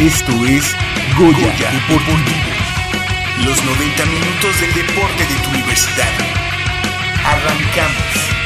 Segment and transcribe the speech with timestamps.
[0.00, 0.74] Esto es
[1.18, 2.24] Goya, Deportivo.
[3.44, 6.08] Los 90 minutos del deporte de tu universidad.
[7.22, 8.43] Arrancamos.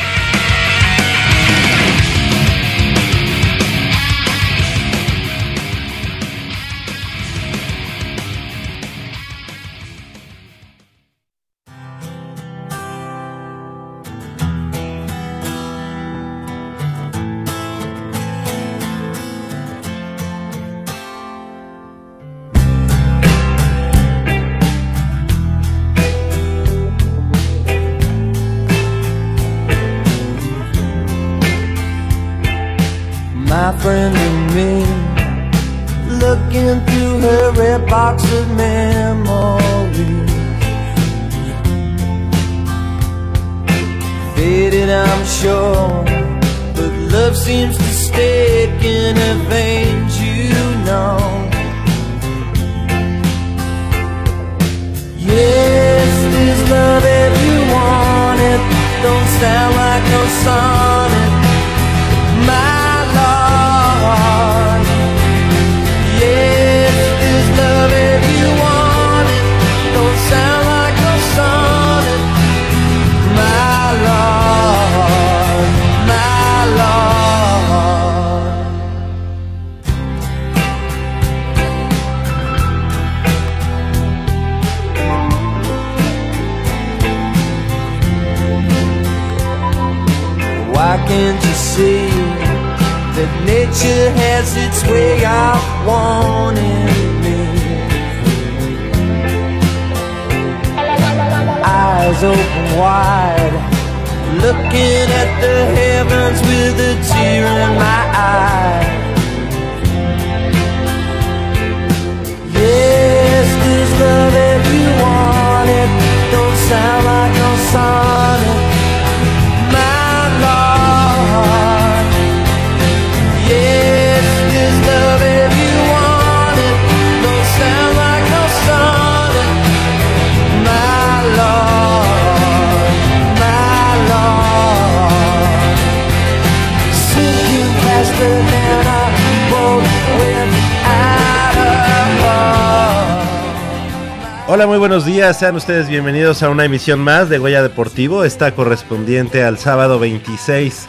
[144.88, 145.38] Buenos días.
[145.38, 148.24] Sean ustedes bienvenidos a una emisión más de Goya Deportivo.
[148.24, 150.86] Esta correspondiente al sábado 26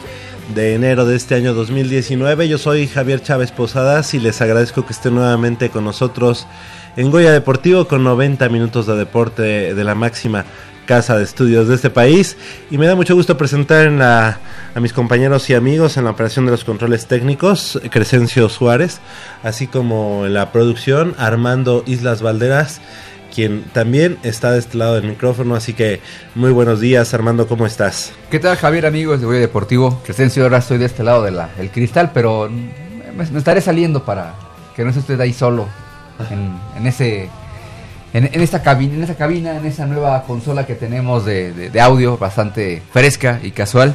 [0.54, 2.48] de enero de este año 2019.
[2.48, 6.46] Yo soy Javier Chávez Posadas y les agradezco que estén nuevamente con nosotros
[6.96, 10.46] en Goya Deportivo con 90 minutos de deporte de la máxima
[10.86, 12.38] casa de estudios de este país.
[12.70, 14.38] Y me da mucho gusto presentar en la-
[14.74, 18.98] a mis compañeros y amigos en la operación de los controles técnicos, Crescencio Suárez,
[19.42, 22.80] así como en la producción, Armando Islas Valderas
[23.40, 25.54] quien también está de este lado del micrófono.
[25.54, 26.00] Así que
[26.34, 28.12] muy buenos días, Armando, ¿cómo estás?
[28.30, 29.98] ¿Qué tal Javier amigos de Goya Deportivo?
[30.04, 34.34] Crescencio, ahora estoy de este lado del cristal, pero me, me estaré saliendo para
[34.76, 35.66] que no esté usted ahí solo
[36.30, 37.30] en, en ese
[38.12, 41.70] en, en esta cabina, en esa cabina, en esa nueva consola que tenemos de, de-
[41.70, 43.94] de audio bastante fresca y casual.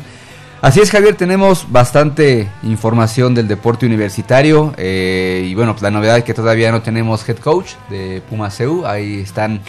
[0.65, 6.17] Así es Javier, tenemos bastante información del deporte universitario eh, y bueno, pues la novedad
[6.17, 9.61] es que todavía no tenemos head coach de Puma CU, ahí están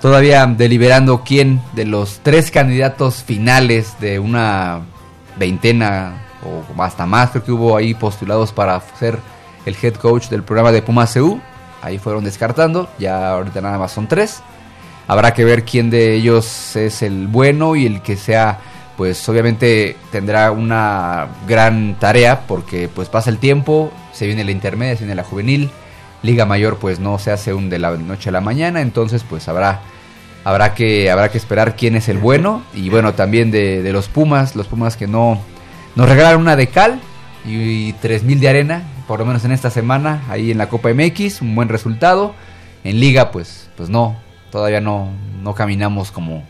[0.00, 4.82] todavía deliberando quién de los tres candidatos finales de una
[5.36, 9.18] veintena o hasta más, creo que hubo ahí postulados para ser
[9.66, 11.40] el head coach del programa de Puma CU.
[11.82, 14.40] Ahí fueron descartando, ya ahorita nada más son tres.
[15.08, 18.60] Habrá que ver quién de ellos es el bueno y el que sea,
[18.98, 24.96] pues obviamente tendrá una gran tarea porque pues pasa el tiempo, se viene la intermedia,
[24.96, 25.70] se viene la juvenil,
[26.24, 29.46] Liga Mayor pues no se hace un de la noche a la mañana, entonces pues
[29.46, 29.82] habrá
[30.42, 34.56] habrá que habrá que esperar quién es el bueno y bueno también de, los Pumas,
[34.56, 35.40] los Pumas que no
[35.94, 37.00] nos regalaron una de cal
[37.46, 40.92] y, tres mil de arena, por lo menos en esta semana ahí en la Copa
[40.92, 42.34] MX, un buen resultado.
[42.82, 44.16] En Liga pues pues no,
[44.50, 45.08] todavía no
[45.40, 46.42] no caminamos como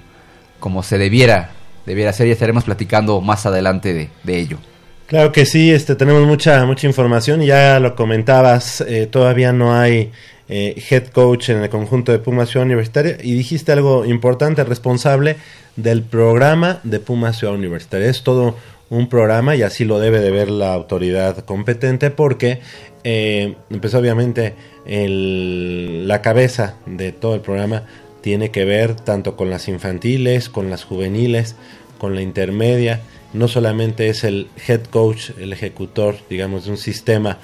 [0.61, 1.51] como se debiera
[1.89, 4.59] debiera ser y estaremos platicando más adelante de, ello.
[5.07, 10.13] Claro que sí, este, tenemos mucha, mucha información, ya lo comentabas, eh, todavía no hay
[10.51, 15.37] eh, head coach en el conjunto de Puma Ciudad Universitaria y dijiste algo importante, responsable
[15.77, 18.09] del programa de Puma Ciudad Universitaria.
[18.09, 18.55] Es todo
[18.91, 22.61] un programa y así lo debe de ver la autoridad competente porque
[23.05, 24.55] eh, pues obviamente
[24.87, 27.85] el, la cabeza de todo el programa
[28.29, 31.57] tiene que ver tanto con las infantiles, con las juveniles,
[31.97, 33.01] con la intermedia,
[33.33, 37.39] no solamente es el head coach, el ejecutor, digamos, de un sistema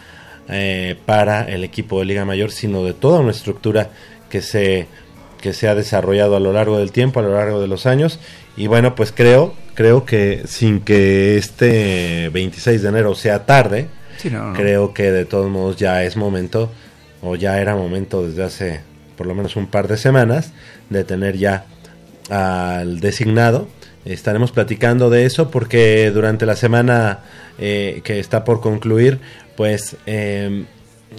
[0.47, 3.93] eh, para el equipo de Liga Mayor, sino de toda una estructura
[4.29, 4.87] que se,
[5.41, 8.21] que se ha desarrollado a lo largo del tiempo, a lo largo de los años.
[8.55, 13.89] Y bueno, pues creo, creo que sin que este 26 de enero sea tarde,
[14.55, 16.71] creo que de todos modos ya es momento,
[17.23, 20.53] o ya era momento desde hace por lo menos un par de semanas,
[20.91, 21.67] de tener ya
[22.31, 23.69] al designado
[24.05, 27.21] Estaremos platicando de eso porque durante la semana
[27.59, 29.19] eh, que está por concluir,
[29.57, 30.67] pues em,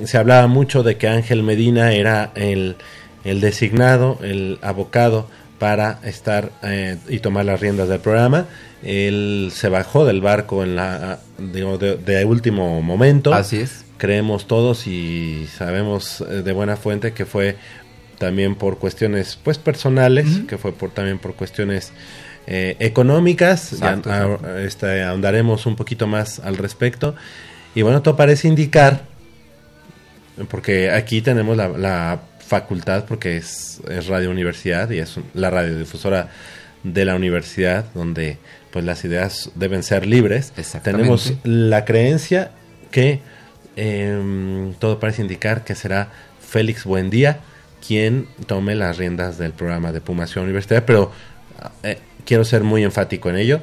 [0.03, 2.75] se hablaba mucho de que Ángel Medina era el,
[3.23, 5.27] designado, el abocado
[5.57, 8.45] para estar eh, y tomar las riendas del programa.
[8.83, 13.33] Él se bajó del barco en la de, último momento.
[13.33, 13.83] Así es.
[13.97, 17.55] Creemos todos y sabemos eh, de buena fuente que fue
[18.17, 21.91] también por cuestiones pues personales, que fue por también por cuestiones
[22.47, 23.75] eh, económicas.
[24.59, 27.15] Este, ahondaremos un poquito más al respecto.
[27.73, 29.01] Y bueno, todo parece indicar,
[30.49, 36.29] porque aquí tenemos la, facultad, porque es, Radio Universidad y es la radiodifusora
[36.83, 38.37] de la universidad, donde
[38.71, 40.53] pues las ideas deben ser libres.
[40.83, 42.51] Tenemos la creencia
[42.91, 43.21] que
[43.75, 46.09] em, todo parece indicar que será
[46.39, 47.39] Félix Buendía
[47.85, 51.11] quien tome las riendas del programa de Pumación Universitaria, pero
[51.83, 53.61] eh, quiero ser muy enfático en ello,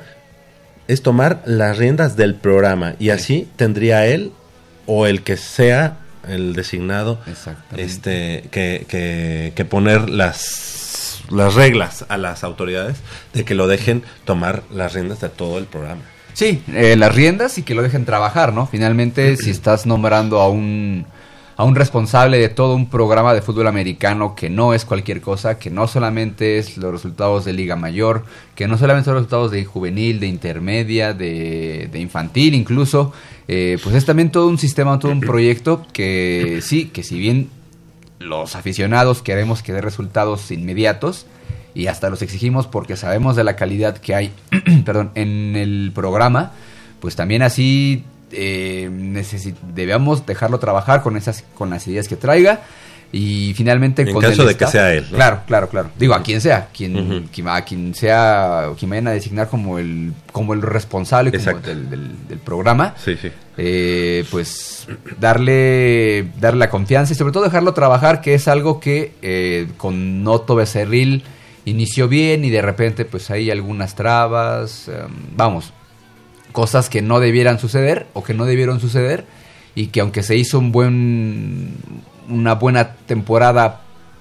[0.89, 4.33] es tomar las riendas del programa y así tendría él
[4.87, 5.99] o el que sea
[6.29, 7.19] el designado
[7.77, 8.87] este que,
[9.55, 12.99] que, poner las las reglas a las autoridades
[13.33, 16.03] de que lo dejen tomar las riendas de todo el programa.
[16.35, 18.67] Sí, eh, las riendas y que lo dejen trabajar, ¿no?
[18.67, 21.07] Finalmente, si estás nombrando a un
[21.57, 25.59] a un responsable de todo un programa de fútbol americano que no es cualquier cosa,
[25.59, 29.51] que no solamente es los resultados de Liga Mayor, que no solamente son los resultados
[29.51, 33.13] de juvenil, de intermedia, de, infantil incluso,
[33.49, 37.51] eh, pues es también todo un sistema, todo un proyecto que sí, que si bien
[38.19, 41.27] los aficionados queremos que dé resultados inmediatos,
[41.75, 44.31] y hasta los exigimos porque sabemos de la calidad que hay
[44.85, 46.53] perdón, en el programa,
[47.01, 48.91] pues también así eh,
[49.75, 52.61] debemos dejarlo trabajar con esas con las ideas que traiga
[53.13, 55.91] y finalmente en caso de que sea él claro claro claro.
[55.99, 60.55] Digo a quien sea quien, a quien sea quien vayan a designar como el como
[60.55, 62.95] el responsable del, programa
[63.59, 64.89] eh, pues
[65.21, 70.25] darle darle la confianza y sobre todo dejarlo trabajar que es algo que eh, con
[70.25, 71.23] Noto Becerril
[71.67, 75.75] inició bien y de repente pues hay algunas trabas em, vamos
[76.53, 79.25] cosas que no debieran suceder o que no debieron suceder
[79.75, 81.77] y que aunque se hizo un buen
[82.29, 83.81] una buena temporada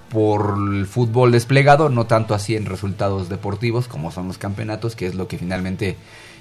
[0.10, 5.06] por el fútbol desplegado, no tanto así en resultados deportivos como son los campeonatos, que
[5.06, 5.96] es lo que finalmente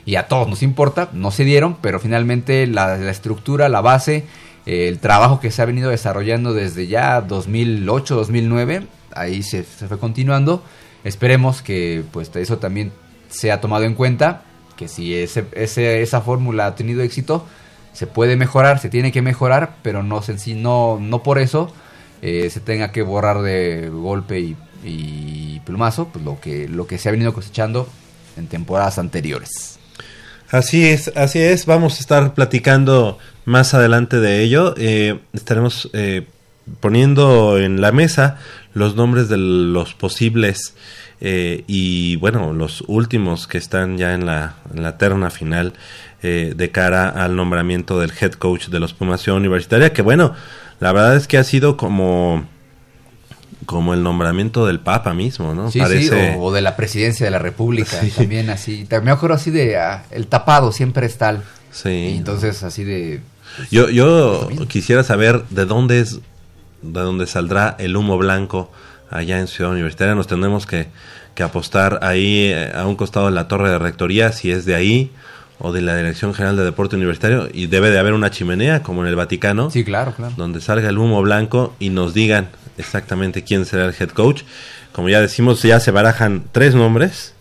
[0.05, 4.25] y a todos nos importa, no se dieron, pero finalmente la, estructura, la base,
[4.67, 9.99] el trabajo que se ha venido desarrollando desde ya 2008, 2009, ahí se, se fue
[9.99, 10.65] continuando.
[11.05, 12.93] Esperemos que pues eso también
[13.29, 14.43] sea tomado en cuenta
[14.81, 17.46] que si ese, esa fórmula ha tenido éxito,
[17.93, 20.22] se puede mejorar, se tiene que mejorar, pero no,
[20.56, 21.70] no, no por eso
[22.22, 27.10] eh, se tenga que borrar de golpe y, plumazo pues lo, que, lo que se
[27.10, 27.87] ha venido cosechando
[28.39, 29.79] en temporadas anteriores.
[30.51, 34.75] Así es, así es, vamos a estar platicando más adelante de ello.
[34.79, 36.27] Eh, estaremos eh,
[36.81, 38.39] poniendo en la mesa
[38.72, 40.75] los nombres de los posibles
[41.20, 44.55] eh, y bueno, los últimos que están ya en la,
[44.98, 45.74] terna final
[46.22, 50.34] eh, de cara al nombramiento del head coach de los Pumas Universitaria, que bueno,
[50.81, 52.46] la verdad es que ha sido como
[53.67, 55.70] como el nombramiento del Papa mismo, ¿no?
[55.70, 58.89] Sí, sí, o, de la presidencia de la República, también así.
[59.03, 61.44] Me acuerdo así de ah, el tapado siempre es tal.
[61.70, 62.15] Sí.
[62.17, 63.20] entonces así de...
[63.56, 66.15] Pues, yo yo quisiera saber de dónde es,
[66.82, 68.72] de dónde saldrá el humo blanco
[69.10, 70.14] allá en Ciudad Universitaria.
[70.14, 70.88] Nos tenemos que,
[71.40, 75.10] apostar ahí eh, a un costado de la torre de rectoría, si es de ahí
[75.58, 79.00] o de la Dirección General de Deporte Universitario, y debe de haber una chimenea, como
[79.02, 79.70] en el Vaticano.
[79.70, 80.34] Sí, claro, claro.
[80.36, 84.43] Donde salga el humo blanco y nos digan exactamente quién será el head coach.
[84.93, 87.32] Como ya decimos, ya se barajan tres nombres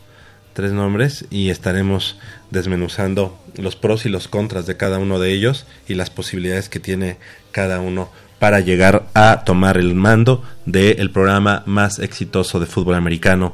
[0.59, 2.17] tres nombres y estaremos
[2.51, 6.81] desmenuzando los pros y los contras de cada uno de ellos y las posibilidades que
[6.81, 7.15] tiene
[7.51, 8.09] cada uno
[8.39, 13.53] para llegar a tomar el mando del programa más exitoso de fútbol americano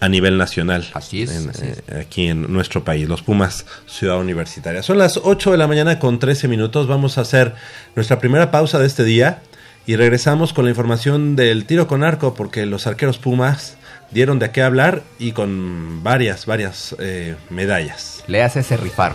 [0.00, 0.86] a nivel nacional.
[0.94, 1.78] Así es, en, así es.
[1.88, 4.82] eh, aquí en nuestro país, los Pumas Ciudad Universitaria.
[4.82, 6.86] Son las 8 de la mañana con 13 minutos.
[6.86, 7.54] Vamos a hacer
[7.96, 9.42] nuestra primera pausa de este día
[9.86, 13.76] y regresamos con la información del tiro con arco porque los arqueros Pumas
[14.10, 18.22] dieron de qué hablar y con varias, varias eh, medallas.
[18.26, 19.14] Le hace ese rifar.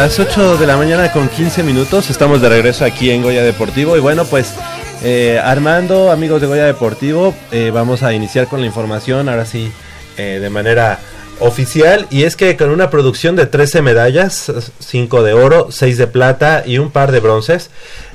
[0.00, 3.98] Las 8 de la mañana con 15 minutos, estamos de regreso aquí en Goya Deportivo.
[3.98, 4.54] Y bueno pues
[5.02, 9.70] eh, Armando, amigos de Goya Deportivo, eh, vamos a iniciar con la información ahora sí
[10.16, 11.00] eh, de manera
[11.38, 12.06] oficial.
[12.08, 16.62] Y es que con una producción de 13 medallas, 5 de oro, 6 de plata
[16.64, 17.68] y un par de bronces,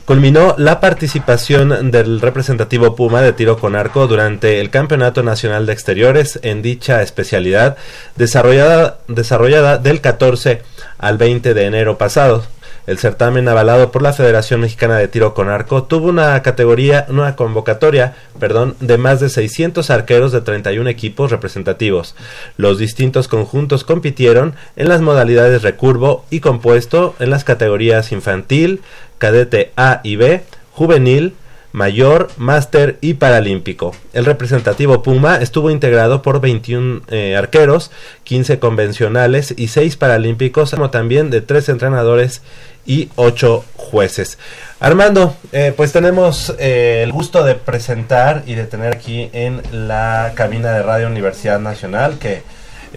[0.06, 5.74] culminó la participación del representativo Puma de tiro con arco durante el Campeonato Nacional de
[5.74, 7.78] Exteriores en dicha especialidad
[8.16, 10.62] desarrollada, desarrollada del 14
[11.00, 12.44] al 20 de enero pasado.
[12.88, 17.36] El certamen avalado por la Federación Mexicana de Tiro con Arco tuvo una categoría, una
[17.36, 22.16] convocatoria, perdón, de más de 600 arqueros de 31 equipos representativos.
[22.58, 28.82] Los distintos conjuntos compitieron en las modalidades recurvo y compuesto en las categorías infantil,
[29.18, 31.34] cadete A y B, juvenil,
[31.76, 33.94] mayor, máster y paralímpico.
[34.14, 37.92] El representativo Puma estuvo integrado por 21 eh, arqueros,
[38.24, 42.42] 15 convencionales y 6 paralímpicos, como también de 3 entrenadores
[42.86, 44.38] y 8 jueces.
[44.80, 50.32] Armando, eh, pues tenemos eh, el gusto de presentar y de tener aquí en la
[50.34, 52.44] cabina de Radio Universidad Nacional que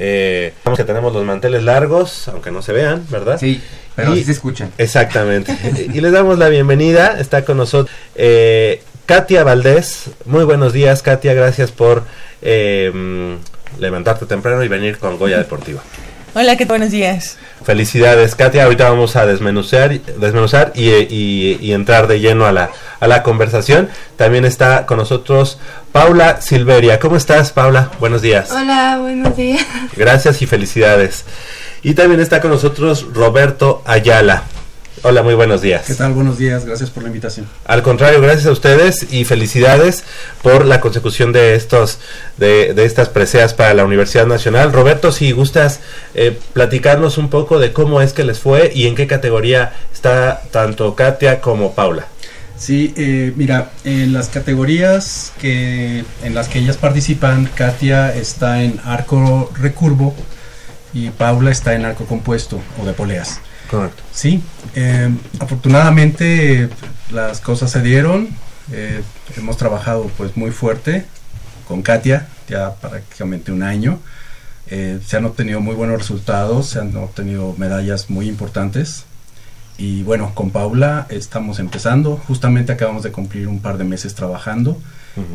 [0.00, 3.38] eh, que tenemos los manteles largos, aunque no se vean, ¿verdad?
[3.38, 3.60] Sí,
[3.96, 4.72] pero Y- sí se escuchan.
[4.78, 5.56] Exactamente.
[5.92, 7.18] y les damos la bienvenida.
[7.20, 10.10] Está con nosotros eh, Katia Valdés.
[10.24, 11.34] Muy buenos días, Katia.
[11.34, 12.04] Gracias por
[12.42, 15.82] eh, mm, levantarte temprano y venir con Goya Deportiva.
[16.38, 16.66] Hola, ¿qué?
[16.66, 17.36] Buenos días.
[17.64, 18.62] Felicidades, Katia.
[18.62, 23.24] Ahorita vamos a desmenuzar, desmenuzar y, y- y entrar de lleno a la, a la
[23.24, 23.88] conversación.
[24.16, 25.58] También está con nosotros
[25.90, 27.00] Paula Silveria.
[27.00, 27.90] ¿Cómo estás, Paula?
[27.98, 28.52] Buenos días.
[28.52, 29.66] Hola, buenos días.
[29.96, 31.24] Gracias y felicidades.
[31.82, 34.44] Y también está con nosotros Roberto Ayala.
[35.02, 35.86] Hola, muy buenos días.
[35.86, 36.12] ¿Qué tal?
[36.12, 37.46] Buenos días, gracias por la invitación.
[37.66, 40.04] Al contrario, gracias a ustedes y felicidades
[40.42, 41.98] por la consecución de estos
[42.36, 44.72] de, de estas preseas para la Universidad Nacional.
[44.72, 45.80] Roberto, si gustas
[46.14, 50.42] eh, platicarnos un poco de cómo es que les fue y en qué categoría está
[50.50, 52.06] tanto Katia como Paula.
[52.56, 58.80] Sí, eh, mira, en las categorías que en las que ellas participan, Katia está en
[58.84, 60.14] arco recurvo
[60.92, 63.40] y Paula está en arco compuesto o de poleas.
[63.70, 64.02] Correcto.
[64.12, 64.42] Sí,
[64.74, 66.70] eh, afortunadamente
[67.10, 68.28] las cosas se dieron.
[68.72, 69.02] eh,
[69.36, 71.06] hemos trabajado pues muy fuerte
[71.66, 73.98] con Katia, ya prácticamente un año.
[74.70, 79.04] Eh, se han obtenido muy buenos resultados, se han obtenido medallas muy importantes.
[79.78, 84.80] Y bueno, con Paula estamos empezando, justamente acabamos de cumplir un par de meses trabajando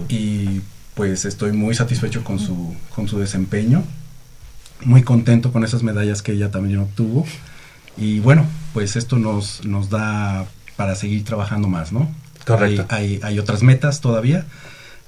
[0.10, 0.62] y
[0.96, 3.84] pues estoy muy satisfecho con su, con su desempeño,
[4.84, 7.26] muy contento con esas medallas que ella también obtuvo
[7.98, 10.46] y bueno, pues esto nos, nos da
[10.76, 12.10] para seguir trabajando más, ¿no?
[12.46, 12.86] Correcto.
[12.90, 14.46] Hay, hay, hay otras metas todavía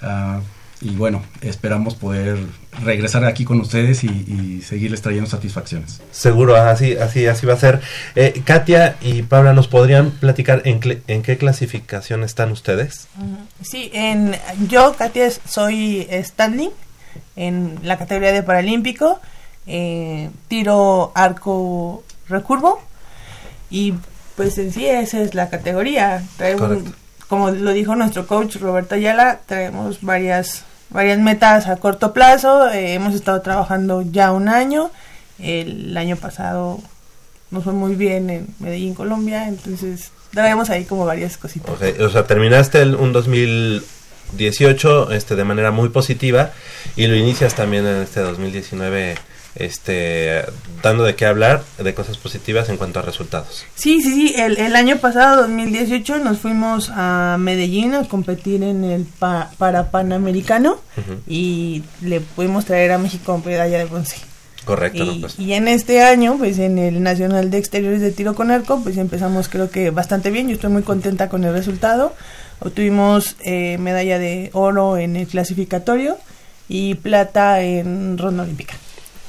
[0.01, 0.39] ah,
[0.81, 2.37] y bueno, esperamos poder
[2.83, 6.01] regresar aquí con ustedes y, y seguirles trayendo satisfacciones.
[6.11, 7.81] Seguro, así, así, así va a ser.
[8.15, 13.07] Eh, Katia y Paula, ¿nos podrían platicar en, cl- en qué clasificación están ustedes?
[13.61, 14.35] Sí, en,
[14.67, 16.69] yo, Katia, soy standing
[17.37, 19.19] en la categoría de Paralímpico,
[19.67, 22.81] eh, tiro arco recurvo
[23.69, 23.93] y
[24.35, 26.23] pues en sí esa es la categoría.
[26.37, 26.79] Traemos,
[27.27, 32.69] como lo dijo nuestro coach Roberto Ayala, traemos varias, varias metas a corto plazo.
[32.69, 34.91] eh, hemos estado trabajando ya un año.
[35.39, 36.79] El año pasado
[37.51, 41.71] nos fue muy bien en Medellín, Colombia, entonces traemos ahí como varias cositas.
[41.71, 46.51] Ok, o sea, terminaste el, un 2018 este, de manera muy positiva
[46.95, 49.15] y lo inicias también en este 2019
[49.55, 50.43] este,
[50.83, 53.65] dando de qué hablar de cosas positivas en cuanto a resultados.
[53.75, 54.35] Sí, sí, sí.
[54.37, 59.91] El, el año pasado, 2018, nos fuimos a Medellín a competir en el pa- para
[59.91, 60.79] Panamericano
[61.27, 64.17] y le pudimos traer a México medalla de bronce.
[64.65, 65.11] Correcto, ¿no?
[65.13, 68.49] Y, Pues, y en este año, pues en el Nacional de Exteriores de Tiro con
[68.51, 70.47] Arco, pues empezamos creo que bastante bien.
[70.47, 72.15] Yo estoy muy contenta con el resultado.
[72.59, 76.17] Obtuvimos eh, medalla de oro en el clasificatorio
[76.67, 78.73] y plata en ronda olímpica.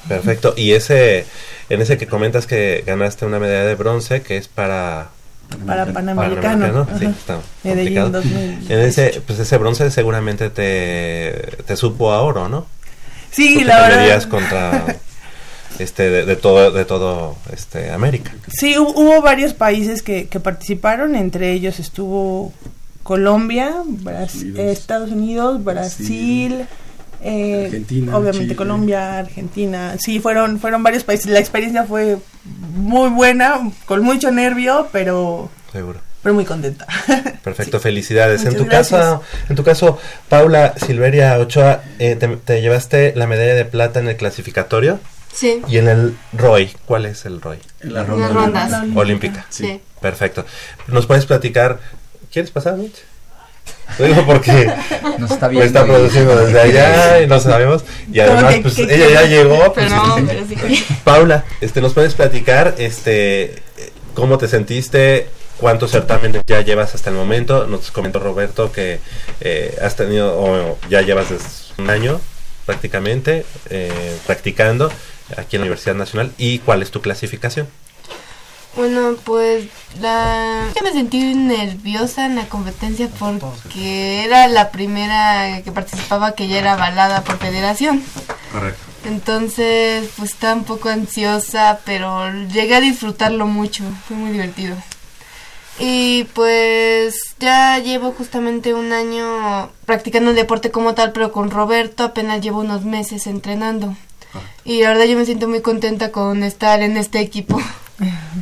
[0.09, 0.55] Perfecto.
[0.57, 1.27] Y ese,
[1.69, 5.09] en ese que comentas que ganaste una medalla de bronce, que es para...
[5.65, 6.43] Para Panamericano.
[6.67, 8.11] Panamericano, sí, está Medellín complicado.
[8.11, 8.73] 2018.
[8.75, 12.67] En ese, pues ese bronce seguramente te, te supo a oro, ¿no?
[13.31, 14.29] Sí, Tú la verdad.
[14.29, 14.97] contra
[15.79, 18.33] este de, de todo de todo este América.
[18.49, 22.53] Sí, hu- hubo varios países que, que participaron, entre ellos estuvo
[23.05, 26.67] Colombia, Bras- Estados Unidos, Brasil,
[27.23, 28.57] eh, Argentina, obviamente Chile.
[28.57, 32.19] Colombia, Argentina, sí, fueron, fueron varios países, la experiencia fue
[32.75, 36.01] muy buena, con mucho nervio, pero, Seguro.
[36.23, 36.87] pero muy contenta.
[37.43, 38.45] Perfecto, felicidades.
[38.45, 39.99] En tu caso, en tu caso,
[40.29, 44.99] Paula Silveria Ochoa, eh, te, te llevaste la medalla de plata en el clasificatorio
[45.33, 46.71] Sí, y en el ROI.
[46.87, 47.59] ¿Cuál es el ROI?
[47.81, 48.73] En la ronda rondas.
[48.73, 49.01] olímpica.
[49.01, 49.47] Olímpica.
[49.51, 49.81] sí.
[50.01, 50.47] Perfecto.
[50.89, 51.79] ¿Nos puedes platicar?
[52.33, 52.97] ¿Quieres pasar, Mitch?
[53.99, 54.71] Lo digo porque
[55.19, 55.67] Nos está viendo.
[55.67, 57.85] está y- produciendo desde allá y no sabemos.
[58.13, 59.73] Y además, que- pues que- ella ya llegó.
[59.73, 60.85] pues, Pero no, pero sí.
[61.05, 63.63] Paula, este, ¿nos puedes platicar este,
[64.15, 65.29] cómo te sentiste?
[65.59, 67.67] ¿Cuántos certámenes ya llevas hasta el momento?
[67.67, 69.01] Nos comentó Roberto que
[69.41, 71.47] eh, has tenido, o ya llevas desde
[71.79, 72.21] un año
[72.67, 74.91] prácticamente eh, practicando
[75.37, 76.33] aquí en la Universidad Nacional.
[76.37, 77.69] ¿Y cuál es tu clasificación?
[78.77, 79.69] Bueno, pues
[80.01, 80.69] la...
[80.77, 86.59] Yo me sentí nerviosa en la competencia porque era la primera que participaba que ya
[86.59, 88.03] era avalada por federación.
[88.53, 88.81] Correcto.
[89.07, 93.83] Entonces, pues estaba un poco ansiosa, pero llegué a disfrutarlo mucho.
[94.07, 94.77] Fue muy divertido.
[95.79, 102.05] Y pues ya llevo justamente un año practicando el deporte como tal, pero con Roberto
[102.05, 103.95] apenas llevo unos meses entrenando.
[104.65, 107.61] Y la verdad yo me siento muy contenta con estar en este equipo.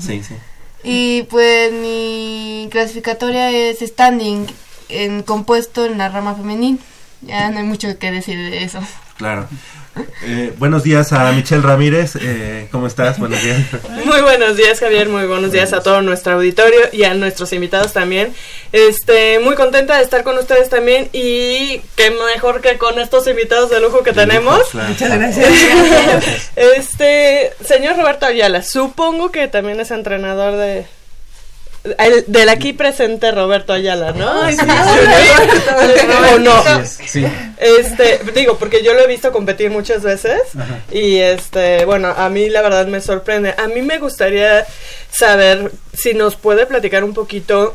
[0.01, 0.35] Sí, sí.
[0.83, 4.47] Y pues mi clasificatoria es standing
[4.89, 6.79] en compuesto en la rama femenil.
[7.23, 8.81] Ya no hay mucho que decir de eso.
[9.17, 9.49] Claro.
[10.25, 12.17] Eh, buenos días a Michelle Ramírez.
[12.21, 13.19] Eh, ¿Cómo estás?
[13.19, 13.61] Buenos días.
[14.05, 15.09] Muy buenos días, Javier.
[15.09, 18.35] Muy buenos días a todo nuestro auditorio y a nuestros invitados también.
[18.73, 23.71] Este, muy contenta de estar con ustedes también y qué mejor que con estos invitados
[23.71, 24.63] de lujo que tenemos.
[24.75, 25.49] Muchas gracias.
[26.57, 30.87] Este, señor Roberto Ayala, supongo que también es entrenador de
[31.99, 34.43] el- del aquí presente Roberto Ayala, ¿no?
[34.43, 34.61] Ay, sí,
[36.35, 36.63] ¿O no?
[36.85, 37.27] Sí.
[37.59, 40.79] Este, digo, porque yo lo he visto competir muchas veces Ajá.
[40.91, 43.55] y este, bueno, a mí la verdad me sorprende.
[43.59, 44.67] A mí me gustaría
[45.11, 47.75] saber si nos puede platicar un poquito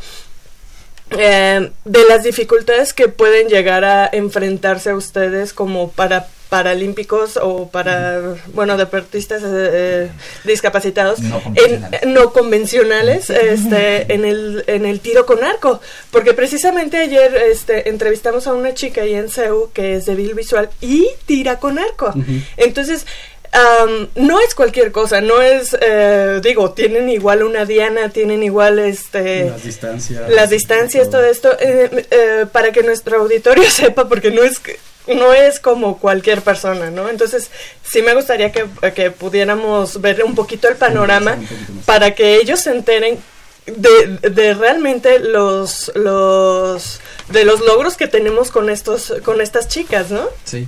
[1.18, 7.70] eh, de las dificultades que pueden llegar a enfrentarse a ustedes como para paralímpicos o
[7.70, 10.10] para, bueno, deportistas eh, eh,
[10.46, 12.06] discapacitados No en- convencionales.
[12.08, 15.80] no convencionales este, en, el, en el tiro con arco.
[16.12, 20.70] Porque precisamente ayer este, entrevistamos a una chica ahí en CEU que es débil visual
[20.82, 22.14] y tira con arco.
[22.58, 23.06] Entonces,
[23.52, 28.80] am, no es cualquier cosa, no es, eh, digo, tienen igual una diana, tienen igual
[28.80, 30.30] este Las distancias.
[30.30, 34.60] las distancias, todo esto, eh, eh, para que nuestro auditorio sepa, porque no es
[35.08, 37.10] no es como cualquier persona, ¿no?
[37.10, 37.50] Entonces,
[37.84, 42.60] sí me gustaría que, que pudiéramos ver un poquito el panorama poquito para que ellos
[42.60, 43.20] se enteren
[43.66, 50.12] de, de realmente los, los de los logros que tenemos con estos con estas chicas,
[50.12, 50.28] ¿no?
[50.44, 50.68] Sí.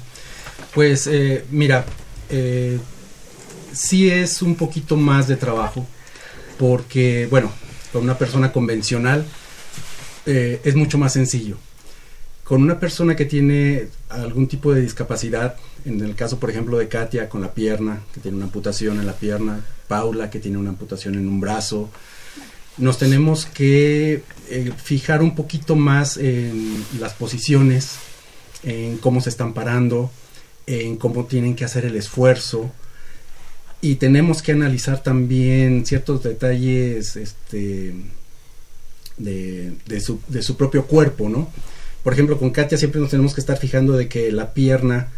[0.73, 1.85] Pues eh, mira,
[2.29, 2.79] eh,
[3.73, 5.85] sí es un poquito más de trabajo
[6.57, 7.51] porque, bueno,
[7.91, 9.25] con una persona convencional
[10.25, 11.57] eh, es mucho más sencillo.
[12.43, 16.87] Con una persona que tiene algún tipo de discapacidad, en el caso, por ejemplo, de
[16.87, 20.69] Katia con la pierna, que tiene una amputación en la pierna, Paula, que tiene una
[20.69, 21.89] amputación en un brazo,
[22.77, 27.95] nos tenemos que eh, fijar un poquito más en las posiciones,
[28.63, 30.11] en cómo se están parando,
[30.67, 32.71] en cómo tienen que hacer el esfuerzo.
[33.81, 37.95] Y tenemos que analizar también ciertos detalles este,
[39.17, 41.49] de, su, de su propio cuerpo, ¿no?
[42.03, 45.09] Por ejemplo, con Katia siempre nos tenemos que estar fijando de que la pierna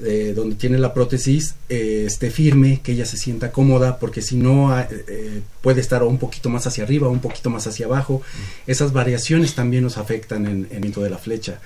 [0.00, 4.36] eh, donde tiene la prótesis eh, esté firme, que ella se sienta cómoda, porque si
[4.36, 8.22] no ah, eh, puede estar un poquito más hacia arriba, un poquito más hacia abajo.
[8.68, 11.58] Esas variaciones también nos afectan en, en el movimiento de la flecha.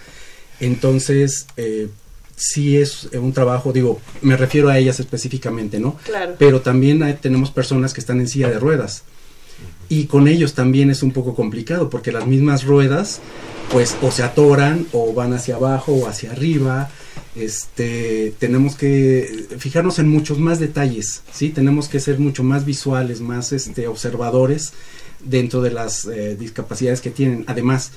[0.61, 1.89] Entonces, eh,
[2.37, 5.99] sí es un trabajo, digo, me refiero a ellas específicamente, ¿no?
[6.05, 6.35] Claro.
[6.39, 9.03] Pero también hay- tenemos personas que están en silla de ruedas.
[9.93, 13.21] Y con ellos también es un poco complicado, porque las mismas ruedas,
[13.71, 16.89] pues, o se atoran, o van hacia abajo, o hacia arriba.
[17.37, 21.51] Este, tenemos que fijarnos en muchos más detalles, ¿sí?
[21.51, 24.73] Tenemos que ser mucho más visuales, más este, observadores
[25.23, 27.45] dentro de las eh, discapacidades que tienen.
[27.47, 27.91] Además,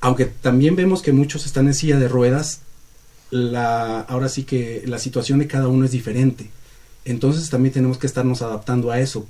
[0.00, 2.60] aunque también vemos que muchos están en silla de ruedas,
[3.30, 6.48] la, ahora sí que la situación de cada uno es diferente.
[7.04, 9.26] Entonces también tenemos que estarnos adaptando a eso.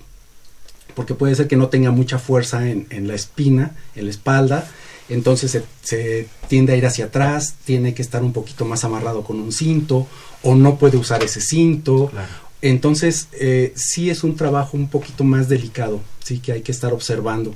[0.94, 4.68] Porque puede ser que no tenga mucha fuerza en, en la espina, en la espalda.
[5.08, 9.24] Entonces se, se tiende a ir hacia atrás, tiene que estar un poquito más amarrado
[9.24, 10.06] con un cinto,
[10.42, 12.10] o no puede usar ese cinto.
[12.62, 16.92] Entonces, eh, sí es un trabajo un poquito más delicado, sí que hay que estar
[16.92, 17.54] observando.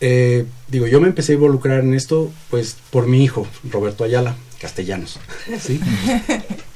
[0.00, 4.34] Eh, digo, yo me empecé a involucrar en esto, pues, por mi hijo, Roberto Ayala,
[4.60, 5.18] castellanos,
[5.60, 5.80] ¿sí?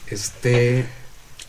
[0.09, 0.87] Este,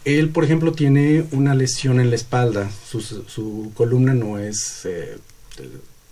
[0.08, 5.18] él, por ejemplo, tiene una lesión en la espalda, su, columna no es, eh,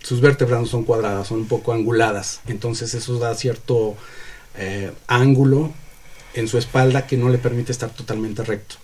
[0.02, 3.96] sus vértebras no son cuadradas, son un poco anguladas, entonces eso da cierto
[4.58, 5.72] eh, ángulo
[6.34, 8.76] en su espalda que no le permite estar totalmente recto.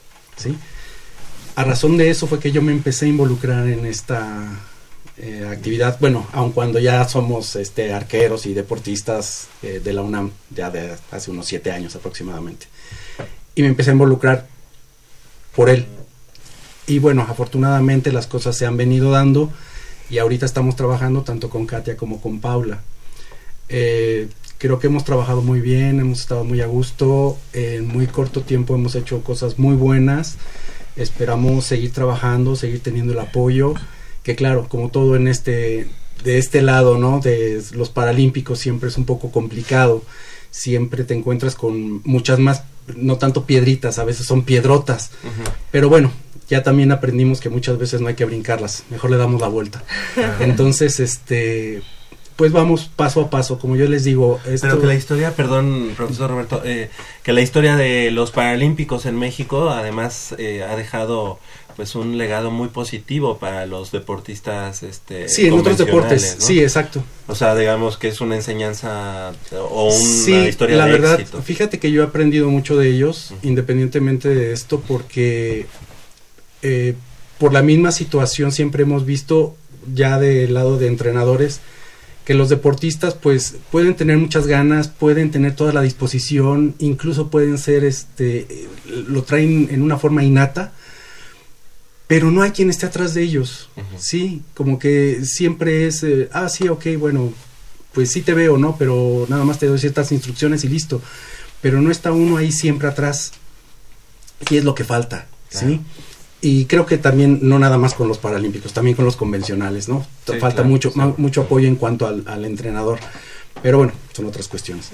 [1.57, 4.49] A razón de eso fue que yo me empecé a involucrar en esta
[5.19, 10.71] eh, actividad, bueno, aun cuando ya somos este, arqueros y deportistas de la UNAM, ya
[10.71, 12.67] de hace unos siete años aproximadamente.
[13.55, 14.52] Y me empecé a involucrar
[15.55, 15.87] por él.
[16.87, 19.51] Y bueno, afortunadamente las cosas se han venido dando
[20.11, 22.81] y ahorita estamos trabajando tanto con Katia como con Paula.
[23.69, 28.43] Eh, creo que hemos trabajado muy bien, hemos estado muy a gusto, en muy corto
[28.43, 30.37] tiempo hemos hecho cosas muy buenas,
[30.97, 33.75] esperamos seguir trabajando, seguir teniendo el apoyo,
[34.23, 35.89] que claro, como todo en este,
[36.23, 37.21] de este lado, ¿no?
[37.21, 40.03] De los Paralímpicos siempre es un poco complicado,
[40.53, 42.63] siempre te encuentras con muchas más,
[42.95, 45.11] no tanto piedritas, a veces son piedrotas,
[45.73, 46.13] pero bueno,
[46.49, 49.83] ya también aprendimos que muchas veces no hay que brincarlas, mejor le damos la vuelta.
[50.41, 51.83] Entonces, este,
[52.37, 55.93] pues vamos paso a paso, como yo les digo, esto, Pero que la historia, perdón,
[55.97, 56.91] profesor Roberto, eh,
[57.23, 61.39] que la historia de los Paralímpicos en México además eh, ha dejado
[61.75, 67.03] pues un legado muy positivo para los deportistas este sí, en otros deportes, sí, exacto.
[67.29, 71.43] O sea, digamos que es una enseñanza o una sí, historia la de verdad, éxito.
[71.43, 75.67] fíjate que yo he aprendido mucho de ellos, independientemente de esto, porque
[76.63, 76.95] eh,
[77.39, 79.57] por la misma situación siempre hemos visto
[79.93, 81.61] ya del lado de entrenadores
[82.25, 87.59] que los deportistas pues pueden tener muchas ganas, pueden tener toda la disposición, incluso pueden
[87.59, 88.69] ser este
[89.09, 90.73] lo traen en una forma innata,
[92.13, 96.51] pero no hay quien esté atrás de ellos, sí, como que siempre es eh, ah
[96.51, 97.33] sí, ok, bueno,
[97.95, 98.77] pues sí te veo, ¿no?
[98.77, 101.01] Pero nada más te doy ciertas instrucciones y listo.
[101.63, 103.33] Pero no está uno ahí siempre atrás.
[104.51, 105.81] Y es lo que falta, ¿sí?
[106.43, 110.05] Y creo que también, no nada más con los paralímpicos, también con los convencionales, ¿no?
[110.27, 111.01] Sí, falta claro, mucho, sí.
[111.17, 112.99] mucho apoyo en cuanto al, al entrenador.
[113.63, 114.91] Pero bueno, son otras cuestiones.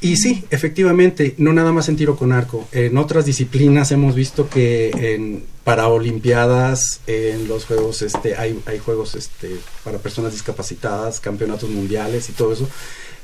[0.00, 2.68] Y sí, efectivamente, no nada más en tiro con arco.
[2.72, 9.14] En otras disciplinas hemos visto que en paraolimpiadas, en los juegos, este, hay, hay juegos
[9.14, 12.68] este, para personas discapacitadas, campeonatos mundiales y todo eso,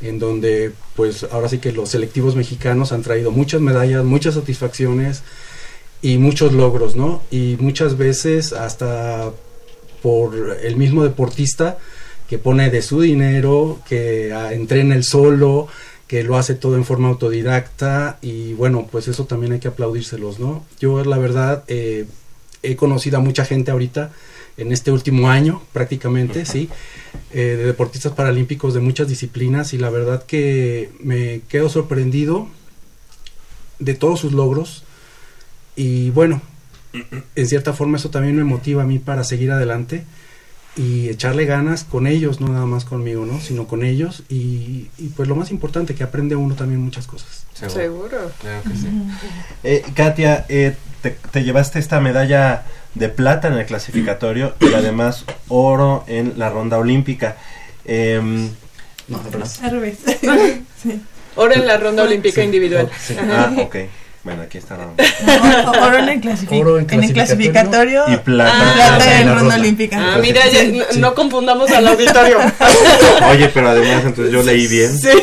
[0.01, 5.23] en donde pues ahora sí que los selectivos mexicanos han traído muchas medallas, muchas satisfacciones
[6.03, 7.23] y muchos logros, ¿no?
[7.31, 9.33] Y muchas veces hasta
[10.03, 11.79] por el mismo deportista
[12.31, 15.67] que pone de su dinero, que ah, entrena el solo,
[16.07, 20.39] que lo hace todo en forma autodidacta y bueno, pues eso también hay que aplaudírselos,
[20.39, 20.65] ¿no?
[20.79, 22.07] Yo la verdad eh,
[22.63, 24.13] he conocido a mucha gente ahorita
[24.59, 26.69] en este último año prácticamente, sí,
[27.33, 32.47] eh, de deportistas paralímpicos de muchas disciplinas y la verdad que me quedo sorprendido
[33.81, 34.85] de todos sus logros
[35.75, 36.43] y bueno,
[37.35, 40.05] en cierta forma eso también me motiva a mí para seguir adelante
[40.77, 43.41] y echarle ganas con ellos, no nada más conmigo, ¿no?
[43.41, 47.45] Sino con ellos y, y pues lo más importante, que aprende uno también muchas cosas.
[47.55, 48.31] Seguro.
[48.41, 48.89] Claro que sí.
[49.65, 55.25] Eh, Katia, eh, te, te llevaste esta medalla de plata en el clasificatorio y además
[55.49, 57.37] oro en la ronda olímpica.
[57.85, 58.49] Em,
[59.09, 59.63] No, al revés.
[59.63, 59.99] Al revés.
[60.83, 61.03] Sí.
[61.37, 62.89] Oro en la ronda olímpica individual.
[62.99, 63.17] Sí.
[63.21, 63.77] ah, ok.
[64.23, 64.77] Bueno, aquí está.
[64.77, 69.21] Oro, en el, clasifi- Oro en en el clasificatorio Y plata.
[69.21, 69.97] en la ronda olímpica.
[69.99, 70.83] Ah, mira, ya, Sí.
[70.99, 72.39] no, confundamos al auditorio.
[73.31, 74.99] Oye, pero además entonces yo leí bien.
[74.99, 75.09] Sí.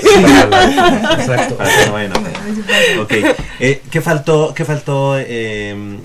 [1.19, 1.57] Exacto.
[1.57, 3.13] Para que no vayan a- Ok.
[3.60, 5.99] Eh, ¿Qué faltó, qué faltó em,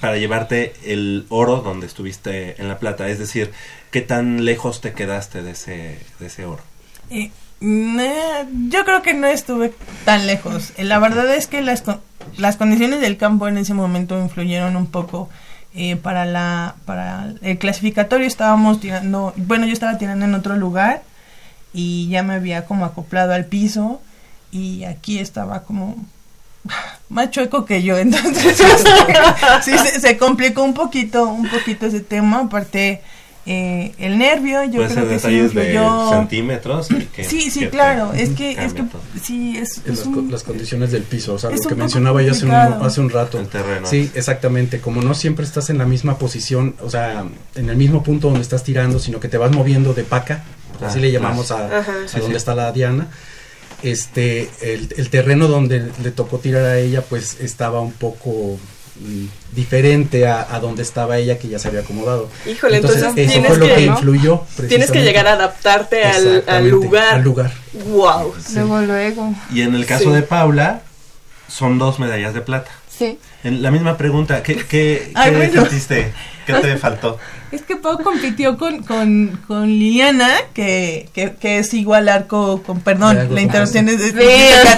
[0.00, 3.08] para llevarte el oro donde estuviste en la plata?
[3.08, 3.52] Es decir,
[3.90, 6.62] ¿qué tan lejos te quedaste de ese, de ese oro?
[7.10, 9.72] Eh, eh, yo creo que no estuve
[10.04, 10.72] tan lejos.
[10.76, 11.84] Eh, La verdad es que las,
[12.36, 15.28] las condiciones del campo en ese momento influyeron un poco
[15.74, 18.26] eh, para la para el clasificatorio.
[18.26, 21.02] Estábamos tirando, bueno, yo estaba tirando en otro lugar
[21.72, 24.00] y ya me había como acoplado al piso
[24.52, 25.96] y aquí estaba como
[27.08, 28.58] más chueco que yo, entonces
[29.62, 32.40] sí, se, se complicó un poquito, un poquito ese tema.
[32.40, 33.02] Aparte
[33.46, 35.78] eh, el nervio, yo Puede creo que sí detalles de
[36.10, 36.88] centímetros.
[37.14, 38.12] que- Sí, sí, que claro.
[38.12, 39.00] Es que, es que, todo.
[39.22, 42.44] sí, es, las, un- las condiciones del piso, o sea, lo que mencionaba ya hace
[42.46, 43.38] un, hace un rato.
[43.38, 43.86] El terreno.
[43.86, 44.80] Sí, exactamente.
[44.80, 48.42] Como no siempre estás en la misma posición, o sea, en el mismo punto donde
[48.42, 50.42] estás tirando, sino que te vas moviendo de paca,
[50.82, 51.92] Ah, así le llamamos a, Ajá.
[52.04, 52.36] a Sí, donde sí.
[52.36, 53.06] está la diana.
[53.82, 58.58] Este, el, el terreno donde le tocó tirar a ella, pues estaba un poco
[59.52, 62.28] diferente a, a donde estaba ella, que ya se había acomodado.
[62.50, 63.92] Híjole, entonces, eso tienes fue lo que, que ¿no?
[63.94, 64.42] influyó.
[64.68, 67.14] Tienes que llegar a adaptarte al, al lugar.
[67.14, 67.52] Al lugar.
[67.88, 68.34] Wow.
[68.54, 69.34] Luego, luego.
[69.52, 70.10] Y en el caso Sí.
[70.10, 70.82] de Paula,
[71.48, 72.70] son dos medallas de plata.
[72.98, 73.18] Sí.
[73.44, 75.60] En la misma pregunta, ¿qué, qué, Ay, qué bueno.
[75.62, 76.12] sentiste?
[76.46, 77.18] ¿Qué te faltó?
[77.50, 82.80] Es que Pau compitió con, con, con Liliana, que, que, que es igual arco con,
[82.80, 84.28] perdón, la interrupción es de, Sí.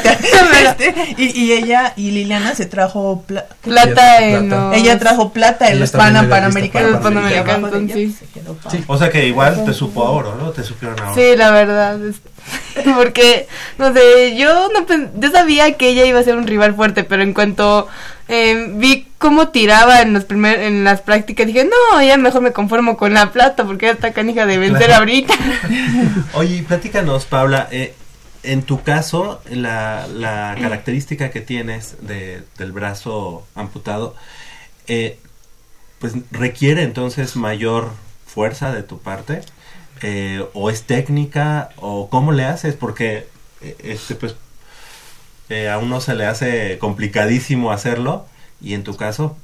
[0.66, 4.74] Este, y, y ella y Liliana se trajo pla- Plata en los...
[4.76, 7.04] ella trajo plata en los Panamericanos.
[7.04, 8.12] ella, sí.
[8.18, 8.70] se quedó Pau.
[8.72, 8.85] Sí.
[8.87, 10.50] O sea que igual te supo a oro, ¿no?
[10.50, 11.14] Te supieron a oro.
[11.14, 11.98] Sí, la verdad.
[12.97, 13.47] Porque,
[13.79, 14.87] no sé, yo no
[15.19, 17.89] yo sabía que ella iba a ser un rival fuerte, pero en cuanto
[18.29, 22.53] eh, vi cómo tiraba en los primer, en las prácticas, dije, no, ya mejor me
[22.53, 25.01] conformo con la plata, porque ya está canija de vencer Claro.
[25.01, 25.35] ahorita.
[26.35, 27.95] Oye, platícanos, Paula, eh,
[28.43, 34.15] en tu caso, la, la característica que tienes de, del brazo amputado,
[34.87, 35.19] eh,
[35.99, 37.91] pues requiere entonces mayor
[38.27, 39.41] fuerza de tu parte,
[40.03, 43.27] eh, o es técnica, o cómo le haces, porque
[43.61, 44.35] eh, este, pues,
[45.49, 48.27] eh, a uno se le hace complicadísimo hacerlo,
[48.61, 49.37] y en tu caso,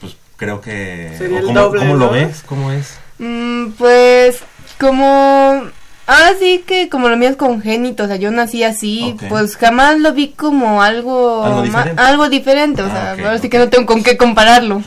[0.00, 1.16] pues creo que...
[1.42, 2.42] O ¿Cómo, doble, cómo lo ves?
[2.46, 2.98] ¿Cómo es?
[3.18, 4.40] Mm, pues,
[4.78, 5.62] como...
[6.06, 10.00] Ahora sí que como lo mío es congénito, o sea, yo nací así, pues jamás
[10.00, 12.02] lo vi como algo Algo diferente.
[12.02, 14.82] algo diferente, o Ah, sea, ahora sí que no tengo con qué compararlo.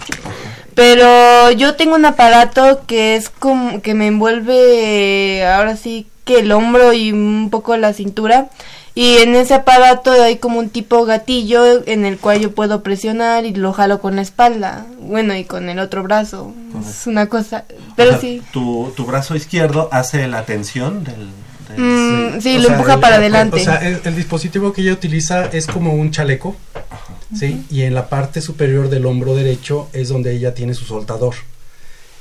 [0.75, 6.51] Pero yo tengo un aparato que es como que me envuelve ahora sí que el
[6.51, 8.47] hombro y un poco la cintura.
[8.95, 13.43] Y en ese aparato hay como un tipo gatillo en el cual yo puedo presionar
[13.43, 14.85] y lo jalo con la espalda.
[14.99, 16.53] Bueno, y con el otro brazo.
[16.87, 17.65] Es una cosa.
[17.95, 18.41] Pero O sea, sí.
[18.51, 21.15] Tu, tu brazo izquierdo hace la tensión del...
[21.15, 21.33] del-
[21.75, 23.61] Mm, sí, lo sea, empuja el- para el- adelante.
[23.61, 26.55] O sea, el, el dispositivo que ella utiliza es como un chaleco,
[27.37, 27.65] ¿sí?
[27.69, 31.35] Y en la parte superior del hombro derecho es donde ella tiene su soltador.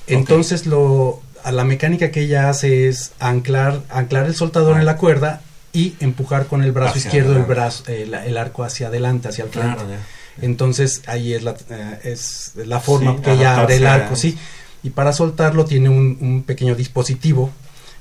[0.06, 4.96] Entonces, lo, a la mecánica que ella hace es anclar, anclar el soltador en la
[4.96, 9.28] cuerda y empujar con el brazo Hacia izquierdo el, brazo, el, el arco hacia adelante,
[9.28, 9.76] hacia el frente.
[9.76, 9.90] Claro.
[10.40, 14.36] Entonces ahí es la, eh, es la forma Sí, que ella abre el arco, sí.
[14.82, 17.50] Y para soltarlo tiene un, un pequeño dispositivo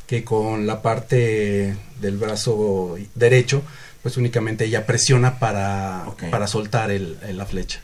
[0.07, 3.61] que con la parte del brazo derecho,
[4.03, 7.79] pues únicamente ella presiona para, para soltar el, el- la flecha.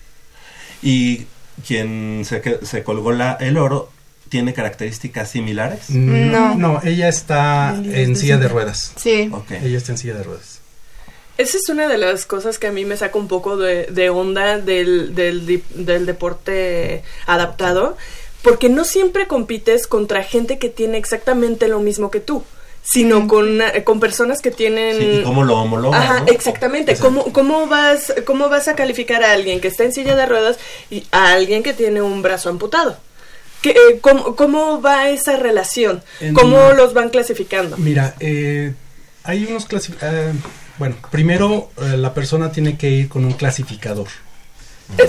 [0.81, 1.25] Y
[1.65, 3.91] quien se, se colgó la, el oro
[4.29, 5.89] tiene características similares.
[5.89, 6.55] No.
[6.55, 8.91] no, ella está en silla de ruedas.
[8.97, 9.29] Sí.
[9.31, 9.51] Ok.
[9.51, 10.59] Ella está en silla de ruedas.
[11.37, 14.09] Esa es una de las cosas que a mí me saca un poco de, de
[14.09, 17.95] onda del, del deporte adaptado,
[18.41, 22.43] porque no siempre compites contra gente que tiene exactamente lo mismo que tú.
[22.89, 24.97] Sino con, eh, con personas que tienen...
[24.97, 26.27] Sí, ¿y cómo lo homologas, Ajá, no?
[26.27, 26.95] exactamente.
[26.97, 30.57] ¿Cómo, cómo, vas, ¿Cómo vas a calificar a alguien que está en silla de ruedas
[30.89, 32.97] y a alguien que tiene un brazo amputado?
[33.61, 36.01] ¿Qué, eh, cómo, ¿Cómo va esa relación?
[36.21, 37.75] En- ¿Cómo los van clasificando?
[37.77, 38.73] Mira, eh,
[39.23, 40.35] hay unos clasificadores.
[40.77, 44.07] bueno, primero eh, la persona tiene que ir con un clasificador.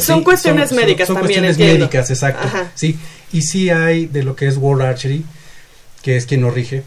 [0.01, 1.85] Son cuestiones son- médicas son también, cuestiones entiendo.
[1.87, 2.45] médicas, exacto.
[2.49, 2.73] Ajá.
[2.75, 2.99] Sí,
[3.33, 5.25] y sí hay de lo que es World Archery,
[6.03, 6.83] que es quien nos rige,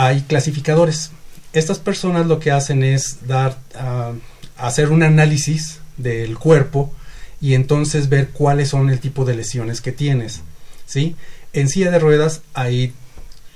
[0.00, 1.10] hay clasificadores.
[1.52, 4.12] Estas personas lo que hacen es dar, ah,
[4.56, 6.90] hacer un análisis del cuerpo
[7.38, 10.40] y entonces ver cuáles son el tipo de lesiones que tienes,
[10.86, 11.16] ¿sí?
[11.52, 12.94] En silla de ruedas hay,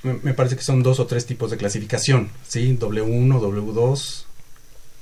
[0.03, 2.77] me parece que son dos o tres tipos de clasificación, ¿sí?
[2.79, 4.25] W1, W2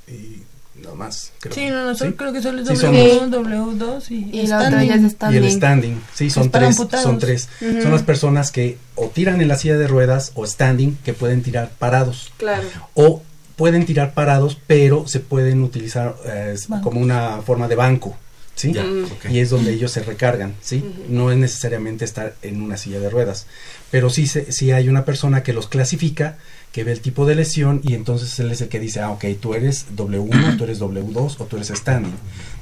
[0.08, 0.42] y
[0.74, 1.32] no más.
[1.40, 1.54] Creo.
[1.54, 2.16] Sí, no, no, solo- ¿Sí?
[2.16, 5.10] creo que solo es Sí, son W1, W2 y, Y la otra ya es y
[5.10, 5.44] standing.
[5.44, 7.04] el standing, sí, son tres, amputados.
[7.04, 7.48] son tres.
[7.60, 11.42] Son las personas que o tiran en la silla de ruedas o standing que pueden
[11.42, 12.62] tirar parados Claro.
[12.94, 13.22] o
[13.56, 18.16] pueden tirar parados pero se pueden utilizar eh, como una forma de banco,
[18.56, 18.72] ¿sí?
[18.72, 19.06] Ya, Mm.
[19.30, 20.82] Y es donde ellos se recargan, ¿sí?
[21.08, 23.46] No es necesariamente estar en una silla de ruedas,
[23.90, 26.38] pero sí, se, sí hay una persona que los clasifica,
[26.72, 29.24] que ve el tipo de lesión y entonces él es el que dice, ah, ok,
[29.40, 32.14] tú eres W1, tú eres W2 o tú eres standing.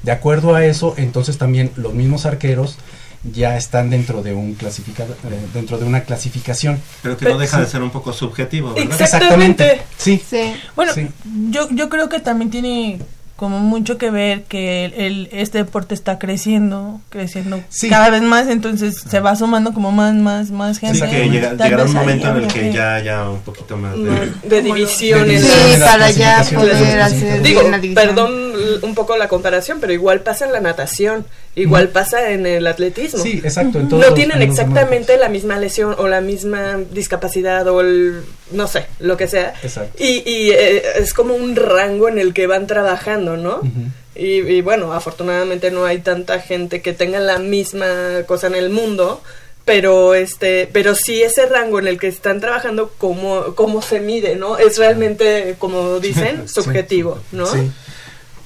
[0.03, 2.77] De acuerdo a eso, entonces también los mismos arqueros
[3.23, 6.79] ya están dentro de un clasificador, eh, dentro de una clasificación.
[7.03, 8.99] Pero que no deja de ser un poco subjetivo, ¿verdad?
[8.99, 9.81] Exactamente.
[9.97, 10.21] Sí.
[10.27, 10.53] Sí.
[10.75, 11.07] Bueno, Sí.
[11.49, 12.99] yo, yo creo que también tiene
[13.41, 17.89] como mucho que ver que el, el- este deporte está creciendo, creciendo Sí.
[17.89, 20.99] cada vez más, entonces se va sumando como más, más, más gente.
[20.99, 24.31] Sí, que llega- llegará un momento en el que ya haya un poquito más de...
[24.47, 25.41] De divisiones.
[25.41, 27.41] De Sí, divisiones, las para ya poder hacer.
[27.41, 27.61] Digo,
[27.95, 28.31] perdón
[28.83, 33.21] un poco la comparación, pero igual pasa en la natación, igual pasa en el atletismo.
[33.21, 33.79] Sí, exacto.
[33.79, 38.23] en todos no tienen los exactamente la misma lesión o la misma discapacidad o el,
[38.51, 39.53] no sé, lo que sea.
[39.63, 40.01] Exacto.
[40.01, 43.61] Y, y, eh, es como un rango en el que van trabajando, ¿no?
[44.15, 48.69] Y, y bueno, afortunadamente no hay tanta gente que tenga la misma cosa en el
[48.69, 49.21] mundo,
[49.65, 54.35] pero este, pero sí ese rango en el que están trabajando, cómo, cómo se mide,
[54.35, 54.57] ¿no?
[54.57, 57.45] Es realmente, como dicen, subjetivo, ¿no?
[57.45, 57.71] Sí.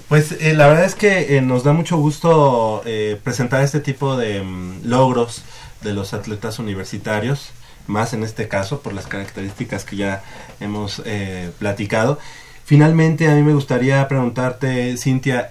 [0.10, 4.16] Pues eh, la verdad es que eh, nos da mucho gusto eh, presentar este tipo
[4.18, 5.44] de mm, logros
[5.82, 7.50] de los atletas universitarios,
[7.88, 10.24] más en este caso por las características que ya
[10.60, 12.20] hemos eh, platicado.
[12.66, 15.50] Finalmente a mí me gustaría preguntarte, Cintia,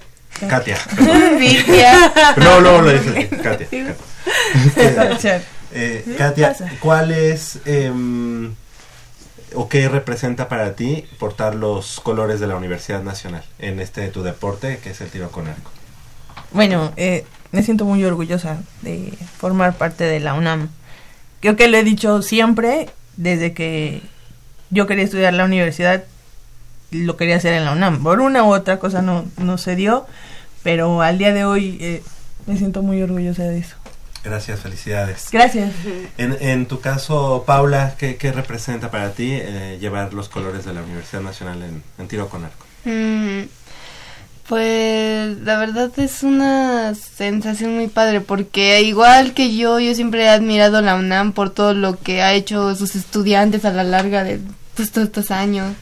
[0.48, 0.76] Katia.
[1.38, 2.12] Cintia.
[2.36, 3.68] No, no, lo dices, Katia.
[4.76, 5.18] Katia.
[5.18, 5.42] Sea,
[5.76, 6.54] Eh, ¿Qué Katia?
[6.78, 8.54] ¿cuál es em,
[9.54, 14.22] o qué representa para ti portar los colores de la Universidad Nacional en este tu
[14.22, 15.70] deporte que es el tiro con arco?
[16.52, 20.68] Bueno, eh, me siento muy orgullosa de formar parte de la UNAM.
[21.40, 24.02] Creo que lo he dicho siempre, desde que
[24.70, 26.04] yo quería estudiar la universidad,
[26.90, 28.02] lo quería hacer en la UNAM.
[28.02, 30.06] Por una u otra cosa no, no se dio,
[30.62, 32.02] pero al día de hoy eh,
[32.46, 33.76] me siento muy orgullosa de eso.
[34.24, 35.28] Gracias, felicidades.
[35.30, 35.72] Gracias.
[36.16, 40.72] En, en tu caso, Paula, ¿qué, qué representa para ti eh, llevar los colores de
[40.72, 42.64] la Universidad Nacional en, en tiro con arco?
[42.84, 43.42] Mm,
[44.48, 50.28] Pues la verdad es una sensación muy padre porque igual que yo, yo siempre he
[50.28, 54.22] admirado a la UNAM por todo lo que ha hecho sus estudiantes a la larga
[54.24, 54.40] de
[54.74, 55.74] pues, todos estos años.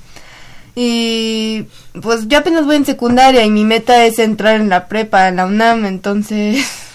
[0.74, 1.66] Y
[2.00, 5.37] pues yo apenas voy en secundaria y mi meta es entrar en la prepa, en
[5.37, 6.64] la UNAM, entonces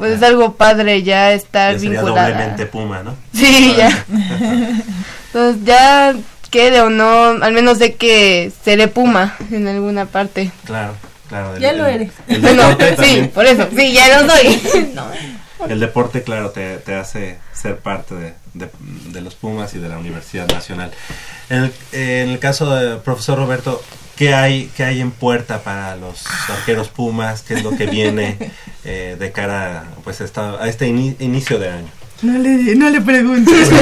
[0.00, 2.28] pues es algo padre ya estar Ya sería vinculada.
[2.30, 3.14] doblemente Puma, ¿no?
[3.32, 4.04] Sí, ya.
[5.26, 6.14] Entonces ya
[6.50, 10.50] quede o no, al menos sé que seré Puma en alguna parte.
[10.64, 10.94] Claro,
[11.28, 11.54] claro.
[11.54, 12.12] el- Ya lo el- eres.
[12.26, 14.60] El Bueno, deporte sí, también- por eso, sí, ya lo soy.
[15.68, 18.70] El deporte, claro, te, te hace ser parte de, de-
[19.12, 20.90] de los Pumas y de la Universidad Nacional.
[21.50, 23.82] En el, en el caso del profesor Roberto,
[24.20, 27.40] ¿qué hay, ¿qué hay en puerta para los arqueros Pumas?
[27.40, 28.36] ¿Qué es lo que viene
[28.84, 31.88] eh, de cara pues, a, esta- a este ini- inicio de año?
[32.20, 33.70] No le, no le preguntes.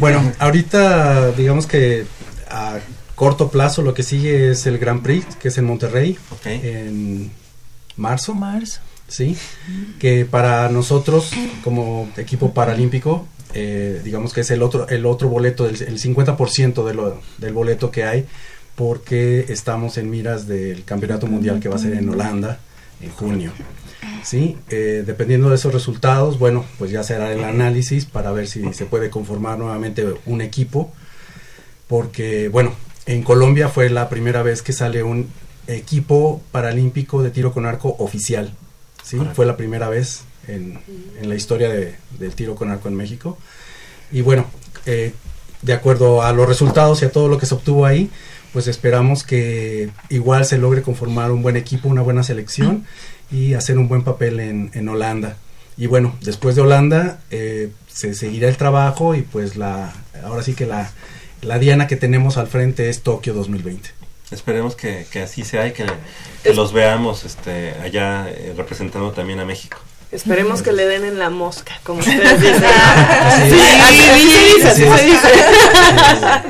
[0.00, 2.04] Bueno, ahorita digamos que
[2.50, 2.78] a
[3.14, 6.46] corto plazo lo que sigue es el Grand Prix, que es en Monterrey, Ok.
[6.46, 7.30] en
[7.96, 8.80] marzo, Marzo.
[9.08, 9.36] ¿sí?
[9.98, 11.30] Que para nosotros
[11.62, 16.84] como equipo paralímpico, eh, digamos que es el otro, el otro boleto, el, el 50%
[16.84, 18.26] de lo, del boleto que hay,
[18.74, 22.58] porque estamos en miras del Campeonato Mundial que va a ser en Holanda
[23.00, 23.52] en junio.
[24.22, 28.72] Sí, Eh, dependiendo de esos resultados, bueno, pues ya será el análisis para ver si
[28.72, 30.92] se puede conformar nuevamente un equipo,
[31.88, 32.72] porque bueno,
[33.06, 35.28] en Colombia fue la primera vez que sale un
[35.66, 38.52] equipo paralímpico de tiro con arco oficial,
[39.02, 39.36] sí, Correcto.
[39.36, 40.78] fue la primera vez en,
[41.20, 43.38] en la historia de- del tiro con arco en México,
[44.12, 44.46] y bueno,
[44.86, 45.12] eh,
[45.62, 48.10] de acuerdo a los resultados y a todo lo que se obtuvo ahí,
[48.52, 52.84] pues esperamos que igual se logre conformar un buen equipo, una buena selección
[53.32, 55.36] y hacer un buen papel en, en Holanda.
[55.76, 59.92] Y bueno, después de Holanda eh, se seguirá el trabajo y pues la
[60.22, 60.92] ahora sí que la,
[61.42, 63.88] la diana que tenemos al frente es Tokio 2020.
[64.30, 65.84] Esperemos que, que así sea y que,
[66.44, 69.78] que los veamos este, allá eh, representando también a México.
[70.14, 72.64] Esperemos que le den en la mosca, como ustedes dicen.
[72.64, 75.28] Así Sí, así se dice.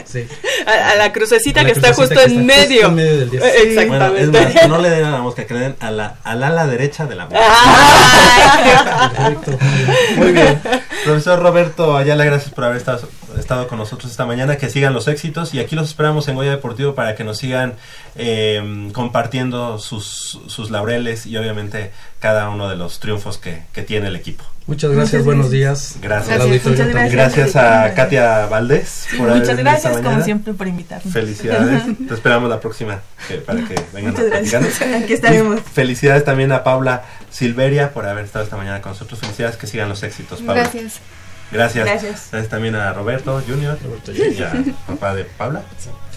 [0.05, 0.29] Sí.
[0.67, 2.87] A, a la crucecita A la que está justo que en está justo medio.
[2.89, 3.29] en medio del.
[3.35, 3.67] Eh, Bueno, es
[4.25, 4.55] Exactamente.
[4.55, 7.07] más, no le den a la mosca, que le den a la, al ala derecha
[7.07, 7.41] de la mosca.
[9.17, 9.59] Perfecto.
[10.17, 10.61] Muy bien.
[11.05, 13.07] Profesor Roberto Ayala, gracias por haber estado,
[13.39, 14.57] estado con nosotros esta mañana.
[14.57, 17.75] Que sigan los éxitos y aquí los esperamos en Goya Deportivo para que nos sigan
[18.17, 24.09] eh, compartiendo sus, sus laureles y obviamente cada uno de los triunfos que, que tiene
[24.09, 24.45] el equipo.
[24.67, 25.93] Muchas gracias, Muchas buenos gracias.
[25.93, 26.03] días.
[26.03, 26.41] Gracias.
[26.41, 27.12] Auditorio Muchas gracias.
[27.12, 30.25] Gracias a Katia Valdés por haber Muchas gracias, como mañana.
[30.25, 31.11] siempre, por invitarme.
[31.12, 31.83] Felicidades.
[32.09, 34.81] Te esperamos la próxima que- para que vengan Muchas gracias.
[35.03, 35.59] Aquí estaremos.
[35.59, 39.21] Y Felicidades también a Paula Silveria por haber estado esta mañana con nosotros.
[39.21, 40.62] Felicidades, que sigan los éxitos, Paula.
[40.62, 41.01] Gracias.
[41.53, 41.85] Gracias.
[41.85, 42.29] Gracias.
[42.33, 43.77] Gracias también a Roberto Junior
[44.09, 44.53] y a
[44.87, 45.61] papá de Paula.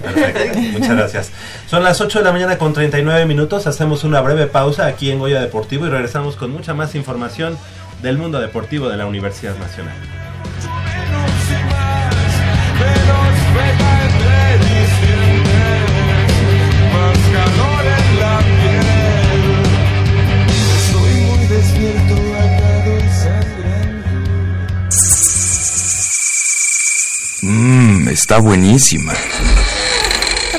[0.02, 0.58] Perfecto.
[0.72, 1.32] Muchas gracias.
[1.70, 3.68] Son las 8 de la mañana con 39 minutos.
[3.68, 7.58] Hacemos una breve pausa aquí en Goya Deportivo y regresamos con mucha más información
[8.02, 9.96] del mundo deportivo de la Universidad Nacional.
[27.42, 29.14] Mmm, está buenísima.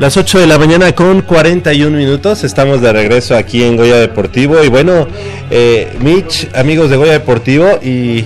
[0.00, 4.64] Las 8 de la mañana con 41 minutos, estamos de regreso aquí en Goya Deportivo
[4.64, 5.06] y bueno,
[5.50, 8.24] eh, Mitch, amigos de Goya Deportivo y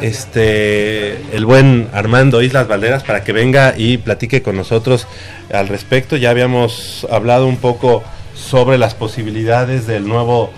[0.00, 5.06] este el buen Armando Islas Valderas para que venga y platique con nosotros
[5.52, 6.16] al respecto.
[6.16, 8.02] Ya habíamos hablado un poco
[8.34, 10.50] sobre las posibilidades del nuevo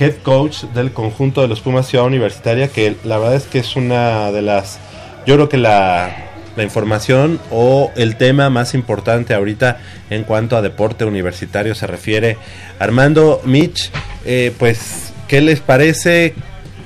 [0.00, 3.76] head coach del conjunto de los Pumas Ciudad Universitaria, que la verdad es que es
[3.76, 4.78] una de las,
[5.26, 6.25] yo creo que la
[6.56, 9.78] la información o el tema más importante ahorita
[10.10, 12.36] en cuanto a deporte universitario se refiere.
[12.78, 13.90] Armando, Mitch,
[14.24, 16.34] eh, pues, ¿qué les parece?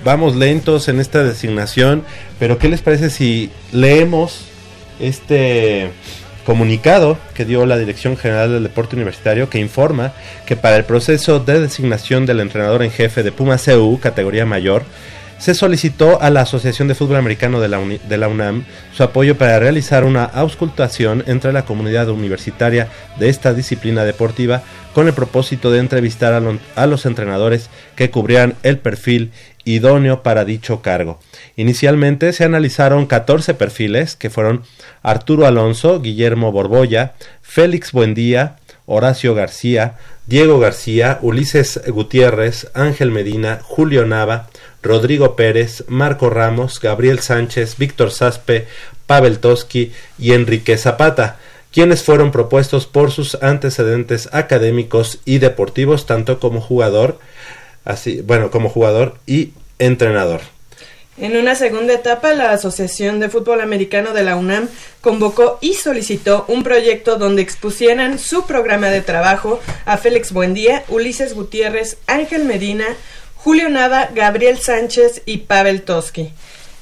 [0.05, 2.05] Vamos lentos en esta designación,
[2.39, 4.47] pero ¿qué les parece si leemos
[4.99, 5.91] este
[6.45, 10.13] comunicado que dio la Dirección General del Deporte Universitario que informa
[10.47, 14.85] que para el proceso de designación del entrenador en jefe de Puma CU, categoría mayor,
[15.41, 20.05] se solicitó a la Asociación de Fútbol Americano de la, UNAM su apoyo para realizar
[20.05, 22.89] una auscultación entre la comunidad universitaria
[23.19, 24.63] de esta disciplina deportiva
[24.93, 26.43] con el propósito de entrevistar a,
[26.77, 29.33] a los entrenadores que cubrían el perfil
[29.65, 31.19] idóneo para dicho cargo.
[31.57, 34.63] Inicialmente se analizaron 14 perfiles que fueron
[35.03, 39.95] Arturo Alonso, Guillermo Borbolla, Félix Buendía, Horacio García,
[40.27, 44.50] Diego García, Ulises Gutiérrez, Ángel Medina, Julio Nava,
[44.83, 48.67] Rodrigo Pérez, Marco Ramos, Gabriel Sánchez, Víctor Saspe,
[49.07, 51.39] Pavel Toski y Enrique Zapata,
[51.73, 57.19] quienes fueron propuestos por sus antecedentes académicos y deportivos, tanto como jugador,
[57.85, 60.41] así, bueno, como jugador y entrenador.
[61.21, 64.69] En una segunda etapa, la Asociación de Fútbol Americano de la UNAM
[65.03, 71.35] convocó y solicitó un proyecto donde expusieran su programa de trabajo a Félix Buendía, Ulises
[71.35, 72.87] Gutiérrez, Ángel Medina,
[73.43, 76.31] Julio Nava, Gabriel Sánchez y Pavel Toski.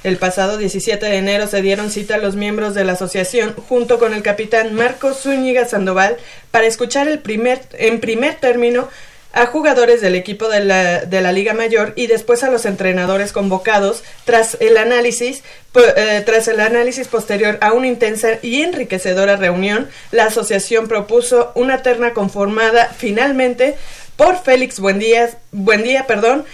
[0.02, 4.00] El pasado 17 de enero se dieron cita a los miembros de la asociación junto
[4.00, 6.16] con el capitán Marcos Zúñiga Sandoval
[6.50, 8.88] para escuchar el primer, en primer término
[9.32, 13.32] a jugadores del equipo de la, de la Liga Mayor y después a los entrenadores
[13.32, 15.44] convocados tras el análisis
[15.74, 21.82] eh, tras el análisis posterior a una intensa y enriquecedora reunión la asociación propuso una
[21.82, 23.76] terna conformada finalmente
[24.18, 26.44] por Félix Buendía, Buendía perdón,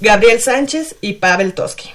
[0.00, 1.90] Gabriel Sánchez y Pavel Toski.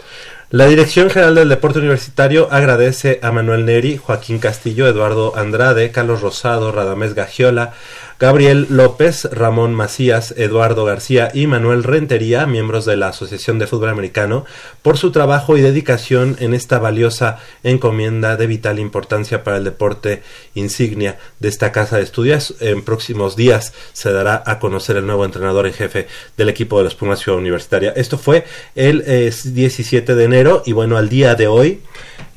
[0.51, 6.21] La Dirección General del Deporte Universitario agradece a Manuel Neri, Joaquín Castillo, Eduardo Andrade, Carlos
[6.21, 7.73] Rosado, Radamés Gagiola,
[8.19, 13.89] Gabriel López, Ramón Macías, Eduardo García y Manuel Rentería, miembros de la Asociación de Fútbol
[13.89, 14.43] Americano,
[14.81, 20.23] por su trabajo y dedicación en esta valiosa encomienda de vital importancia para el deporte
[20.55, 22.55] insignia de esta casa de estudios.
[22.59, 26.85] En próximos días se dará a conocer el nuevo entrenador en jefe del equipo de
[26.85, 27.93] la Espuma Ciudad Universitaria.
[27.95, 28.45] Esto fue
[28.75, 31.81] el eh, 17 de enero y bueno, al día de hoy,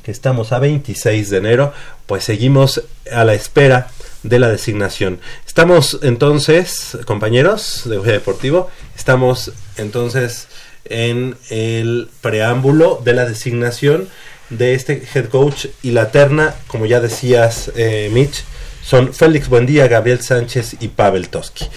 [0.03, 1.73] que estamos a 26 de enero,
[2.05, 3.87] pues seguimos a la espera
[4.23, 5.19] de la designación.
[5.47, 10.49] Estamos entonces, compañeros de Goya Deportivo, estamos entonces
[10.83, 14.09] en el preámbulo de la designación
[14.49, 18.43] de este head coach y la terna, como ya decías, eh, Mitch,
[18.83, 21.67] son Félix Buendía, Gabriel Sánchez y Pavel Toski.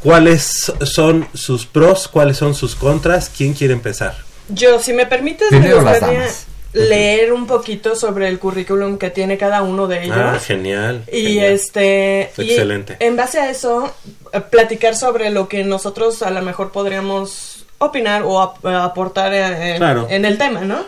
[0.00, 2.06] ¿Cuáles son sus pros?
[2.06, 3.32] ¿Cuáles son sus contras?
[3.36, 4.26] ¿Quién quiere empezar?
[4.48, 6.26] Yo, si me permites, me gustaría
[6.72, 10.16] leer un poquito sobre el currículum que tiene cada uno de ellos.
[10.18, 11.04] Ah, genial.
[11.10, 11.52] Y genial.
[11.52, 12.30] este.
[12.36, 12.96] y Excelente.
[13.00, 13.94] en base a eso,
[14.32, 19.72] eh, platicar sobre lo que nosotros a lo mejor podríamos opinar o ap- aportar eh,
[19.72, 20.06] en, Claro.
[20.10, 20.84] en el tema, ¿no?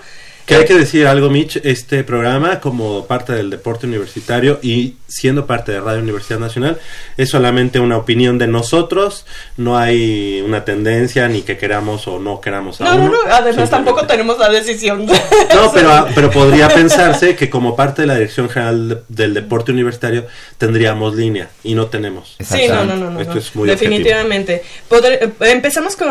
[0.49, 5.47] Que hay que decir algo, Mitch, este programa como parte del deporte universitario y siendo
[5.47, 6.79] parte de Radio Universidad Nacional
[7.19, 9.27] es solamente una opinión de nosotros,
[9.59, 13.11] no hay una tendencia ni que queramos o no queramos a No, no, uno.
[13.13, 13.19] no.
[13.19, 15.05] Además, Simplemente- tampoco tenemos la decisión.
[15.07, 19.73] No, pero, pero podría pensarse que como parte de la Dirección General de- del Deporte
[19.73, 20.27] Universitario
[20.57, 22.37] tendríamos línea y no tenemos.
[22.41, 23.21] Sí, no, no, no, no.
[23.21, 23.41] Esto no.
[23.41, 24.63] es muy Definitivamente.
[24.91, 26.09] Eh, empezamos con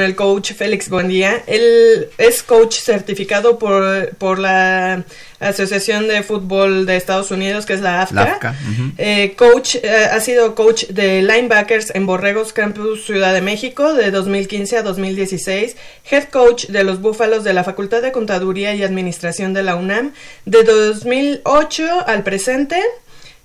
[0.00, 1.42] el coach Félix Buendía.
[1.46, 3.77] Él es coach certificado por,
[4.18, 5.04] por la
[5.40, 8.14] Asociación de Fútbol de Estados Unidos, que es la AFCA.
[8.14, 8.92] La AFCA, ujú.
[8.98, 14.10] Eh, coach, eh, ha sido coach de linebackers en Borregos Campus Ciudad de México de
[14.10, 15.76] 2015 a 2016,
[16.10, 20.12] head coach de los Búfalos de la Facultad de Contaduría y Administración de la UNAM
[20.44, 22.82] de 2008 al presente,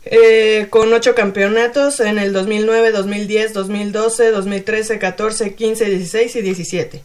[0.06, 7.04] eh, con ocho campeonatos en el 2009, 2010, 2012, 2013, 14, 15, 16 y 17.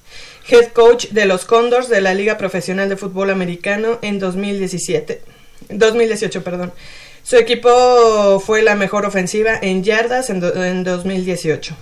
[0.48, 5.20] Head coach de los Condors de la Liga Profesional de Fútbol Americano en 2017.
[5.68, 6.72] 2018, perdón.
[7.22, 11.76] Su equipo fue la mejor ofensiva en yardas en, do- en 2018.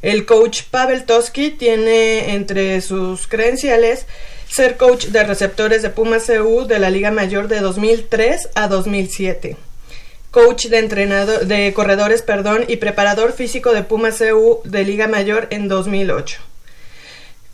[0.00, 4.06] El coach Pavel Toski tiene entre sus credenciales
[4.48, 9.56] ser coach de receptores de Pumas CU de la Liga Mayor de 2003 a 2007.
[10.30, 15.48] Coach de entrenador de corredores, perdón, y preparador físico de Pumas CU de Liga Mayor
[15.50, 16.40] en 2008.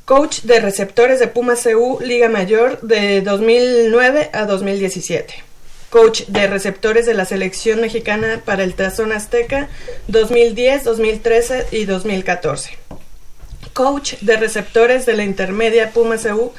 [0.06, 5.34] Coach de receptores de Pumas CU Liga Mayor de 2009 a 2017.
[5.90, 9.68] Coach de receptores de la selección mexicana para el Tazón Azteca
[10.06, 12.78] 2010, 2013 y 2014.
[13.72, 16.52] Coach de receptores de la intermedia Pumas CU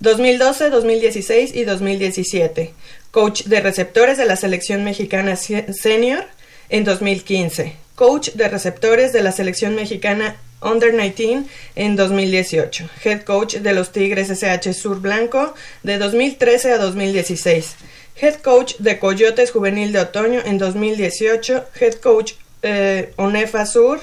[0.00, 2.72] 2012, 2016 y 2017.
[3.10, 6.24] Coach de receptores de la selección mexicana se- senior
[6.70, 7.76] en 2015.
[7.96, 11.44] Coach de receptores de la selección mexicana Under 19
[11.76, 12.88] en 2018.
[13.04, 17.76] Head coach de los Tigres SH Sur Blanco de 2013 a 2016.
[18.20, 21.64] Head coach de Coyotes Juvenil de Otoño en 2018.
[21.80, 24.00] Head coach eh, ONEFA Sur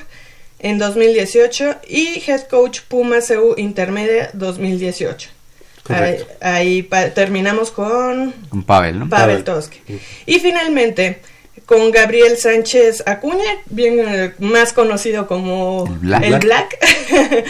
[0.59, 5.29] en 2018 y Head Coach Puma CU Intermedia 2018.
[5.29, 6.27] Ahí, Correcto.
[6.41, 9.09] ahí pa- terminamos con Con Pavel, ¿no?
[9.09, 9.79] Pavel Toski.
[10.27, 11.21] Y finalmente
[11.71, 16.23] con Gabriel Sánchez Acuña, bien eh, más conocido como El Black.
[16.23, 16.77] el Black.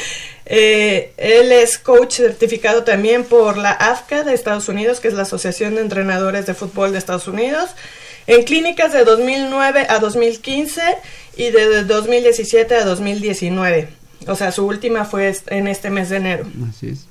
[0.53, 5.22] Eh, él es coach certificado también por la AFCA de Estados Unidos, que es la
[5.22, 7.69] Asociación de Entrenadores de Fútbol de Estados Unidos,
[8.28, 10.82] en clínicas de 2009 a 2015
[11.38, 13.88] y de 2017 a 2019.
[14.28, 16.45] O sea, su última fue en este mes de enero.
[16.69, 17.07] Así es.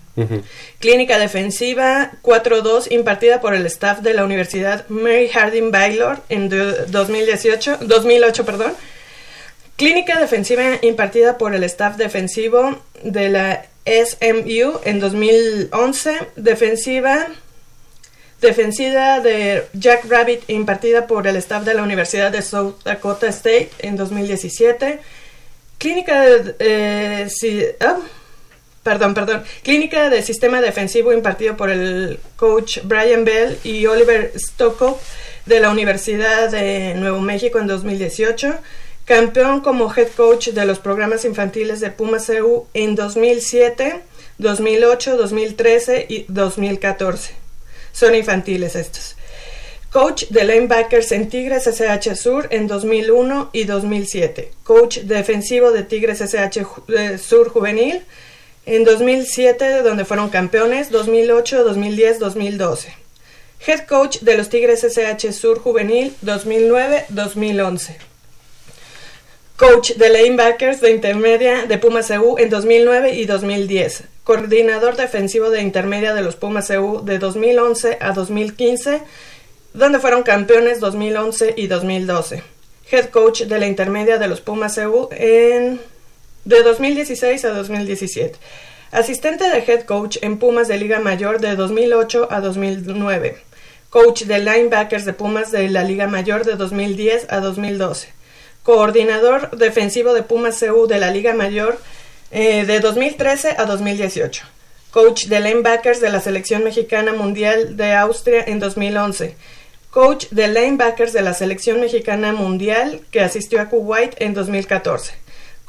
[0.79, 6.87] Clínica defensiva 4-2 impartida por el staff de la Universidad Mary Harding Baylor en do-
[6.87, 8.73] 2018, 2008, perdón.
[9.77, 17.27] Clínica defensiva impartida por el staff defensivo de la SMU en 2011, defensiva
[18.41, 23.71] defensiva de Jack Rabbit impartida por el staff de la Universidad de South Dakota State
[23.81, 24.99] en 2017,
[25.79, 27.99] clínica de, eh, ah,
[28.83, 34.99] perdón, perdón, clínica de sistema defensivo impartido por el coach Brian Bell y Oliver Stockow
[35.47, 38.55] de la Universidad de Nuevo México en 2018,
[39.05, 44.01] campeón como head coach de los programas infantiles de Pumas CU en 2007,
[44.39, 47.35] 2008, 2013 y 2014.
[47.93, 49.17] Son infantiles estos.
[49.91, 54.53] Coach de linebackers en Tigres SH Sur en 2001 y 2007.
[54.63, 56.65] Coach defensivo de Tigres SH
[56.97, 58.01] eh, Sur Juvenil
[58.71, 62.95] en 2007, donde fueron campeones, 2008, 2010, 2012.
[63.67, 67.99] Head coach de los Tigres SH Sur Juvenil 2009, 2011.
[69.57, 74.05] Coach de linebackers de intermedia de Pumas CU en 2009 y 2010.
[74.23, 79.03] Coordinador defensivo de intermedia de los Pumas CU de 2011 a 2015,
[79.75, 82.45] donde fueron campeones 2011 y 2012.
[82.89, 85.81] Head coach de la intermedia de los Pumas CU en
[86.45, 88.39] de 2016 a 2017.
[88.93, 93.37] Asistente de head coach en Pumas de Liga Mayor de 2008 a 2009.
[93.89, 98.09] Coach de linebackers de Pumas de la Liga Mayor de 2010 a 2012.
[98.63, 101.79] Coordinador defensivo de Pumas CU de la Liga Mayor
[102.31, 104.45] eh, de 2013 a 2018.
[104.91, 109.37] Coach de linebackers de la Selección Mexicana Mundial de Austria en 2011.
[109.91, 115.15] Coach de linebackers de la Selección Mexicana Mundial que asistió a Kuwait en 2014.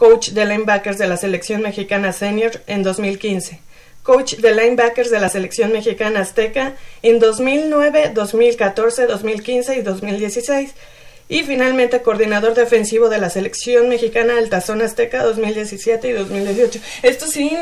[0.02, 3.60] Coach de linebackers de la Selección Mexicana Senior en 2015.
[4.02, 6.74] Coach de linebackers de la Selección Mexicana Azteca
[7.04, 10.72] en 2009, 2014, 2015 y 2016.
[11.30, 16.80] Y finalmente coordinador defensivo de la Selección Mexicana Altazón Azteca 2017 y 2018.
[17.04, 17.56] Esto sí,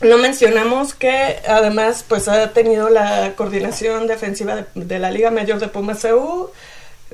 [0.00, 5.68] no mencionamos que además pues ha tenido la coordinación defensiva de, la Liga Mayor de
[5.68, 6.50] Pumas CU,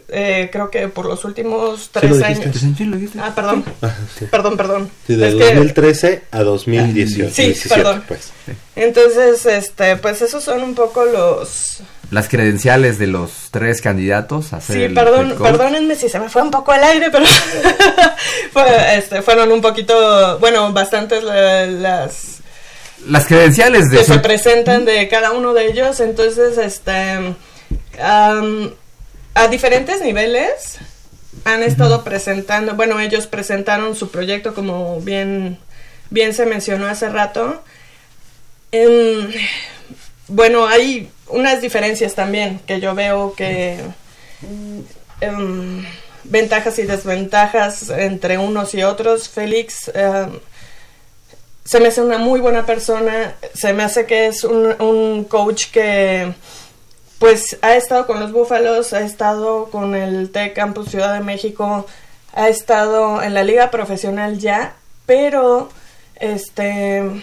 [0.09, 2.49] eh, creo que por los últimos tres lo dijiste.
[2.67, 3.13] años.
[3.19, 3.65] Ah, perdón.
[3.83, 4.25] Ah, sí.
[4.31, 4.91] Perdón, perdón.
[5.07, 7.35] Sí, de Es que- 2013 a 2018.
[7.35, 8.05] Sí, 17, perdón.
[8.09, 8.31] pues.
[8.77, 11.81] Entonces, este, pues esos son un poco los...
[12.11, 15.51] Las credenciales de los tres candidatos a ser Sí, el perdón, head coach.
[15.51, 17.25] perdónenme si se me fue un poco al aire, pero
[18.53, 22.39] fue- este, fueron un poquito, bueno, bastantes la- las
[23.07, 27.35] Las credenciales de que se presentan de cada uno de ellos, entonces, este,
[29.39, 30.79] a diferentes niveles
[31.45, 35.59] han estado presentando, bueno, ellos presentaron su proyecto como bien,
[36.11, 37.63] bien se mencionó hace rato.
[38.73, 39.31] Em,
[40.27, 43.79] bueno, hay unas diferencias también que yo veo que
[45.21, 45.87] em,
[46.25, 49.29] ventajas y desventajas entre unos y otros.
[49.29, 50.41] Félix em,
[51.65, 55.67] se me hace una muy buena persona, se me hace que es un, un coach
[55.71, 56.35] que
[57.19, 61.87] pues ha estado con los Búfalos, ha estado con el T Campus Ciudad de México,
[62.33, 64.75] ha estado en la liga profesional ya,
[65.07, 65.71] pero
[66.17, 67.23] este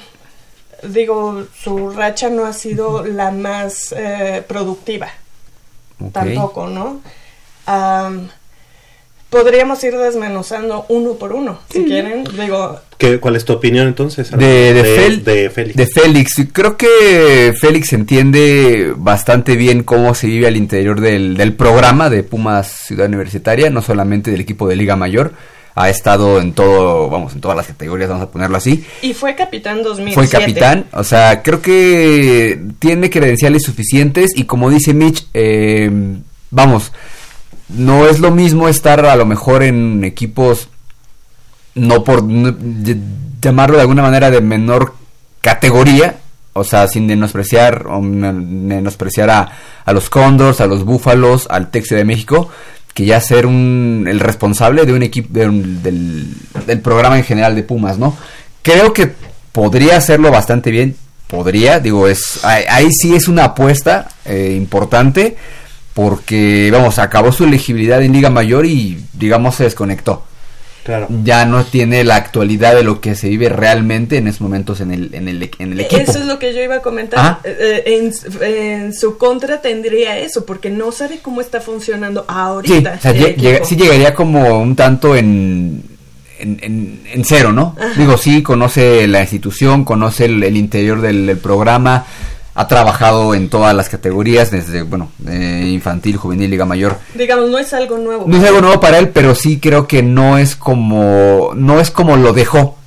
[0.83, 5.09] digo, su racha no ha sido la más eh, productiva
[6.11, 7.01] tampoco, ¿no?
[7.65, 8.29] Am,
[9.29, 12.23] podríamos ir desmenuzando uno por uno, si quieren.
[12.39, 14.31] Digo, ¿Qué- ¿Cuál es tu opinión entonces?
[14.31, 15.75] De, de, Fel- de Félix.
[15.75, 16.33] de Félix.
[16.53, 22.23] Creo que Félix entiende bastante bien cómo se vive al interior del, del programa de
[22.23, 25.33] Pumas Ciudad Universitaria, no solamente del equipo de Liga Mayor.
[25.77, 28.85] Ha estado en todo, vamos, en todas las categorías, vamos a ponerlo así.
[29.01, 30.15] y fue capitán 2007.
[30.29, 35.91] Fue capitán, o sea, creo que tiene credenciales suficientes y como dice Mitch, eh,
[36.49, 36.93] vamos,
[37.69, 40.69] no es lo mismo estar a lo mejor en equipos,
[41.73, 42.23] no por
[43.41, 44.95] llamarlo de alguna manera de menor
[45.41, 46.17] categoría,
[46.53, 49.51] o sea, sin menospreciar menospreciar a,
[49.83, 52.49] a los Condors, a los Búfalos, al Texio de México,
[52.93, 56.33] que ya ser un, el responsable de un equipo de del,
[56.65, 58.15] del programa en general de Pumas, ¿no?
[58.61, 59.11] Creo que
[59.51, 60.95] podría hacerlo bastante bien,
[61.27, 65.35] podría, digo, es ahí, ahí sí es una apuesta eh, importante
[65.95, 70.23] porque, vamos, acabó su elegibilidad en Liga Mayor y, digamos, se desconectó.
[70.83, 71.07] Claro.
[71.23, 74.91] Ya no tiene la actualidad de lo que se vive realmente en esos momentos en
[74.91, 75.99] el, en el, en el equipo.
[76.03, 77.17] Eso es lo que yo iba a comentar.
[77.19, 77.39] Ah.
[77.43, 78.11] Eh, eh,
[78.43, 82.95] en, en su contra tendría eso, porque no sabe cómo está funcionando Sí, ahorita.
[82.99, 83.13] o sea,
[83.65, 85.81] sí llegaría como un tanto en,
[86.37, 87.75] en, en- en cero, ¿no?
[87.79, 87.93] Ajá.
[87.97, 92.05] Digo, sí, conoce la institución, conoce el, el interior del, del programa,
[92.57, 96.97] ha trabajado en todas las categorías, desde, bueno, eh, infantil, juvenil, liga mayor.
[97.13, 98.23] Digamos, no es algo nuevo.
[98.27, 101.91] No es algo nuevo para él, pero sí creo que no es como, no es
[101.91, 102.79] como lo dejó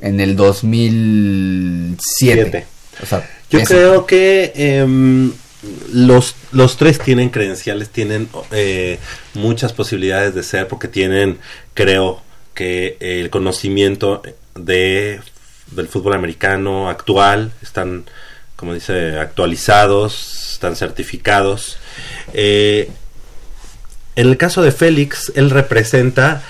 [0.00, 1.96] en el 2007.
[1.98, 2.66] Siete.
[3.02, 3.74] O sea, Yo eso.
[3.74, 5.32] creo que em,
[5.94, 8.98] los, los tres tienen credenciales, tienen eh,
[9.32, 11.38] muchas posibilidades de ser porque tienen,
[11.72, 12.20] creo,
[12.52, 14.22] que el conocimiento
[14.54, 15.20] de
[15.70, 18.04] del fútbol americano actual, están,
[18.56, 21.78] como dice, actualizados, están certificados.
[22.32, 22.90] Eh,
[24.16, 26.42] en el caso de Félix, él representa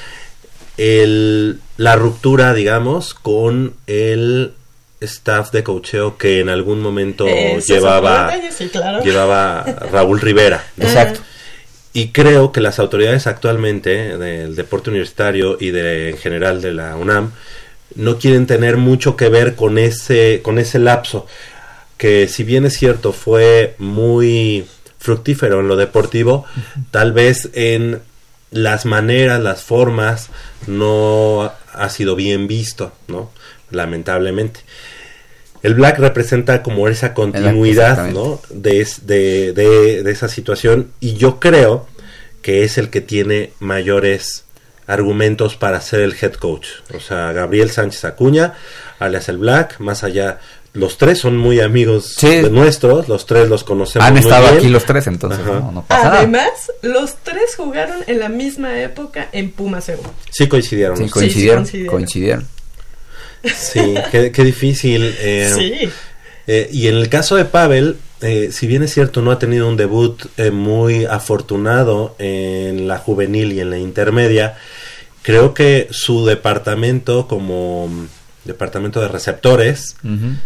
[0.76, 4.52] el, la ruptura, digamos, con el
[5.00, 9.02] staff de cocheo que en algún momento Eh, llevaba, Montañez, sí, claro.
[9.02, 10.64] llevaba Raúl Rivera.
[10.80, 11.20] Exacto.
[11.92, 16.94] Y creo que las autoridades actualmente del deporte universitario y de en general de la
[16.96, 17.32] UNAM
[17.94, 21.26] no quieren tener mucho que ver con ese con ese lapso
[21.96, 24.66] que si bien es cierto fue muy
[24.98, 26.44] fructífero en lo deportivo,
[26.90, 28.00] tal vez en
[28.50, 30.28] las maneras, las formas
[30.66, 33.30] no ha sido bien visto, ¿no?
[33.70, 34.60] Lamentablemente.
[35.62, 37.96] El black representa como esa continuidad.
[38.12, 38.40] ¿no?
[38.50, 41.86] De, de, de- de esa situación y yo creo
[42.42, 44.44] que es el que tiene mayores
[44.86, 46.68] argumentos para ser el head coach.
[46.94, 48.54] O sea, Gabriel Sánchez Acuña,
[49.00, 50.38] alias el Black, más allá,
[50.76, 52.28] los tres son muy amigos Sí.
[52.28, 54.58] de nuestros, los tres los conocemos Han muy estado bien.
[54.58, 56.18] aquí los tres, entonces no, no pasa nada.
[56.18, 56.50] Además,
[56.82, 59.98] los tres jugaron en la misma época en Pumas EU.
[60.30, 60.96] Sí coincidieron.
[60.96, 61.90] Sí, coincidieron, coincidieron.
[61.92, 62.48] coincidieron.
[63.54, 65.14] Sí, qué, qué difícil.
[65.20, 65.88] eh, sí.
[66.46, 69.68] eh, y en el caso de Pavel, eh, si bien es cierto, no ha tenido
[69.68, 74.56] un debut eh, muy afortunado en la juvenil y en la intermedia,
[75.22, 77.88] creo que su departamento como
[78.46, 79.96] departamento de receptores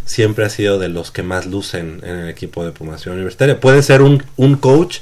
[0.05, 3.61] siempre ha sido de los que más lucen en el equipo de Pumas Universitaria.
[3.61, 4.99] Puede ser un, un coach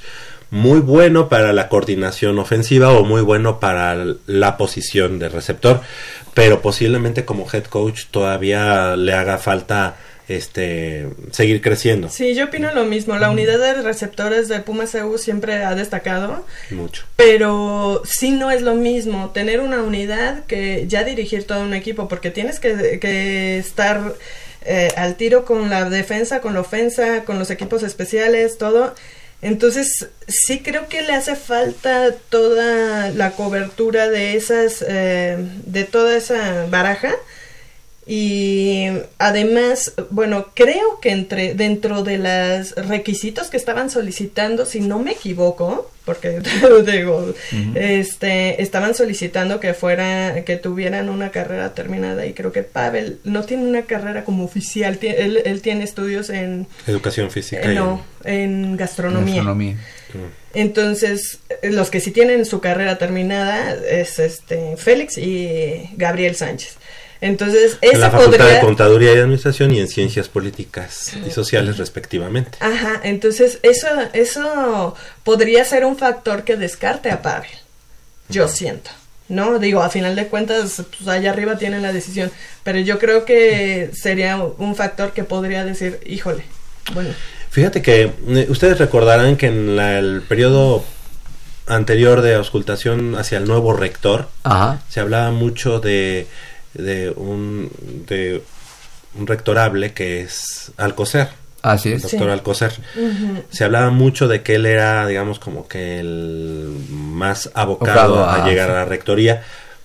[0.51, 3.97] muy bueno para la coordinación ofensiva o muy bueno para
[4.27, 5.81] la posición de receptor,
[6.35, 9.97] pero posiblemente como head coach todavía le haga falta
[10.29, 13.17] este seguir creciendo Sí, yo opino lo mismo.
[13.19, 17.05] La unidad de receptores de Pumas EU siempre ha destacado, mucho.
[17.17, 22.09] pero sí no es lo mismo tener una unidad que ya dirigir todo un equipo,
[22.09, 24.15] porque tienes que, que estar
[24.63, 28.95] eh, al tiro con la defensa, con la ofensa, con los equipos especiales, todo.
[29.41, 36.17] Entonces, sí creo que le hace falta toda la cobertura de esas, eh, de toda
[36.17, 37.15] esa baraja.
[38.11, 38.87] Y
[39.19, 45.13] además, bueno, creo que entre dentro de los requisitos que estaban solicitando, si no me
[45.13, 46.41] equivoco, porque
[46.91, 47.35] digo,
[47.75, 53.45] este, estaban solicitando que fuera, que tuvieran una carrera terminada y creo que Pavel no
[53.45, 57.61] tiene una carrera como oficial, él, él tiene estudios en, Educación física.
[57.69, 59.35] eh, y- no, en gastronomía.
[59.35, 59.77] Gastronomía.
[60.55, 66.78] Entonces, los que sí tienen su carrera terminada es este Félix y Gabriel Sánchez.
[67.21, 72.59] Entonces, en la Facultad de Contaduría y Administración y en Ciencias Políticas y Sociales respectivamente.
[72.61, 74.95] Ajá, entonces eso eso
[75.25, 77.51] podría ser un factor que descarte a Pavel.
[78.29, 78.91] Yo siento.
[79.29, 82.31] No, digo, a final de cuentas, pues allá arriba tienen la decisión,
[82.63, 86.45] pero yo creo que sería un factor que podría decir, híjole,
[86.95, 87.11] bueno,
[87.51, 90.85] Fíjate que eh, ustedes recordarán que en la- el periodo
[91.67, 94.81] anterior de auscultación hacia el nuevo rector Ajá.
[94.89, 96.27] se hablaba mucho de,
[96.75, 97.71] de un
[98.09, 98.43] de
[99.15, 101.29] un rectorable que es Alcocer,
[101.63, 102.03] Así el es.
[102.03, 102.31] doctor Sí.
[102.31, 102.73] Alcocer.
[103.51, 108.49] Se hablaba mucho de que él era, digamos, como que el más abocado a a-
[108.49, 108.73] llegar sí.
[108.73, 109.43] a la rectoría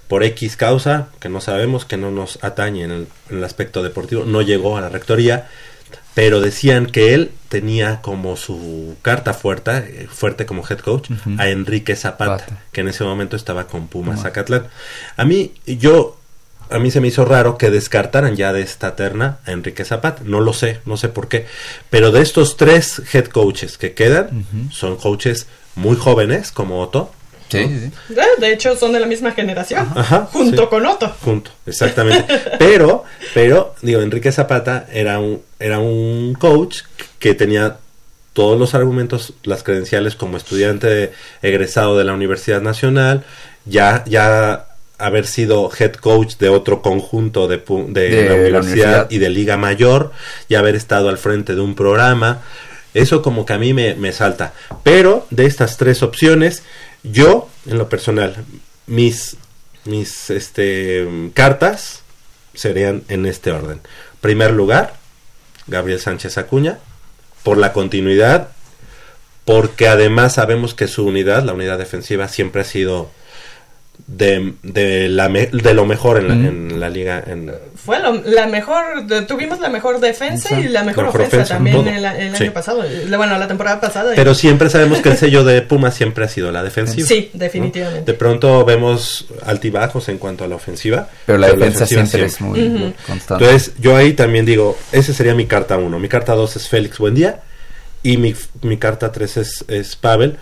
[0.08, 3.82] por X causa, que no sabemos, que no nos atañe en el, en el aspecto
[3.82, 5.48] deportivo, no llegó a la rectoría,
[6.14, 9.72] pero decían que él tenía como su carta fuerte,
[10.04, 11.10] eh, fuerte como head coach,
[11.40, 12.62] a Enrique Zapata, Zapata.
[12.72, 14.22] que en ese momento estaba con Pumas Pumas.
[14.22, 14.68] Zacatlán.
[15.18, 16.20] A mí, yo,
[16.74, 20.24] a mí se me hizo raro que descartaran ya de esta terna a Enrique Zapata.
[20.26, 21.46] No lo sé, no sé por qué.
[21.92, 25.46] Pero de estos tres head coaches que quedan, son coaches
[25.76, 27.12] muy jóvenes, como Otto.
[27.50, 27.68] Sí, ¿no?
[27.68, 28.16] sí, sí.
[28.40, 30.68] de hecho son de la misma generación, Ajá, junto sí.
[30.68, 31.16] con Otto.
[31.22, 32.26] Junto, exactamente.
[32.58, 33.04] pero,
[33.36, 36.80] pero, digo, Enrique Zapata era un, era un coach
[37.20, 37.78] que tenía
[38.34, 41.14] todos los argumentos, las credenciales como estudiante
[41.44, 43.24] egresado de la Universidad Nacional,
[43.66, 48.62] ya, ya haber sido head coach de otro conjunto de, de De la, la universidad
[48.62, 49.12] universidad.
[49.12, 50.12] y de Liga Mayor,
[50.48, 52.42] y haber estado al frente de un programa.
[52.94, 54.54] Eso como que a mí me, me salta.
[54.84, 56.64] Pero de estas tres opciones,
[57.04, 58.36] yo, en lo personal,
[58.86, 59.38] mis,
[59.86, 62.04] mis este, cartas
[62.54, 63.82] serían en este orden.
[64.22, 64.96] Primer lugar,
[65.68, 66.80] Gabriel Sánchez Acuña,
[67.42, 68.50] por la continuidad,
[69.44, 73.10] porque además sabemos que su unidad, la unidad defensiva, siempre ha sido
[74.06, 77.24] de, de, la me- de lo mejor en la, en la liga.
[77.26, 81.38] En, Fue lo- la mejor, de- tuvimos la mejor defensa y la mejor, Mejor ofensa,
[81.38, 82.44] ofensa, también el, el Sí.
[82.44, 84.14] año pasado, la- bueno, la temporada pasada.
[84.14, 87.08] y- pero siempre sabemos que el sello de Puma siempre ha sido la defensiva.
[87.08, 87.40] sí, ¿no?
[87.40, 88.12] definitivamente.
[88.12, 91.08] De pronto vemos altibajos en cuanto a la ofensiva.
[91.26, 93.46] Pero la defensa ofensiva siempre es muy constante.
[93.46, 95.98] Entonces, yo ahí también digo, ese sería mi carta 1.
[96.00, 97.42] Mi carta 2 es Félix Buendía
[98.04, 100.38] y mi, mi carta 3 es, es Pavel.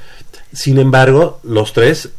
[0.54, 2.10] Sin embargo, los tres,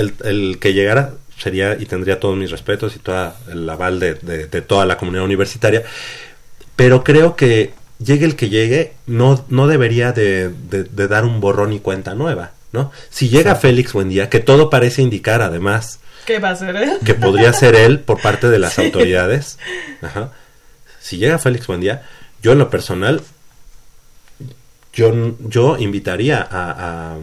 [0.00, 4.14] el, el que llegara sería y tendría todos mis respetos y toda el aval de,
[4.14, 5.82] de- de toda la comunidad universitaria.
[6.76, 11.40] Pero creo que llegue el que llegue, no, no debería de, de- de dar un
[11.40, 12.52] borrón y cuenta nueva.
[12.72, 12.92] ¿no?
[13.10, 16.98] Si llega Félix Buendía, que todo parece indicar además ¿Qué va a ser él?
[17.04, 19.58] que podría ser él por parte de las autoridades.
[20.02, 20.30] Ajá.
[21.00, 22.02] Si llega Félix Buendía,
[22.42, 23.22] yo en lo personal,
[24.92, 27.16] yo, yo invitaría a,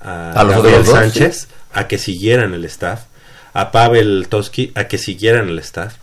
[0.00, 0.94] a, ¿A los Gabriel otros dos?
[0.98, 3.04] Sánchez a que siguieran el staff,
[3.52, 5.94] a Pavel Toski a que siguieran el staff.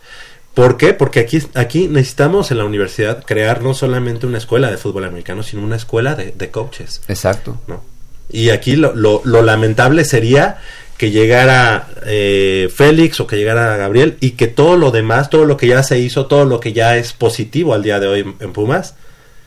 [0.54, 0.94] ¿Por qué?
[0.94, 5.42] Porque aquí, aquí necesitamos en la universidad crear no solamente una escuela de fútbol americano,
[5.42, 7.02] sino una escuela de, de coaches.
[7.08, 7.60] Exacto.
[7.66, 7.82] ¿no?
[8.30, 10.58] Y aquí lo, lo, lo lamentable sería
[10.96, 15.56] que llegara eh, Félix o que llegara Gabriel y que todo lo demás, todo lo
[15.56, 18.36] que ya se hizo, todo lo que ya es positivo al día de hoy en,
[18.38, 18.94] en Pumas,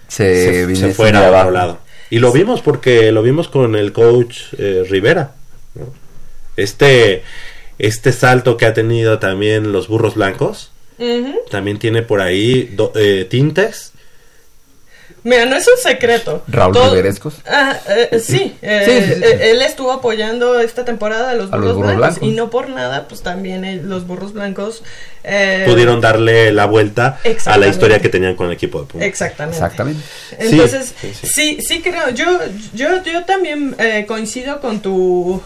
[0.10, 1.80] Se, se, viniese se fuera a otro lado.
[2.10, 5.36] Y lo vimos porque lo vimos con el coach eh, Rivera.
[6.58, 7.24] Este,
[7.80, 10.72] este salto que ha tenido también los burros blancos,
[11.52, 13.92] también tiene por ahí do- eh, tintes.
[15.24, 16.44] Mira, no es un secreto.
[16.48, 17.36] Raúl Todo- Riverescos.
[17.46, 19.24] Ah, eh, sí, eh, Sí, sí, sí.
[19.26, 22.30] eh, él estuvo apoyando esta temporada a los A burros, los burros blancos, blancos.
[22.30, 24.84] y no por nada, pues también eh, los burros blancos
[25.24, 29.06] eh, Pudieron darle la vuelta a la historia que tenían con el equipo de Pumas.
[29.08, 29.58] Exactamente.
[29.58, 30.02] Exactamente.
[30.40, 32.40] Entonces, Sí, sí, sí, sí, creo, yo,
[32.74, 35.42] yo, yo también eh, coincido con tu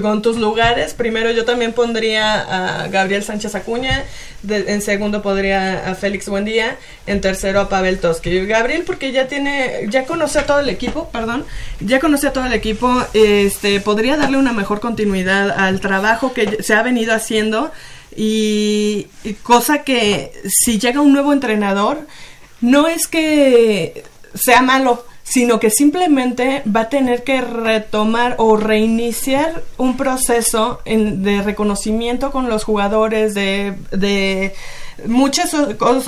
[0.00, 0.94] con tus lugares.
[0.94, 4.04] Primero yo también pondría a Gabriel Sánchez Acuña,
[4.48, 8.46] en segundo podría a Félix Buendía, en tercero a Pavel Toski.
[8.46, 11.44] Gabriel porque ya tiene, ya conoce a todo el equipo, perdón,
[11.80, 16.62] ya conoce a todo el equipo, este, podría darle una mejor continuidad al trabajo que
[16.62, 17.70] se ha venido haciendo
[18.16, 19.06] y
[19.42, 22.06] cosa que si llega un nuevo entrenador,
[22.60, 24.04] no es que
[24.34, 31.22] sea malo, sino que simplemente va a tener que retomar o reiniciar un proceso en-
[31.22, 34.54] de reconocimiento con los jugadores, de, de
[35.06, 35.54] muchas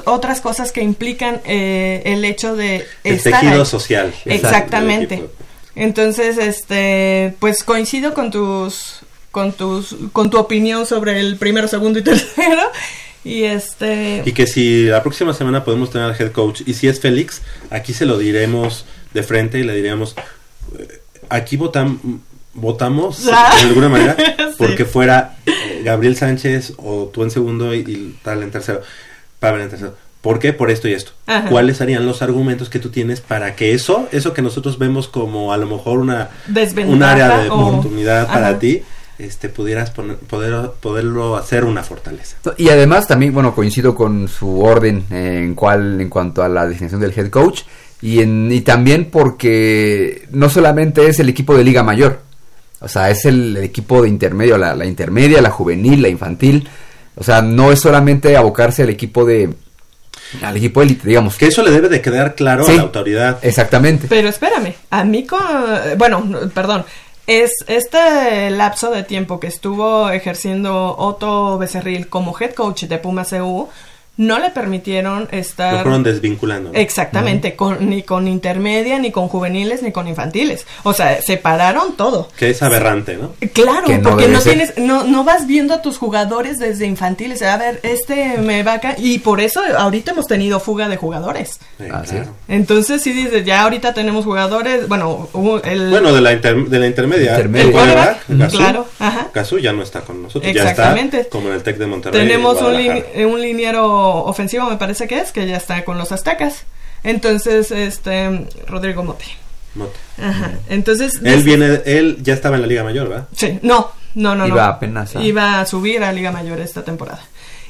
[0.07, 3.67] otras cosas que implican eh, el hecho de El estar tejido ahí.
[3.67, 4.15] social.
[4.25, 5.25] Exactamente.
[5.77, 9.01] Entonces, este, pues coincido con tus,
[9.31, 12.63] con tus, con tu opinión sobre el primero, segundo y tercero.
[13.23, 16.89] Y este, Y que si la próxima semana podemos tener al head coach y si
[16.89, 20.15] es Félix, aquí se lo diremos de frente y le diremos,
[20.79, 21.99] eh, aquí votam-
[22.55, 23.55] votamos Ah.
[23.57, 24.55] de alguna manera Sí.
[24.59, 28.83] porque fuera eh, Gabriel Sánchez o tú en segundo y, y tal en tercero,
[29.39, 29.95] Pavel en tercero.
[30.21, 30.53] ¿Por qué?
[30.53, 31.13] Por esto y esto.
[31.27, 31.49] Ajá.
[31.49, 35.51] ¿Cuáles serían los argumentos que tú tienes para que eso, eso que nosotros vemos como
[35.53, 36.29] a lo mejor una
[36.87, 38.59] un área de o- oportunidad para Ajá.
[38.59, 38.83] ti,
[39.19, 42.37] este pudieras poner, poder, poderlo hacer una fortaleza?
[42.59, 46.67] Y además también, bueno, coincido con su orden eh, en cual, en cuanto a la
[46.67, 47.63] designación del head coach
[48.03, 52.21] y, en, y también porque no solamente es el equipo de Liga Mayor,
[52.81, 56.69] o sea, es el, el equipo de intermedio, la, la intermedia, la juvenil, la infantil,
[57.17, 59.51] o sea, no es solamente abocarse al equipo de,
[60.43, 61.37] al equipo élite, digamos.
[61.37, 62.73] Que eso le debe de quedar claro Sí.
[62.73, 63.39] a la autoridad.
[63.43, 64.07] Exactamente.
[64.09, 65.41] Pero espérame, a mí con,
[65.99, 66.85] bueno, no, perdón,
[67.27, 73.33] es este lapso de tiempo que estuvo ejerciendo Otto Becerril como head coach de Pumas
[73.35, 73.69] EU,
[74.21, 76.71] no le permitieron Lo estar fueron desvinculando.
[76.73, 76.79] ¿no?
[76.79, 80.67] exactamente con, ni con intermedia, ni con juveniles, ni con infantiles.
[80.83, 82.29] O sea, separaron todo.
[82.37, 83.33] Que es aberrante, ¿no?
[83.55, 84.53] Claro, no porque no ser.
[84.53, 87.41] tienes, no, no vas viendo a tus jugadores desde infantiles.
[87.41, 88.95] A ver, este me va acá.
[88.99, 91.59] Y por eso ahorita hemos tenido fuga de jugadores.
[91.79, 92.31] Sí, Así claro.
[92.49, 92.55] es.
[92.55, 94.87] Entonces, sí dices, ya ahorita tenemos jugadores.
[94.87, 95.29] Bueno,
[95.65, 95.89] el.
[95.91, 97.31] Bueno, de la, inter- de la intermedia.
[97.37, 97.65] Intermedia.
[97.67, 99.29] El quarterback, Gazú, claro, ajá.
[99.33, 100.51] Gazú ya no está con nosotros.
[100.55, 101.17] Exactamente.
[101.17, 102.21] Ya está como en el Tec de Monterrey.
[102.21, 106.13] tenemos un, lin- un liniero ofensivo, me parece que es, que ya está con los
[106.13, 106.65] aztecas.
[107.03, 108.47] Entonces, este.
[108.67, 109.25] Rodrigo Mote.
[109.75, 109.97] Mote.
[110.23, 110.53] Ajá.
[110.69, 111.21] Entonces.
[111.25, 113.29] Él viene, él ya estaba en la Liga Mayor, ¿verdad?
[113.35, 114.47] Sí, no, no, no.
[114.47, 114.73] Iba no.
[114.73, 117.23] apenas a- Iba a subir a Liga Mayor esta temporada.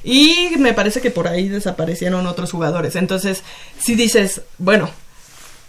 [0.03, 2.97] Y me parece que por ahí desaparecieron otros jugadores.
[2.97, 3.43] Entonces,
[3.79, 4.89] si dices, bueno,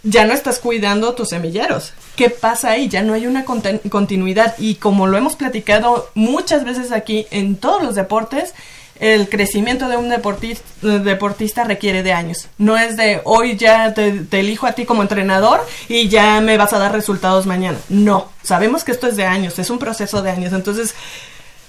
[0.02, 1.92] ya no estás cuidando tus semilleros.
[2.16, 2.88] ¿Qué pasa ahí?
[2.88, 4.54] Ya no hay una continuidad.
[4.58, 8.54] Y como lo hemos platicado muchas veces aquí en todos los deportes,
[9.02, 12.46] el crecimiento de un deportista, deportista requiere de años.
[12.56, 16.56] No es de hoy ya te, te elijo a ti como entrenador y ya me
[16.56, 17.78] vas a dar resultados mañana.
[17.88, 20.52] No, sabemos que esto es de años, es un proceso de años.
[20.52, 20.94] Entonces,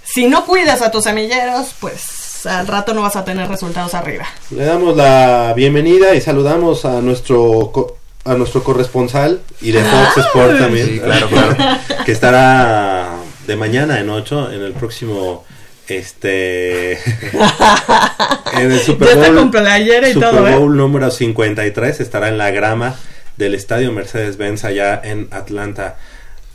[0.04, 4.26] si no cuidas a tus semilleros, pues al rato no vas a tener resultados arriba.
[4.52, 10.18] Le damos la bienvenida y saludamos a nuestro co- a nuestro corresponsal y de Fox
[10.28, 11.56] Sport también, Sí, claro, claro.
[12.06, 13.10] que estará
[13.48, 15.44] de mañana en 8 en el próximo
[15.88, 16.94] este
[18.54, 20.56] en el Super Ya está Bowl con playera y Super todo, ¿eh?
[20.56, 22.96] Bowl número 53 estará en la grama
[23.38, 25.98] del estadio Mercedes-Benz allá en Atlanta,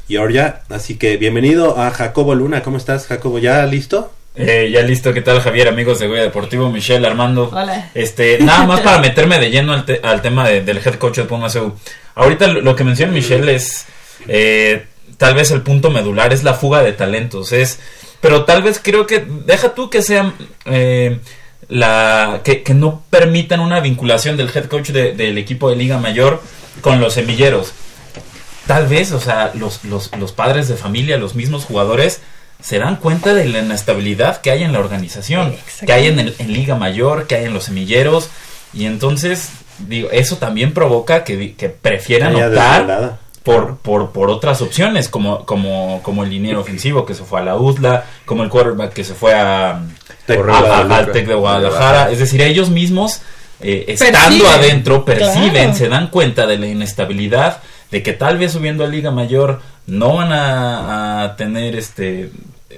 [0.08, 0.60] Georgia.
[0.70, 2.62] Así que bienvenido a Jacobo Luna.
[2.62, 3.38] ¿Cómo estás, Jacobo?
[3.38, 4.12] ¿Ya listo?
[4.36, 7.50] Eh, ya listo, ¿qué tal Javier, amigos de Goya Deportivo, Michelle, Armando?
[7.52, 7.90] Hola.
[7.94, 11.16] Este, nada más para meterme de lleno al, te- al tema de- del head coach
[11.16, 11.72] de Pumas EU.
[12.14, 13.86] Ahorita lo, lo que menciona Michelle es
[14.28, 14.84] eh,
[15.16, 17.80] tal vez el punto medular, es la fuga de talentos, es,
[18.20, 20.32] pero tal vez creo que deja tú que sea
[20.64, 21.18] eh,
[21.68, 25.98] la que, que no permitan una vinculación del head coach de- del equipo de Liga
[25.98, 26.42] Mayor
[26.80, 27.72] con los semilleros.
[28.66, 32.20] Tal vez, o sea, los, los, los padres de familia, los mismos jugadores,
[32.62, 35.54] se dan cuenta de la inestabilidad que hay en la organización,
[35.86, 38.28] que hay en, el- en Liga Mayor, que hay en los semilleros,
[38.74, 39.48] y entonces,
[39.78, 43.18] digo, eso también provoca que, di- que prefieran optar desvelada.
[43.42, 47.44] Por, por, por otras opciones, como, como, como el liniero ofensivo que se fue a
[47.44, 49.80] la USLA, como el quarterback que se fue a,
[50.26, 50.96] Tec- a- a- Guadalajara.
[50.96, 52.10] al Tec de Guadalajara.
[52.10, 53.20] Es decir, ellos mismos,
[53.60, 54.46] eh, estando Perciben.
[54.52, 55.74] adentro, perciben, Claro.
[55.74, 60.16] se dan cuenta de la inestabilidad, de que tal vez subiendo a Liga Mayor no
[60.16, 62.30] van a, a tener este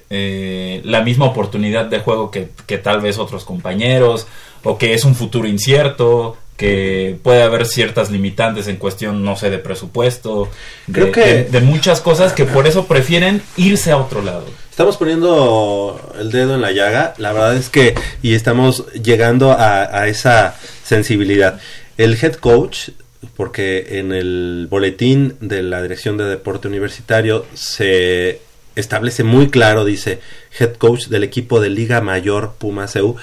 [0.08, 4.26] eh, la misma oportunidad de juego que, que tal vez otros compañeros,
[4.62, 9.48] o que es un futuro incierto, que puede haber ciertas limitantes en cuestión, no sé,
[9.48, 10.50] de presupuesto,
[10.86, 14.44] de, Creo que- de- de muchas cosas que por eso prefieren irse a otro lado.
[14.70, 19.84] Estamos poniendo el dedo en la llaga, la verdad es que, y estamos llegando a,
[19.84, 20.54] a esa
[20.84, 21.58] sensibilidad.
[21.96, 22.90] El head coach,
[23.36, 28.40] porque en el boletín de la Dirección de Deporte Universitario se
[28.76, 30.20] establece muy claro, dice,
[30.58, 33.16] head coach del equipo de Liga Mayor Pumas EU,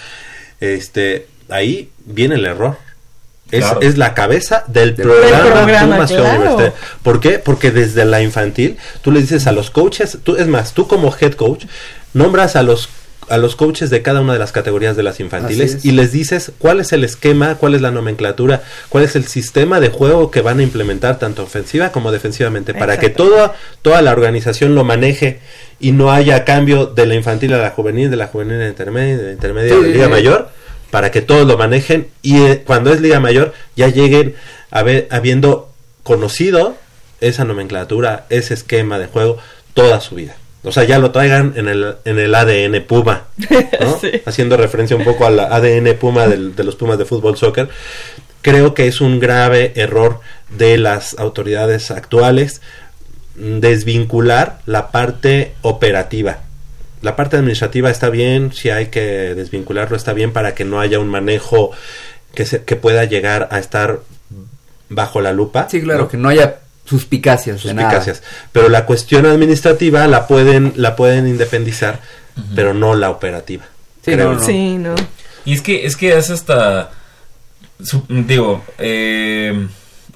[0.59, 2.77] este, ahí viene el error.
[3.51, 3.81] Es, Claro.
[3.81, 6.73] es la cabeza del Del programa, programa, EU claro.
[7.01, 7.39] ¿Por qué?
[7.39, 11.15] Porque desde la infantil tú le dices a los coaches, tú, es más, tú como
[11.19, 11.65] head coach
[12.13, 12.89] nombras a los
[13.29, 15.85] a los coaches de cada una de las categorías de las infantiles es.
[15.85, 19.81] y les dices cuál es el esquema, cuál es la nomenclatura, cuál es el sistema
[19.81, 24.11] de juego que van a implementar tanto ofensiva como defensivamente para que toda toda la
[24.13, 25.39] organización lo maneje
[25.77, 28.67] y no haya cambio de la infantil a la juvenil, de la juvenil a la
[28.69, 29.91] intermedia, de la intermedia a la Sí.
[29.91, 30.49] liga mayor
[30.91, 34.35] para que todos lo manejen y eh, cuando es liga mayor ya lleguen
[34.71, 35.71] a ver, habiendo
[36.03, 36.75] conocido
[37.21, 39.37] esa nomenclatura, ese esquema de juego
[39.73, 40.35] toda su vida.
[40.63, 43.25] O sea, ya lo traigan en el, en el ADN Puma,
[43.79, 43.99] ¿no?
[43.99, 44.11] Sí.
[44.25, 47.69] haciendo referencia un poco al ADN Puma del- de los Pumas de fútbol soccer.
[48.41, 50.19] Creo que es un grave error
[50.49, 52.61] de las autoridades actuales
[53.35, 56.39] desvincular la parte operativa.
[57.01, 59.01] La parte administrativa está bien, si hay que
[59.35, 61.71] desvincularlo está bien para que no haya un manejo
[62.33, 63.99] que, se, que pueda llegar a estar
[64.89, 65.67] bajo la lupa.
[65.69, 66.07] Sí, claro, ¿no?
[66.09, 67.89] que no haya suspicacias, de nada.
[67.91, 68.23] suspicacias.
[68.51, 71.99] Pero la cuestión administrativa la pueden, la pueden independizar,
[72.55, 73.65] pero no la operativa.
[74.03, 74.39] Sí, no, no.
[74.43, 74.95] Sí, no.
[75.45, 76.91] Y es que es que es hasta
[77.83, 79.67] su- digo eh,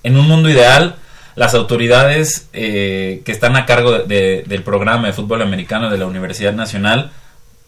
[0.04, 0.96] en un mundo ideal
[1.42, 5.98] las autoridades eh, que están a cargo de- de- del programa de fútbol americano de
[5.98, 7.12] la Universidad Nacional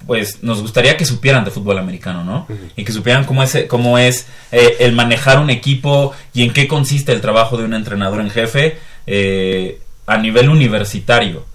[0.05, 2.45] pues nos gustaría que supieran de fútbol americano, ¿no?
[2.75, 6.67] Y que supieran cómo es, cómo es eh, el manejar un equipo y en qué
[6.67, 11.45] consiste el trabajo de un entrenador en jefe eh, a nivel universitario.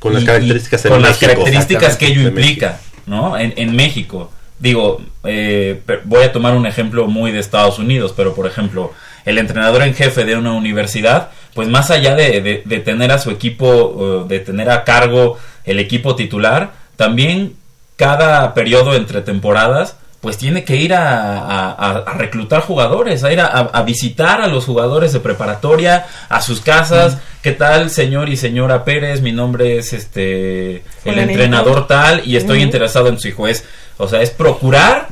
[0.00, 3.38] Con las Y- características y con las características que ello implica, ¿no?
[3.38, 4.32] En, en México.
[4.58, 8.92] Digo, eh, voy a tomar un ejemplo muy de Estados Unidos, pero por ejemplo,
[9.24, 13.18] el entrenador en jefe de una universidad, pues más allá de, de- de tener a
[13.18, 17.54] su equipo, de tener a cargo el equipo titular, también
[17.96, 23.46] cada periodo entre temporadas, pues tiene que ir a, a- reclutar jugadores, a ir a,
[23.46, 27.18] a visitar a los jugadores de preparatoria, a sus casas.
[27.42, 29.20] ¿Qué tal, señor y señora Pérez?
[29.20, 33.46] Mi nombre es este el entrenador tal y estoy interesado en su hijo.
[33.46, 33.64] Es,
[33.98, 35.08] o sea, es procurar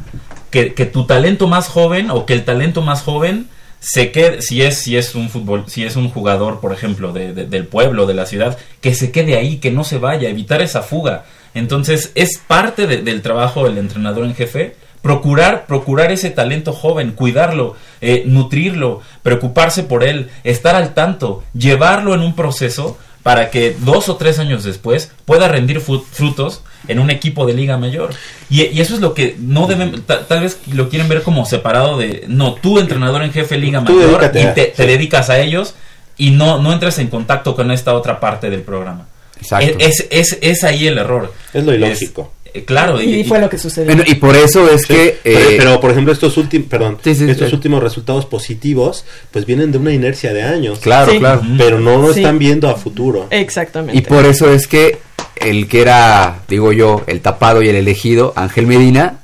[0.50, 3.46] que, que tu talento más joven o que el talento más joven
[3.86, 7.34] se quede, si es, si es un fútbol, si es un jugador, por ejemplo, de-
[7.34, 10.62] de- del pueblo, de la ciudad, que se quede ahí, que no se vaya, evitar
[10.62, 11.24] esa fuga.
[11.52, 17.10] Entonces, es parte de- del trabajo del entrenador en jefe, procurar, procurar ese talento joven,
[17.12, 23.76] cuidarlo, eh, nutrirlo, preocuparse por él, estar al tanto, llevarlo en un proceso para que
[23.80, 28.10] dos o tres años después pueda rendir frutos en un equipo de liga mayor.
[28.50, 31.46] Y, y eso es lo que no deben, ta- tal vez lo quieren ver como
[31.46, 35.74] separado de, no, tú entrenador en jefe liga Tú mayor y te, dedicas a ellos
[36.16, 39.06] y no, no entres en contacto con esta otra parte del programa.
[39.40, 39.76] Exacto.
[39.80, 41.32] Es, es, es ahí el error.
[41.52, 42.32] Es lo ilógico.
[42.54, 43.86] Eh, claro, Y fue lo que sucedió.
[43.94, 45.18] Bueno, y por eso es Sí, que...
[45.22, 47.54] pero, eh, pero, por ejemplo estos últimos perdón Sí, sí, estos sí.
[47.54, 51.18] últimos resultados positivos pues vienen de una inercia de años Claro, Sí.
[51.18, 51.42] claro.
[51.58, 52.20] pero no lo Sí.
[52.20, 53.98] están viendo a futuro Exactamente.
[53.98, 54.98] Y por eso es que
[55.36, 59.18] el que era, digo yo, el tapado y el elegido, Ángel Medina,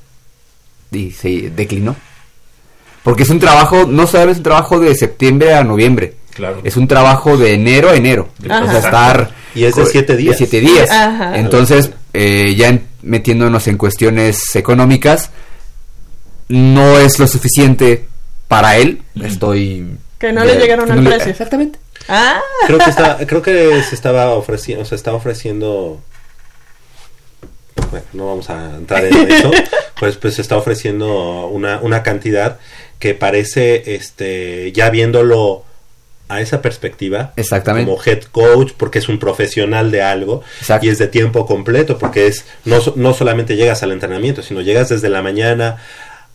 [0.90, 1.94] y se declinó.
[3.04, 6.14] Porque es un trabajo, no solo es un trabajo de septiembre a noviembre.
[6.40, 6.60] Claro.
[6.64, 8.28] Es un trabajo de enero a enero.
[8.48, 8.64] Ajá.
[8.64, 9.30] O sea, estar...
[9.54, 10.38] Y es de siete días.
[10.38, 10.90] De siete días.
[10.90, 11.36] Ajá.
[11.36, 15.30] Entonces, eh, ya en- metiéndonos en cuestiones económicas,
[16.48, 18.06] no es lo suficiente
[18.48, 19.02] para él.
[19.22, 19.96] Estoy...
[20.18, 21.32] Que no le llegaron al no le- precio.
[21.32, 21.78] Exactamente.
[22.08, 26.00] Ah, creo que está creo que se estaba ofreciendo se está ofreciendo
[27.90, 29.50] bueno no vamos a entrar en eso
[30.00, 32.58] pues pues se está ofreciendo una una cantidad
[32.98, 35.64] que parece este ya viéndolo
[36.30, 37.90] a esa perspectiva Exactamente.
[37.90, 40.86] como head coach porque es un profesional de algo Exacto.
[40.86, 44.88] y es de tiempo completo porque es no, no solamente llegas al entrenamiento sino llegas
[44.88, 45.78] desde la mañana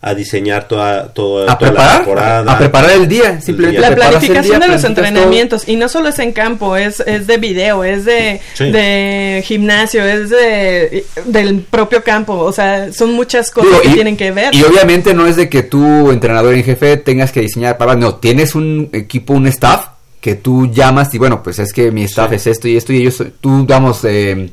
[0.08, 3.80] a diseñar toda, toda, A toda la preparar, temporada a preparar el día, simplemente.
[3.80, 3.90] día.
[3.90, 4.88] la planificación día, de los todo.
[4.90, 8.70] entrenamientos y no solo es en campo, es, es de video, es de, Sí.
[8.70, 13.92] de gimnasio, es de del propio campo, o sea, son muchas cosas Digo, que y-
[13.94, 14.54] tienen que ver.
[14.54, 18.14] Y obviamente no es de que tú, entrenador en jefe, tengas que diseñar para no,
[18.14, 19.88] tienes un equipo, un staff
[20.20, 22.98] que tú llamas y bueno, pues es que mi staff es esto y esto y
[22.98, 24.50] ellos, tú damos, eh,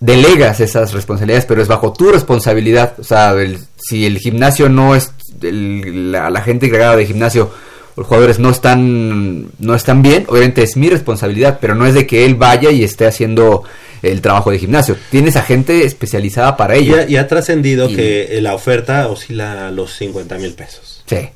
[0.00, 2.94] delegas esas responsabilidades, pero es bajo tu responsabilidad.
[2.98, 7.50] O sea, el- si el gimnasio no es, el- la, la gente encargada de gimnasio,
[7.96, 12.06] los jugadores no están, no están bien, obviamente es mi responsabilidad, pero no es de
[12.06, 13.62] que él vaya y esté haciendo
[14.02, 14.96] el trabajo de gimnasio.
[15.10, 16.96] Tienes a gente especializada para ello.
[17.06, 21.02] y ha trascendido Y- que la oferta oscila a los 50 mil pesos.
[21.06, 21.28] Sí.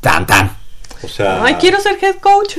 [0.00, 0.56] Tan, tan.
[1.02, 2.56] O sea, Ay, quiero ser head coach.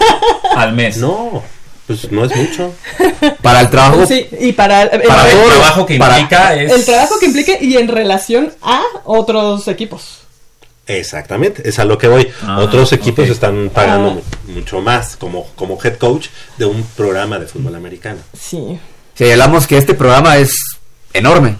[0.56, 0.96] Al mes.
[0.96, 1.42] no,
[1.86, 2.72] pues no es mucho.
[3.42, 4.06] Para el trabajo.
[4.06, 6.72] sí, y para, el- Para el- el todo, trabajo que para- implica es...
[6.72, 10.18] el trabajo que implique y en relación a otros equipos.
[10.86, 12.28] Exactamente, es a lo que voy.
[12.42, 14.14] Ah, Otros equipos están pagando Ah.
[14.46, 16.26] mu- mucho más como, como head coach
[16.58, 18.18] de un programa de fútbol americano.
[18.38, 18.78] Sí.
[19.14, 20.54] Si hablamos que este programa es
[21.12, 21.56] enorme,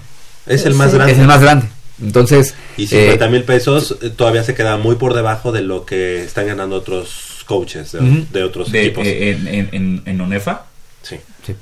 [0.47, 0.97] Es el más Sí.
[0.97, 1.13] grande.
[1.13, 1.67] es el más grande.
[2.03, 5.87] Entonces, Y eh, 50 mil pesos eh, todavía se queda muy por debajo de lo
[5.87, 8.27] que están ganando otros coaches de, Ujú.
[8.33, 9.07] de otros de- equipos.
[9.07, 10.67] eh, en, en, en, ONEFA.
[11.03, 11.17] sí.
[11.47, 11.55] Sí.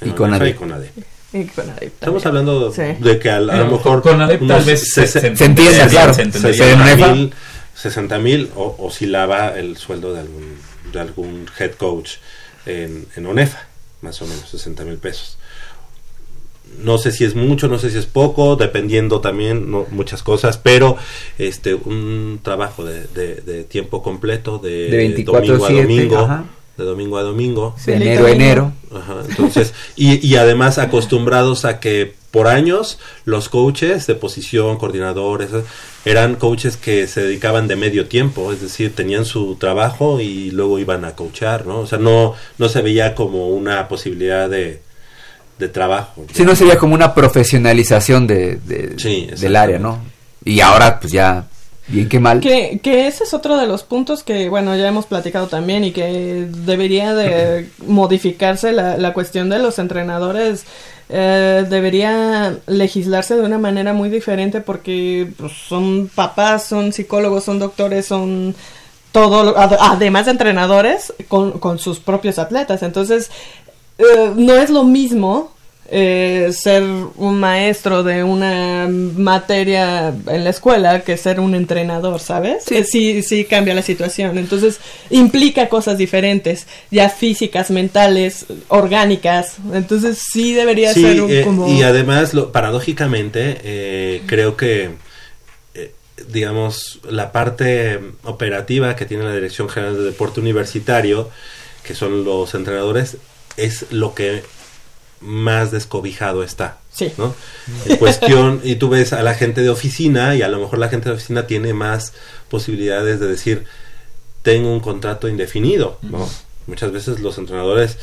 [0.00, 0.50] En Y con ADE.
[0.50, 0.90] y con ADE.
[1.32, 2.82] Y con Estamos hablando Sí.
[3.00, 6.12] de que al- a, lo mejor con ADEP tal vez se, se se entiende, claro.
[6.14, 7.12] se se- 60 ONEFA.
[7.14, 7.34] mil
[7.74, 10.56] 60 mil o- oscilaba el sueldo de algún,
[10.92, 12.12] de algún head coach
[12.66, 13.66] en, en ONEFA,
[14.02, 15.36] más o menos 60 mil pesos.
[16.82, 20.58] No sé si es mucho, no sé si es poco, dependiendo también no, muchas cosas,
[20.58, 20.96] pero
[21.38, 26.18] este un trabajo de, de- de tiempo completo, de, De 24 domingo a 7, domingo,
[26.18, 26.44] ajá.
[26.76, 28.72] de domingo a domingo, de Delito enero a enero.
[28.94, 35.48] Ajá, entonces, y, y además acostumbrados a que por años los coaches de posición, coordinadores,
[36.04, 40.78] eran coaches que se dedicaban de medio tiempo, es decir, tenían su trabajo y luego
[40.78, 41.80] iban a coachar, ¿no?
[41.80, 44.82] O sea, no, no se veía como una posibilidad de,
[45.58, 46.24] de trabajo.
[46.32, 49.98] Si no sería como una profesionalización de, de- Sí, del área, ¿no?
[50.44, 51.46] Y ahora, pues ya,
[51.88, 52.40] bien que mal.
[52.40, 55.92] Que, que ese es otro de los puntos que, bueno, ya hemos platicado también y
[55.92, 60.64] que debería de modificarse la, la cuestión de los entrenadores.
[61.08, 67.58] eh, debería legislarse de una manera muy diferente porque pues, son papás, son psicólogos, son
[67.60, 68.54] doctores, son
[69.12, 72.82] todo, ad- además de entrenadores, con, con sus propios atletas.
[72.82, 73.30] Entonces,
[73.98, 75.56] eh, no es lo mismo
[75.88, 82.64] eh, ser un maestro de una materia en la escuela que ser un entrenador, ¿sabes?
[82.64, 82.76] Sí.
[82.76, 84.36] Eh, sí, sí cambia la situación.
[84.38, 84.80] Entonces,
[85.10, 89.56] implica cosas diferentes, ya físicas, mentales, orgánicas.
[89.72, 91.68] Entonces, sí debería Sí, ser un, eh, como...
[91.68, 94.90] y además, lo, paradójicamente, eh, creo que,
[96.28, 101.30] digamos, la parte operativa que tiene la Dirección General de Deporte Universitario,
[101.84, 103.18] que son los entrenadores,
[103.56, 104.42] es lo que
[105.20, 106.78] más descobijado está.
[106.92, 107.12] Sí.
[107.18, 107.34] ¿no?
[107.86, 110.88] En cuestión, y tú ves a la gente de oficina, y a lo mejor la
[110.88, 112.12] gente de oficina tiene más
[112.48, 113.64] posibilidades de decir,
[114.42, 116.28] tengo un contrato indefinido, ¿no?
[116.66, 117.98] Muchas veces los entrenadores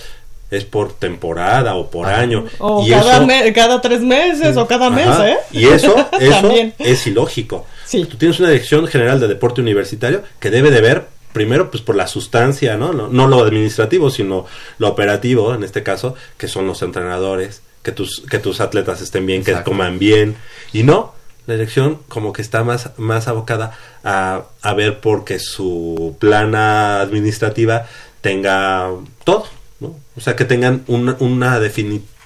[0.52, 2.46] es por temporada o por año.
[2.60, 5.38] O y cada, eso, me- cada tres meses o cada mes, ¿eh?
[5.52, 6.74] Y eso, eso También.
[6.78, 7.66] es ilógico.
[7.86, 8.06] Sí.
[8.06, 11.95] Tú tienes una dirección general de deporte universitario que debe de ver primero pues por
[11.95, 12.93] la sustancia, ¿no?
[12.93, 14.45] No, no lo administrativo, sino
[14.77, 19.26] lo operativo, en este caso, que son los entrenadores, que tus, que tus atletas estén
[19.26, 20.38] bien, que coman bien.
[20.72, 21.14] Y no,
[21.45, 27.85] la dirección como que está más, más abocada a, a ver porque su plana administrativa
[28.22, 28.89] tenga
[29.26, 29.47] todo,
[29.81, 29.95] ¿no?
[30.15, 31.60] O sea, que tengan una, una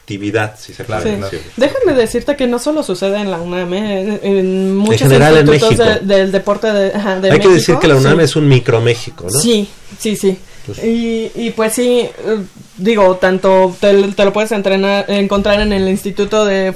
[0.07, 1.21] definitividad, si se puede Sí.
[1.21, 1.41] decir.
[1.57, 4.19] Déjame decirte que no solo sucede en la UNAM, ¿eh?
[4.23, 6.05] en, en muchos general en institutos México.
[6.05, 8.23] de- del deporte de, ajá, de Hay que México, decir que la UNAM sí.
[8.23, 9.39] es un micro-México, ¿no?
[9.39, 9.67] Sí,
[9.99, 10.37] sí, sí.
[10.65, 12.07] Pues- Y, y pues sí,
[12.77, 16.71] digo, tanto te, te lo puedes entrenar, encontrar en el Instituto de,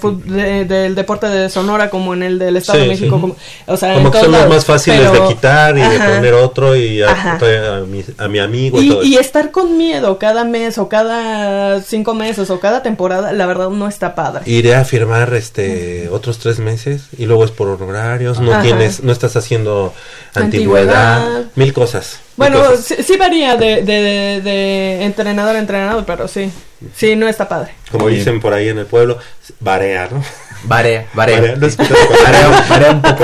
[0.67, 3.15] del Deporte de Sonora como en el del Estado Sí, de México.
[3.15, 3.21] sí.
[3.21, 3.35] Como,
[3.67, 6.75] o sea, Como que son los más fáciles Pero- de quitar y de poner otro
[6.75, 9.21] y a, a mi, a mi amigo y, Y, todo y eso.
[9.21, 13.87] estar con miedo cada mes o cada cinco meses o cada temporada, la verdad no
[13.87, 14.43] está padre.
[14.45, 18.61] Iré a firmar este otros tres meses y luego es por horarios, no Ajá.
[18.61, 19.93] tienes, no estás haciendo
[20.33, 21.45] antigüedad, Antigüedad.
[21.55, 22.19] mil cosas.
[22.37, 22.85] mil Bueno, cosas.
[22.85, 26.51] sí, sí varía de, de, de entrenador a entrenador, pero sí,
[26.95, 27.73] sí, no está padre.
[27.91, 29.17] como dicen por ahí en el pueblo,
[29.59, 30.23] barea, ¿no?
[30.63, 31.55] Varea, varea.
[31.55, 33.23] ¿lo escuchas cuando- Varea, varea un poco.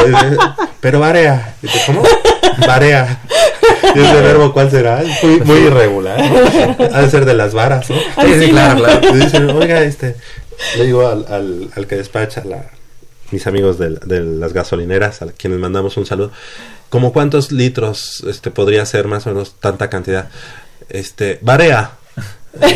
[0.80, 1.56] Pero barea.
[1.62, 2.04] Y tú, ¿Cómo?
[2.66, 3.20] Barea.
[3.96, 5.04] ¿Y ese verbo cuál será?
[5.24, 6.20] Muy, muy irregular.
[6.20, 6.86] ¿no?
[6.96, 7.96] Ha de ser de las varas, ¿no?
[7.98, 9.16] Sí, sí, claro, claro.
[9.16, 10.16] Y dicen, oiga, este.
[10.78, 12.66] Le digo al, al, al que despacha, la,
[13.30, 16.32] mis amigos del- de, las gasolineras, a quienes mandamos un saludo.
[16.90, 20.30] ¿Cómo cuántos litros este, podría ser más o menos tanta cantidad?
[20.90, 21.92] Este, barea.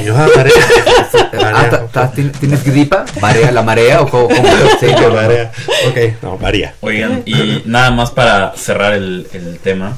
[0.06, 0.28] Yo, ah.
[0.34, 1.70] Ah, Barea.
[1.70, 3.06] ta- ta- ¿tien- ¿Tienes gripa?
[3.22, 3.52] ¿Marea?
[3.52, 4.02] ¿La marea?
[4.02, 4.28] ¿O cómo?
[4.28, 4.44] cómo?
[4.80, 5.52] Sí, barea.
[5.88, 6.76] Ok, no, varía.
[6.82, 9.98] Oigan, y nada más para cerrar el, el tema.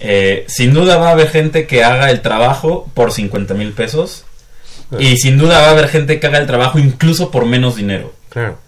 [0.00, 4.24] eh, sin duda va a haber gente que haga el trabajo por 50 mil pesos.
[4.98, 8.12] Y sin duda va a haber gente que haga el trabajo incluso por menos dinero.
[8.28, 8.58] Claro,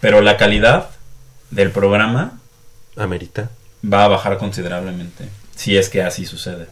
[0.00, 0.88] Pero la calidad
[1.50, 2.40] del programa
[2.96, 3.50] amerita.
[3.84, 5.26] va a bajar considerablemente.
[5.54, 6.66] Si es que así sucede.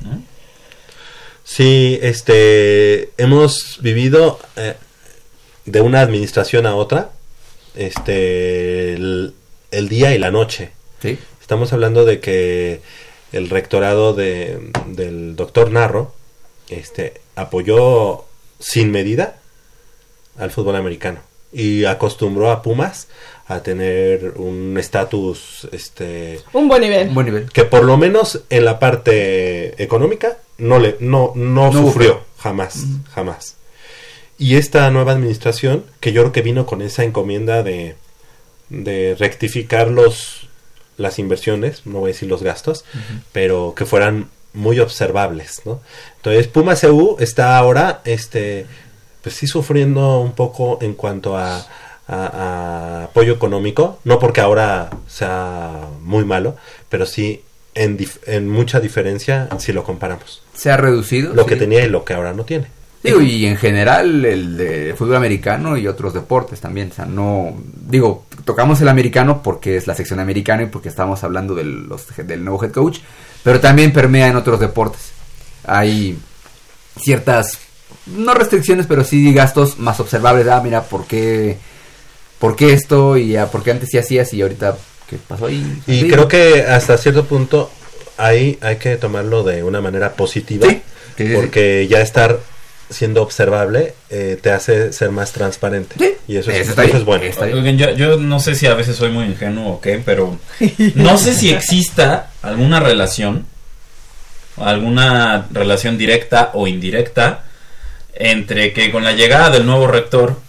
[0.00, 0.20] ¿no?
[1.44, 4.74] Sí, este, hemos vivido eh,
[5.66, 7.10] de una administración a otra,
[7.74, 9.34] este, el,
[9.70, 10.72] el día y la noche.
[11.02, 11.18] Sí.
[11.40, 12.80] Estamos hablando de que
[13.32, 16.14] el rectorado de, del doctor Narro,
[16.70, 18.24] este, apoyó
[18.58, 19.36] sin medida
[20.38, 21.20] al fútbol americano
[21.52, 23.08] y acostumbró a Pumas
[23.46, 27.08] a tener un estatus, este, Un buen nivel.
[27.08, 27.50] Un buen nivel.
[27.52, 33.56] que por lo menos en la parte económica no le no no, sufrió jamás jamás.
[34.38, 37.96] Y esta nueva administración que yo creo que vino con esa encomienda de
[38.70, 40.48] de rectificar los
[40.96, 42.84] las inversiones no voy a decir los gastos
[43.32, 45.80] pero que fueran muy observables no
[46.16, 48.66] entonces Puma CU está ahora este
[49.22, 51.66] pues sí sufriendo un poco en cuanto a, a-
[52.08, 56.56] a apoyo económico, no porque ahora sea muy malo,
[56.90, 57.42] pero sí
[57.74, 60.42] en, mucha diferencia si lo comparamos.
[60.54, 61.34] Se ha reducido.
[61.34, 61.48] Lo sí.
[61.50, 62.66] que tenía y lo que ahora no tiene.
[63.02, 66.90] Digo, y en general el de fútbol americano y otros deportes también.
[66.90, 67.54] O sea, no.
[67.86, 72.42] Digo, tocamos el americano porque es la sección americana y porque estamos hablando los- del
[72.44, 73.00] nuevo head coach.
[73.42, 75.10] Pero también permea en otros deportes.
[75.66, 76.16] Hay
[76.98, 77.58] ciertas.
[78.06, 80.48] No restricciones, pero sí gastos más observables.
[80.48, 81.58] Ah, mira, ¿por qué,
[82.38, 83.16] por qué esto?
[83.18, 84.76] Y ah, por qué antes sí hacías y ahorita.
[85.08, 85.82] ¿Qué pasó ahí?
[85.86, 86.08] Y Sí.
[86.08, 87.70] creo que hasta cierto punto
[88.16, 90.66] ahí hay que tomarlo de una manera positiva,
[91.16, 91.30] Sí.
[91.34, 92.40] Porque ya estar
[92.90, 95.94] siendo observable eh, te hace ser más transparente.
[95.98, 96.12] Sí.
[96.26, 97.24] Y eso, es, Eso bueno.
[97.40, 100.38] Oigan, yo, yo no sé si a veces soy muy ingenuo o qué, pero
[100.94, 103.46] no sé si exista alguna relación,
[104.56, 107.44] alguna relación directa o indirecta,
[108.14, 110.40] entre que con la llegada del nuevo rector,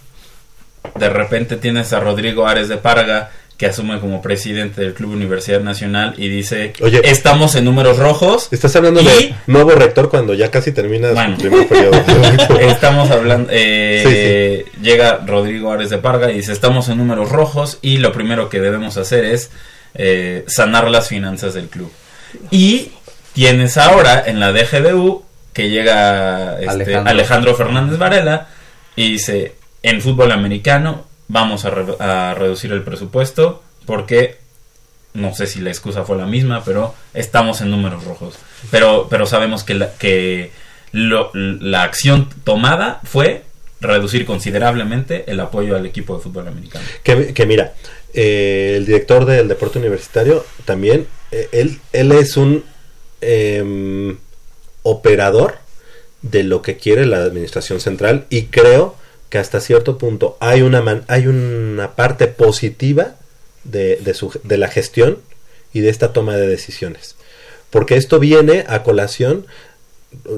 [0.94, 5.60] de repente tienes a Rodrigo Ares de Parga, que asume como presidente del Club Universidad
[5.60, 7.00] Nacional y dice, Oye.
[7.04, 8.48] estamos en números rojos.
[8.52, 11.36] Estás hablando Y- de nuevo rector cuando ya casi termina Bueno.
[11.36, 11.92] su primer periodo.
[12.60, 17.96] Estamos hablando, eh, llega Rodrigo Ares de Parga y dice, estamos en números rojos y
[17.98, 19.50] lo primero que debemos hacer es
[19.94, 21.90] eh, sanar las finanzas del club.
[22.50, 22.90] Y
[23.32, 25.24] tienes ahora en la DGDU
[25.54, 27.10] que llega este, Alejandro.
[27.10, 27.54] Alejandro.
[27.54, 28.48] Fernández Varela
[28.96, 34.36] y dice, en fútbol americano vamos a, re- reducir el presupuesto porque
[35.14, 38.34] no sé si la excusa fue la misma, pero estamos en números rojos.
[38.70, 40.50] Pero, pero sabemos que la, que
[40.92, 43.44] la acción tomada fue
[43.80, 46.84] reducir considerablemente el apoyo al equipo de fútbol americano.
[47.02, 47.74] Que, que mira,
[48.12, 52.64] eh, el director del deporte universitario también, eh, él, él es un
[53.20, 54.16] em,
[54.82, 55.58] operador
[56.22, 58.96] de lo que quiere la administración central y creo
[59.30, 63.16] que hasta cierto punto hay una, man- hay una parte positiva
[63.64, 65.18] de, de, su, de la gestión
[65.72, 67.16] y de esta toma de decisiones.
[67.70, 69.46] Porque esto viene a colación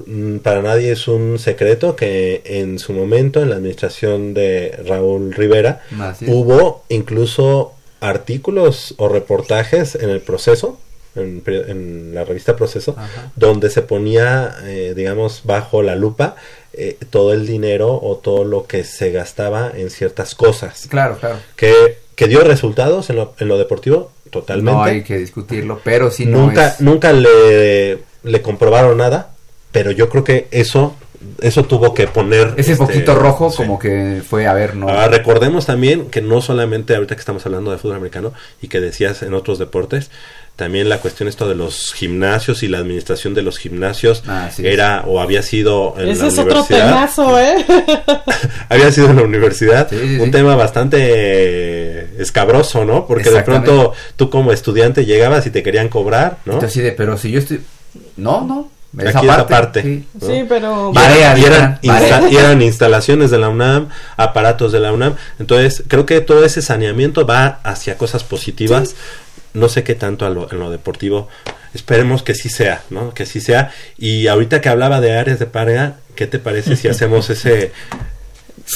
[0.06, 5.32] mm, para nadie es un secreto que en su momento en la administración de Raúl
[5.34, 6.30] Rivera Así es.
[6.32, 10.78] hubo incluso artículos o reportajes en el proceso
[11.16, 13.32] en, la revista Proceso Ajá.
[13.34, 16.36] donde se ponía eh, digamos bajo la lupa
[16.78, 20.86] eh, todo el dinero o todo lo que se gastaba en ciertas cosas.
[20.88, 21.36] Claro, claro.
[21.56, 24.72] Que, que dio resultados en lo, en lo deportivo, totalmente.
[24.72, 29.30] No hay que discutirlo, pero no nunca, es- nunca le, le comprobaron nada,
[29.72, 30.94] pero yo creo que eso,
[31.40, 32.54] eso tuvo que poner...
[32.56, 33.56] Ese este, poquito rojo sí.
[33.58, 34.88] como que fue, a ver, no.
[34.88, 38.32] Ah, recordemos también que no solamente ahorita que estamos hablando de fútbol americano
[38.62, 40.10] y que decías en otros deportes,
[40.58, 44.66] también la cuestión esto de los gimnasios y la administración de los gimnasios Ah, sí,
[44.66, 47.64] era o había sido en Ese la es otro universidad, temazo, ¿eh?
[48.68, 50.30] había sido en la universidad Sí, sí, un sí.
[50.32, 53.06] tema bastante escabroso, ¿no?
[53.06, 56.54] Porque de pronto tú como estudiante llegabas y te querían cobrar, ¿no?
[56.54, 57.60] Entonces, sí de, pero si yo estoy...
[58.16, 58.70] No, no.
[59.06, 60.06] Aquí esa parte, sí.
[60.20, 60.26] ¿no?
[60.26, 60.92] Sí, pero...
[60.94, 62.30] Y eran, y eran literal, insta- marea.
[62.30, 65.14] y eran instalaciones de la UNAM, aparatos de la UNAM.
[65.38, 68.94] Entonces, creo que todo ese saneamiento va hacia cosas positivas.
[69.54, 71.28] No sé qué tanto a lo, en lo deportivo.
[71.74, 73.12] Esperemos que sí sea, ¿no?
[73.14, 73.72] Que sí sea.
[73.98, 77.72] Y ahorita que hablaba de áreas de paga, ¿qué te parece si hacemos ese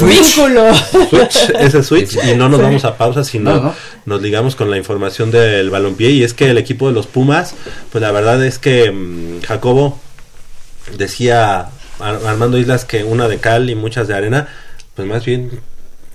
[0.00, 0.74] Vínculo.
[0.74, 2.64] switch, ese switch y no nos Sí.
[2.64, 3.74] vamos a pausa, sino No, no.
[4.06, 6.10] nos ligamos con la información del balompié?
[6.10, 7.54] Y es que el equipo de los Pumas,
[7.90, 9.98] pues la verdad es que mm, Jacobo
[10.96, 11.68] decía
[12.00, 14.48] Ar- Armando Islas que una de cal y muchas de arena,
[14.94, 15.60] pues más bien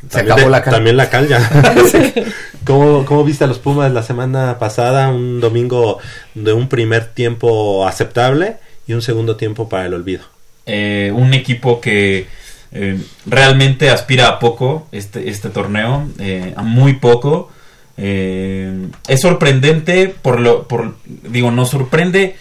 [0.09, 0.73] Se también, acabó de- la cal.
[0.73, 1.49] también la cal ya.
[2.65, 5.09] ¿Cómo, ¿Cómo viste a los Pumas la semana pasada?
[5.09, 5.99] Un domingo
[6.33, 8.57] de un primer tiempo aceptable
[8.87, 10.23] y un segundo tiempo para el olvido.
[10.65, 12.27] Eh, un equipo que
[12.73, 17.51] eh, realmente aspira a poco este, este torneo, eh, a muy poco.
[17.97, 22.35] Eh, es sorprendente por lo, por, digo, nos sorprende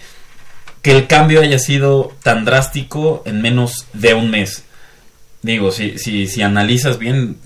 [0.81, 4.63] que el cambio haya sido tan drástico en menos de un mes.
[5.47, 7.37] Digo, si, si, si analizas bien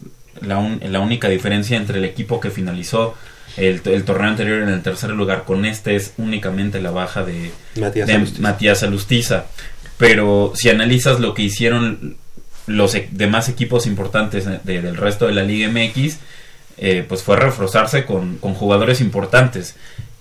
[0.42, 3.16] la, un- la única diferencia entre el equipo que finalizó
[3.58, 7.52] el, el torneo anterior en el tercer lugar con este es únicamente la baja de,
[7.80, 8.42] Matías de Alustiza.
[8.42, 9.46] Matías Alustiza.
[9.98, 12.18] Pero si analizas lo que hicieron
[12.68, 16.18] los e- demás equipos importantes de- del resto de la Liga MX,
[16.78, 19.76] eh, pues fue reforzarse con, con jugadores importantes.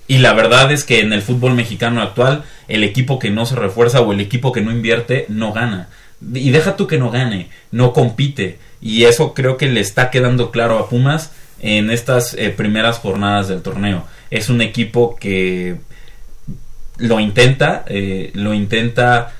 [0.08, 3.54] Y la verdad es que en el fútbol mexicano actual, el equipo que no se
[3.54, 5.88] refuerza o el equipo que no invierte no gana.
[6.34, 8.58] Y deja tú que no gane, no compite.
[8.80, 13.48] Y eso creo que le está quedando claro a Pumas en estas eh, primeras jornadas
[13.48, 14.04] del torneo.
[14.30, 15.76] Es un equipo que
[16.98, 19.32] lo intenta, eh, lo intenta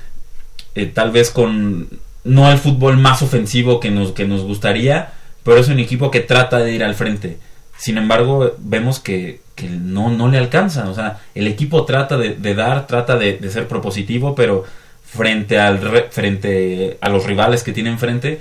[0.75, 1.89] eh, tal vez con
[2.23, 5.13] no el fútbol más ofensivo que nos, que nos gustaría,
[5.43, 7.37] pero es un equipo que trata de ir al frente.
[7.77, 10.87] Sin embargo, vemos que, que no, no le alcanza.
[10.87, 14.65] O sea, el equipo trata de, dar, trata de ser propositivo, pero
[15.13, 18.39] frente, al re- frente a los rivales que tiene enfrente,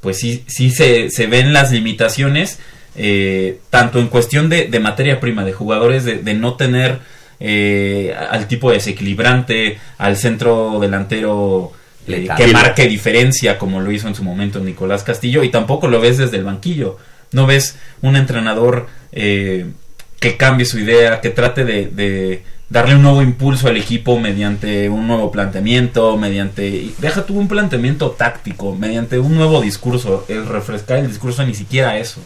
[0.00, 2.58] pues sí, sí se, se ven las limitaciones,
[2.96, 7.00] eh, tanto en cuestión de, de materia prima, de jugadores, de, de no tener
[7.40, 11.72] eh, al tipo desequilibrante, al centro delantero
[12.06, 16.00] eh, que marque diferencia, como lo hizo en su momento Nicolás Castillo, y tampoco lo
[16.00, 16.98] ves desde el banquillo.
[17.32, 22.42] No ves un entrenador que cambie su idea, que trate de, de
[22.72, 26.90] darle un nuevo impulso al equipo mediante un nuevo planteamiento, mediante...
[26.98, 31.98] Deja tú un planteamiento táctico, mediante un nuevo discurso, el refrescar el discurso, ni siquiera
[31.98, 32.20] eso.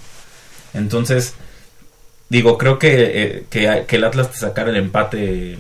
[0.73, 1.35] Entonces,
[2.29, 5.59] digo, creo que, eh, que, que el Atlas te sacar el empate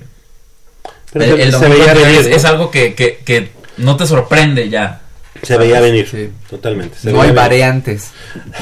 [1.13, 2.37] Pero el, se- el se domingo veía anterior venir, es, ¿no?
[2.37, 5.01] es algo que, que, que no te sorprende ya.
[5.43, 6.31] Se veía venir, Sí.
[6.49, 6.97] totalmente.
[6.99, 7.43] se No veía hay venir.
[7.43, 8.11] variantes.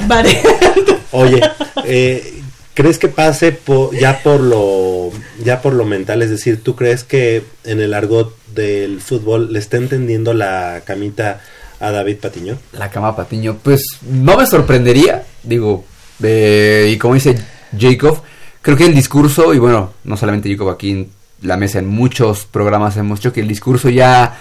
[1.13, 1.41] Oye,
[1.85, 2.43] eh,
[2.75, 5.11] ¿crees que pase po- ya por lo
[5.45, 6.23] ya por lo mental?
[6.23, 11.41] Es decir, ¿tú crees que en el argot del fútbol le está entendiendo la camita
[11.81, 12.59] a David Patiño?
[12.73, 15.85] La cama Patiño, pues no me sorprendería, digo,
[16.23, 17.37] eh, y como dice
[17.79, 18.23] Jacob,
[18.63, 21.11] creo que el discurso, y bueno, no solamente Jacob aquí en
[21.43, 24.39] la mesa, en muchos programas hemos dicho que el discurso ya,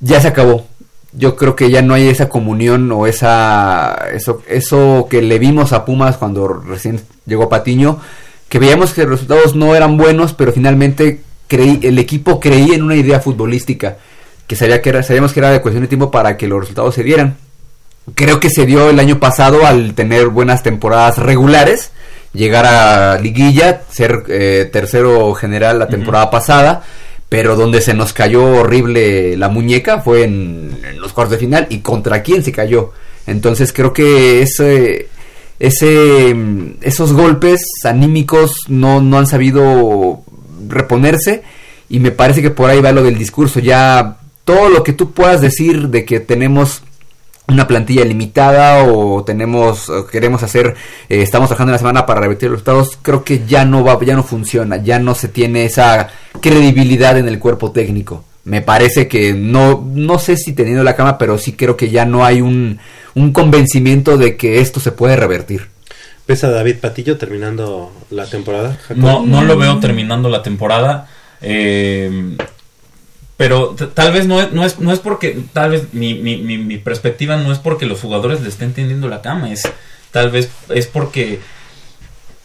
[0.00, 0.66] ya se acabó.
[1.16, 5.72] Yo creo que ya no hay esa comunión o esa eso, eso que le vimos
[5.72, 8.00] a Pumas cuando recién llegó Patiño,
[8.48, 12.82] que veíamos que los resultados no eran buenos, pero finalmente creí, el equipo creía en
[12.82, 13.96] una idea futbolística
[14.46, 16.94] que sabía que era, sabíamos que era de cuestión de tiempo para que los resultados
[16.94, 17.36] se dieran.
[18.14, 21.92] Creo que se dio el año pasado al tener buenas temporadas regulares,
[22.32, 26.82] llegar a liguilla, ser eh, tercero general la temporada pasada,
[27.28, 31.78] pero donde se nos cayó horrible la muñeca fue en, los cuartos de final y
[31.78, 32.92] contra quién se cayó.
[33.26, 35.08] Entonces creo que ese,
[35.58, 40.22] ese, mm, esos golpes anímicos no, no han sabido
[40.68, 41.42] reponerse
[41.88, 43.60] y me parece que por ahí va lo del discurso.
[43.60, 46.82] Ya todo lo que tú puedas decir de que tenemos
[47.48, 50.74] una plantilla limitada o tenemos o queremos hacer
[51.08, 53.98] eh, estamos trabajando en la semana para revertir los resultados creo que ya no va
[54.04, 56.08] ya no funciona ya no se tiene esa
[56.40, 61.16] credibilidad en el cuerpo técnico me parece que no, no sé si teniendo la cama,
[61.18, 62.78] pero sí creo que ya no hay un,
[63.14, 65.68] un convencimiento de que esto se puede revertir.
[66.28, 68.78] ¿Ves a David Patillo terminando la temporada?
[68.88, 69.02] Jacob?
[69.02, 71.08] No, no lo veo terminando la temporada.
[71.40, 72.36] eh,
[73.36, 76.58] pero tal vez no es, no es, no es porque, tal vez mi, mi, mi,
[76.58, 79.62] mi perspectiva no es porque los jugadores le estén tendiendo la cama, es
[80.12, 81.40] tal vez es porque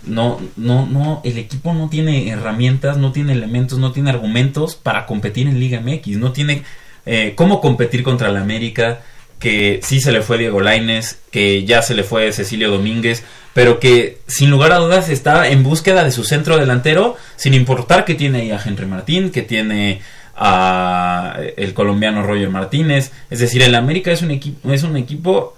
[0.04, 5.06] no, no, no, el equipo no tiene herramientas, no tiene elementos, no tiene argumentos para
[5.06, 6.64] competir en Liga MX, no tiene
[7.06, 9.02] eh, cómo competir contra la América,
[9.40, 13.80] que sí se le fue Diego Laines, que ya se le fue Cecilio Domínguez, pero
[13.80, 18.16] que sin lugar a dudas está en búsqueda de su centro delantero, sin importar que
[18.16, 20.02] tiene ahí a Henry Martín, que tiene
[20.42, 25.56] a el colombiano Roger Martínez, es decir, el América es un equipo, es un equipo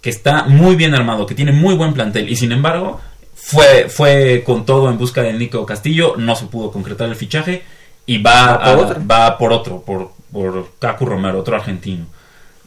[0.00, 3.00] que está muy bien armado, que tiene muy buen plantel y sin embargo
[3.34, 7.62] fue, fue con todo en busca de Nico Castillo, no se pudo concretar el fichaje
[8.06, 9.02] y va, Va por a- otro.
[9.10, 12.06] va por otro, por, por Cacu Romero, otro argentino.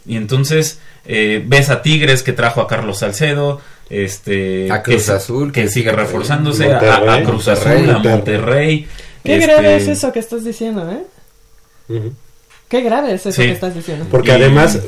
[0.06, 5.11] Y entonces eh, ves a Tigres que trajo a Carlos Salcedo, este A Cruz que,
[5.11, 6.80] Azul, que que sigue reforzándose, a-
[7.23, 8.15] Cruz Monterrey, Azul, a Monterrey.
[8.15, 8.88] Monterrey.
[9.23, 11.03] Qué este, grave es eso que estás diciendo, ¿eh?
[12.68, 13.47] Qué grave es eso Sí.
[13.47, 14.05] que estás diciendo.
[14.11, 14.80] Porque Y- además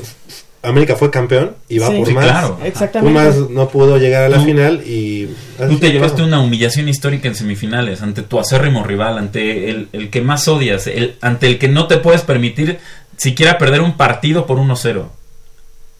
[0.62, 1.98] América fue campeón y va Sí.
[1.98, 2.26] por Sí, más.
[2.26, 2.60] claro.
[2.64, 3.18] Exactamente.
[3.20, 5.30] Pumas no pudo llegar a la Tú- final y...
[5.58, 10.10] Tú te llevaste una humillación histórica en semifinales ante tu acérrimo rival, ante el, el
[10.10, 12.80] que más odias, el, ante el que no te puedes permitir
[13.16, 15.10] siquiera perder un partido por 1-0.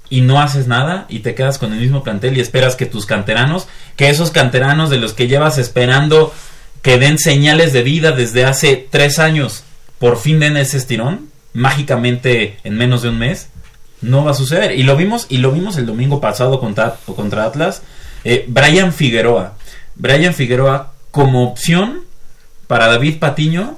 [0.10, 3.06] Y no haces nada y te quedas con el mismo plantel y esperas que tus
[3.06, 6.34] canteranos, que esos canteranos de los que llevas esperando
[6.82, 9.64] que den señales de vida desde hace tres años,
[10.00, 13.50] por fin den ese estirón, mágicamente en menos de un mes,
[14.02, 14.72] no va a suceder.
[14.78, 17.82] Y lo vimos, y lo vimos el domingo pasado contra, contra Atlas.
[18.24, 19.54] Eh, Brian Figueroa.
[19.96, 22.02] Brian Figueroa como opción
[22.68, 23.78] para David Patiño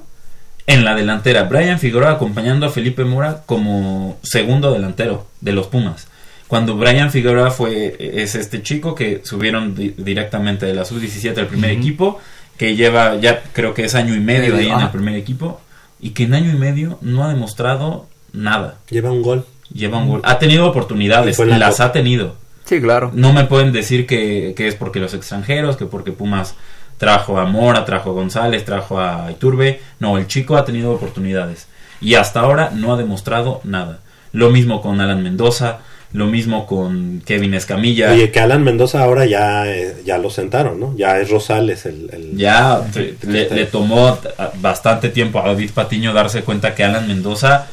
[0.68, 1.43] en la delantera.
[1.43, 6.07] Brian Figueroa acompañando a Felipe Mora como segundo delantero de los Pumas.
[6.48, 11.48] Cuando Brian Figueroa fue es este chico que subieron di- directamente de la sub-17 al
[11.48, 12.19] primer equipo,
[12.57, 15.61] que lleva ya creo que es año y medio ahí en el primer equipo
[16.02, 18.80] y que en año y medio no ha demostrado nada.
[18.90, 19.45] Lleva un gol.
[19.73, 20.22] Lleva un gol.
[20.23, 22.36] Ha tenido Y oportunidades, la las ha tenido.
[22.65, 23.11] Sí, claro.
[23.14, 26.56] No me pueden decir que, que es porque los extranjeros, que porque Pumas
[26.98, 29.82] trajo a Mora, trajo a González, trajo a Iturbe.
[29.99, 31.68] No, el chico ha tenido oportunidades.
[31.99, 33.99] Y hasta ahora no ha demostrado nada.
[34.34, 35.80] Lo mismo con Alan Mendoza,
[36.13, 38.11] lo mismo con Kevin Escamilla.
[38.11, 40.93] Oye, que Alan Mendoza ahora ya, eh, ya lo sentaron, ¿no?
[40.97, 42.09] Ya es Rosales el...
[42.11, 42.81] el- Ya
[43.27, 47.67] le, le tomó t- a- bastante tiempo a David Patiño darse cuenta que Alan Mendoza,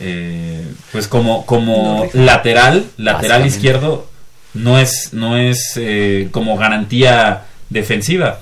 [0.00, 4.08] eh, pues como, como lateral, lateral izquierdo,
[4.54, 8.40] no es, no es eh, como garantía defensiva.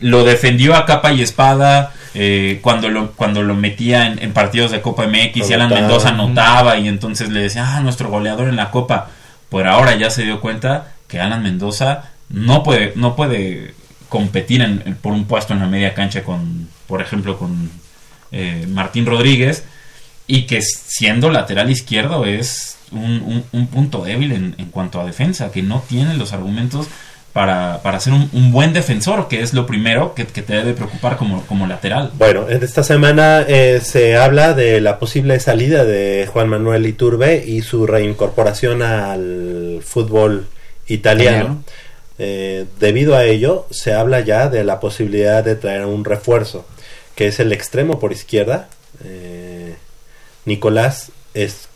[0.00, 4.70] Lo defendió a capa y espada eh, cuando, lo, cuando lo metía en, en partidos
[4.70, 5.68] de Copa MX y Alan.
[5.82, 9.10] Mendoza anotaba y entonces le decía, ah, nuestro goleador en la Copa.
[9.50, 13.74] Por ahora ya se dio cuenta que Alan Mendoza no puede, no puede
[14.08, 17.70] competir en- en- por un puesto en la media cancha con, por ejemplo, con
[18.32, 19.64] eh, Martín Rodríguez
[20.26, 25.04] y que siendo lateral izquierdo es un, un- un punto débil en, en cuanto a
[25.04, 26.88] defensa, que no tiene los argumentos
[27.36, 30.72] para, para ser un, un buen defensor, que es lo primero que, que te debe
[30.72, 32.10] preocupar como, como lateral.
[32.14, 37.44] Bueno, en esta semana eh, se habla de la posible salida de Juan Manuel Iturbe
[37.46, 40.46] y su reincorporación al fútbol
[40.86, 41.36] italiano.
[41.36, 41.64] Italiano.
[42.18, 46.64] Eh, debido a ello, se habla ya de la posibilidad de traer un refuerzo,
[47.16, 48.70] que es el extremo por izquierda,
[49.04, 49.76] eh,
[50.46, 51.68] Nicolás es,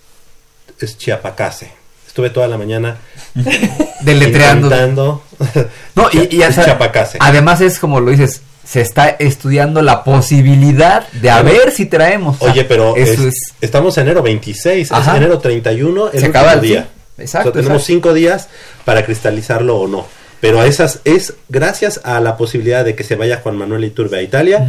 [0.80, 1.70] es Chiapacase.
[2.06, 2.96] Estuve toda la mañana
[4.00, 5.22] Deletreando.
[5.94, 6.78] No, y, hasta-
[7.20, 11.58] además es como lo dices, se está estudiando la posibilidad de a Bueno.
[11.58, 12.36] ver si traemos.
[12.40, 15.12] Oye, pero eso es- es, estamos en enero 26, Ajá.
[15.12, 16.88] es enero 31, el Se último acaba el día.
[17.18, 17.86] Exacto, O sea, tenemos exacto.
[17.86, 18.48] cinco días
[18.84, 20.06] para cristalizarlo o no.
[20.40, 24.22] Pero esas es gracias a la posibilidad de que se vaya Juan Manuel Iturbe a
[24.22, 24.66] Italia,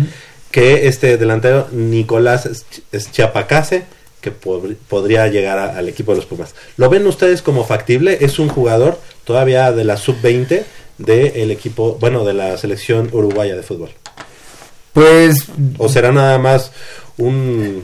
[0.52, 2.50] que este delantero Nicolás
[3.12, 3.86] Chiapacase,
[4.22, 6.54] que pod- podría llegar a- al equipo de los Pumas.
[6.78, 8.20] ¿Lo ven ustedes como factible?
[8.22, 10.64] Es un jugador todavía de la sub-20
[11.00, 13.90] del equipo, bueno, de la selección uruguaya de fútbol.
[14.94, 15.46] pues
[15.78, 16.72] ¿O será nada más
[17.18, 17.84] un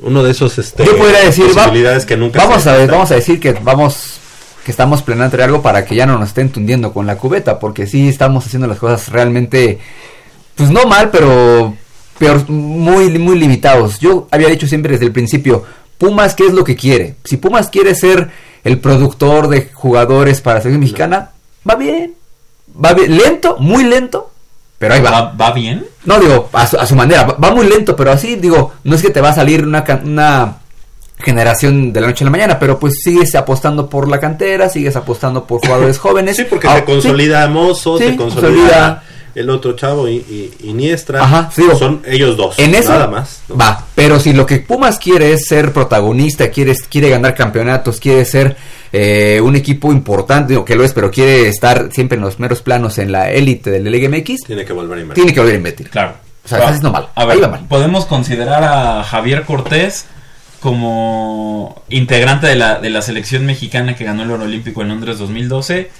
[0.00, 2.90] uno de esos este, yo podría decir, va- posibilidades que nunca vamos se a ver,
[2.90, 4.14] vamos a decir que vamos
[4.64, 7.86] que estamos planeando algo para que ya no nos estén tundiendo con la cubeta, porque
[7.86, 9.78] sí estamos haciendo las cosas realmente,
[10.54, 11.76] pues no mal, pero
[12.18, 13.98] peor, muy, muy limitados.
[13.98, 15.64] Yo había dicho siempre desde el principio,
[15.98, 17.16] Pumas, ¿qué es lo que quiere?
[17.24, 18.30] Si Pumas quiere ser
[18.64, 21.30] el productor de jugadores para la selección mexicana,
[21.68, 22.14] va bien,
[22.82, 24.30] va bien, lento, muy lento,
[24.78, 25.10] pero ahí va.
[25.10, 25.86] ¿Va, va bien?
[26.04, 27.24] No, digo, a su, a su manera.
[27.24, 29.84] Va, va muy lento, pero así, digo, no es que te va a salir una,
[30.04, 30.58] una
[31.18, 34.96] generación de la noche a la mañana, pero pues sigues apostando por la cantera, sigues
[34.96, 36.36] apostando por jugadores jóvenes.
[36.36, 39.02] Sí, porque Ah, se consolida Mozo, Sí, se consolida consolida.
[39.34, 41.22] El otro chavo y, y, Iniestra.
[41.22, 42.58] Ajá, sí, digo, Son ellos dos.
[42.58, 43.42] En eso Nada más.
[43.48, 43.56] ¿no?
[43.56, 48.24] va, pero si lo que Pumas quiere es ser protagonista, quiere, quiere ganar campeonatos, quiere
[48.24, 48.56] ser
[48.92, 52.62] eh, un equipo importante, digo que lo es, pero quiere estar siempre en los meros
[52.62, 55.22] planos en la élite del Liga MX, Tiene que volver a invertir.
[55.24, 55.90] tiene que volver a invertir.
[55.90, 56.14] Claro.
[56.44, 57.08] O sea, haciendo mal.
[57.14, 57.66] A ver, Ahí va mal.
[57.68, 60.04] podemos considerar a Javier Cortés
[60.60, 65.18] como integrante de la, de la selección mexicana que ganó el oro olímpico en Londres
[65.18, 65.90] 2012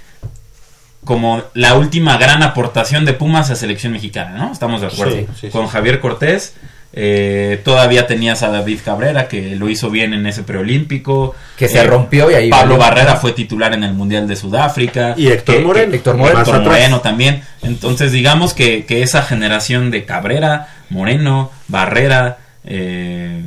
[1.04, 4.52] como la última gran aportación de Pumas a selección mexicana, ¿no?
[4.52, 5.14] Estamos de acuerdo.
[5.16, 5.72] Sí, sí, Con sí.
[5.72, 6.54] Javier Cortés,
[6.96, 11.34] eh, todavía tenías a David Cabrera, que lo hizo bien en ese preolímpico.
[11.58, 12.94] Que se Eh, rompió y ahí Pablo valió.
[12.96, 15.14] Barrera fue titular en el Mundial de Sudáfrica.
[15.16, 15.90] Y Héctor Que- Moreno.
[15.90, 16.38] que- Héctor Moreno.
[16.40, 16.62] Héctor.
[16.62, 17.42] Moreno también.
[17.62, 23.42] Entonces, digamos que, que esa generación de Cabrera, Moreno, Barrera eh,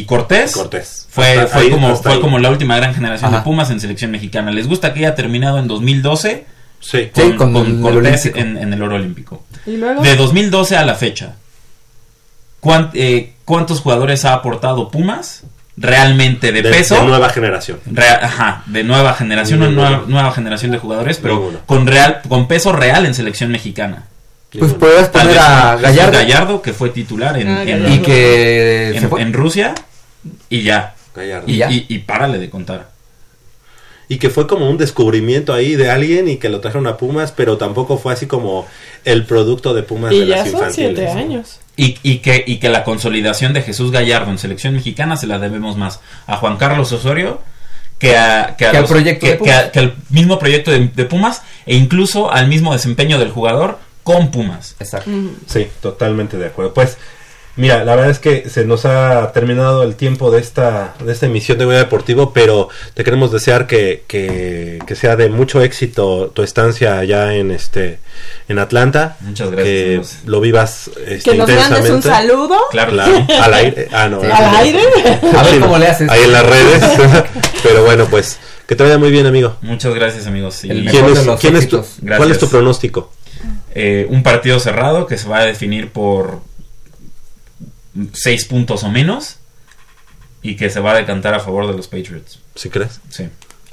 [0.00, 1.06] y Cortés, Cortés.
[1.10, 2.20] fue, Hasta fue, ahí, como, fue ahí.
[2.20, 3.38] como la última gran generación Ajá.
[3.38, 4.50] de Pumas en selección mexicana.
[4.50, 6.46] ¿Les gusta que haya terminado en 2012
[6.78, 7.10] Sí.
[7.14, 9.44] Sí, con, con con el Cortés en, en el oro olímpico?
[9.64, 10.02] Y luego.
[10.02, 11.36] De 2012 a la fecha,
[12.60, 15.42] ¿cuán- eh, ¿cuántos jugadores ha aportado Pumas
[15.76, 16.94] realmente de, De, peso?
[16.96, 17.80] de nueva generación.
[18.22, 22.72] Ajá, de nueva generación, no nueva, nueva generación de jugadores, pero con real, con peso
[22.72, 24.04] real en selección mexicana.
[24.58, 24.78] Pues Tal
[25.24, 29.08] poner a Jesús Gallardo, Gallardo, que fue titular en, Ah, en- y que en- se
[29.08, 29.20] fue.
[29.22, 29.74] en Rusia,
[30.48, 30.94] y ya.
[31.14, 31.44] Gallardo.
[31.50, 31.70] Y, ya.
[31.70, 32.88] y, y párale de contar.
[34.08, 37.32] Y que fue como un descubrimiento ahí de alguien y que lo trajeron a Pumas,
[37.32, 38.66] pero tampoco fue así como
[39.04, 40.96] el producto de Pumas Y de ya las son infantiles.
[40.96, 41.18] siete ¿no?
[41.20, 41.60] años.
[41.76, 45.38] Y, y que, y que la consolidación de Jesús Gallardo en selección mexicana se la
[45.40, 47.40] debemos más a Juan Carlos Osorio
[47.98, 49.54] que, a, que, a Que al proyecto que- de Pumas.
[49.54, 53.30] que a- que al mismo proyecto de, de Pumas e incluso al mismo desempeño del
[53.30, 54.76] jugador con Pumas.
[54.78, 55.10] Exacto.
[55.48, 56.72] Sí, totalmente de acuerdo.
[56.72, 56.96] Pues,
[57.56, 61.26] mira, la verdad es que se nos ha terminado el tiempo de esta, de esta
[61.26, 66.44] emisión de Deportivo, pero te queremos desear que, que, que sea de mucho éxito tu
[66.44, 67.98] estancia allá en este
[68.46, 69.16] en Atlanta.
[69.22, 72.08] Muchas gracias, Que lo vivas este, Que nos mandes un intensamente.
[72.08, 72.56] saludo.
[72.70, 73.88] Claro, Claro, al aire.
[73.92, 74.20] Ah, no.
[74.20, 74.28] Sí.
[74.32, 74.58] ¿Al no.
[74.58, 74.80] aire?
[75.36, 76.08] A ver Sí, cómo le haces.
[76.08, 76.84] Ahí en las redes.
[77.64, 78.38] pero bueno, pues,
[78.68, 79.56] que te vaya muy bien, amigo.
[79.62, 80.64] Muchas gracias amigos.
[80.64, 81.84] Y, El ¿Quién es, de los quién es tu.
[82.16, 83.10] ¿Cuál es tu pronóstico?
[83.78, 86.40] Eh, un partido cerrado que se va a definir por
[88.12, 89.36] seis puntos o menos
[90.42, 92.40] y que se va a decantar a favor de los Patriots.
[92.54, 93.00] ¿Sí crees?
[93.10, 93.28] Sí.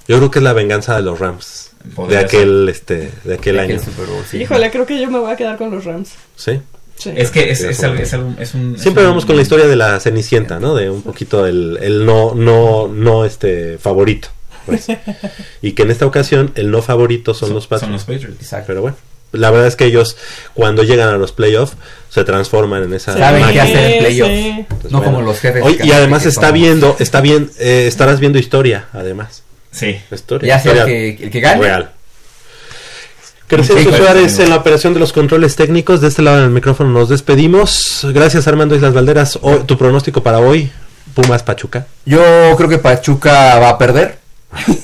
[0.08, 1.72] Yo creo que es la venganza de los Rams.
[2.10, 3.80] De aquel, este, de aquel Aquel año.
[3.84, 4.38] Super Bowl, sí.
[4.38, 6.12] Híjole, creo que yo me voy a quedar con los Rams.
[6.36, 6.60] Sí.
[6.98, 7.12] Sí.
[7.16, 8.04] Es que es, es, algo- razón.
[8.04, 8.76] es algo- es un...
[8.76, 10.76] es Siempre un- vamos con la historia de la Cenicienta, ¿no?
[10.76, 14.30] De un poquito el, el no, no, no este favorito.
[14.66, 14.88] pues.
[15.62, 17.92] Y que en esta ocasión el no favorito son, los Son Patriots.
[17.94, 18.42] los Patriots.
[18.42, 18.68] Exacto.
[18.68, 18.98] Pero bueno,
[19.34, 20.16] la verdad es que ellos
[20.54, 21.74] cuando llegan a los playoffs
[22.10, 24.84] se transforman en esa Saben qué hacer en playoffs.
[24.92, 25.04] No bueno.
[25.04, 25.62] como los jefes.
[25.64, 29.44] Oye, y además está viendo, está bien, eh, estarás viendo historia, además.
[29.72, 29.98] Sí.
[30.12, 30.48] Historia.
[30.56, 31.62] Ya sea historia que, el que gane.
[31.62, 31.92] real.
[33.48, 36.02] Crescencio Sí, Suárez en la operación de los controles técnicos.
[36.02, 38.06] De este lado del micrófono nos despedimos.
[38.14, 39.38] Gracias Armando Islas Valderas.
[39.42, 40.72] Hoy- tu pronóstico para hoy,
[41.14, 41.86] Pumas Pachuca.
[42.06, 42.22] Yo
[42.58, 44.23] creo que Pachuca va a perder.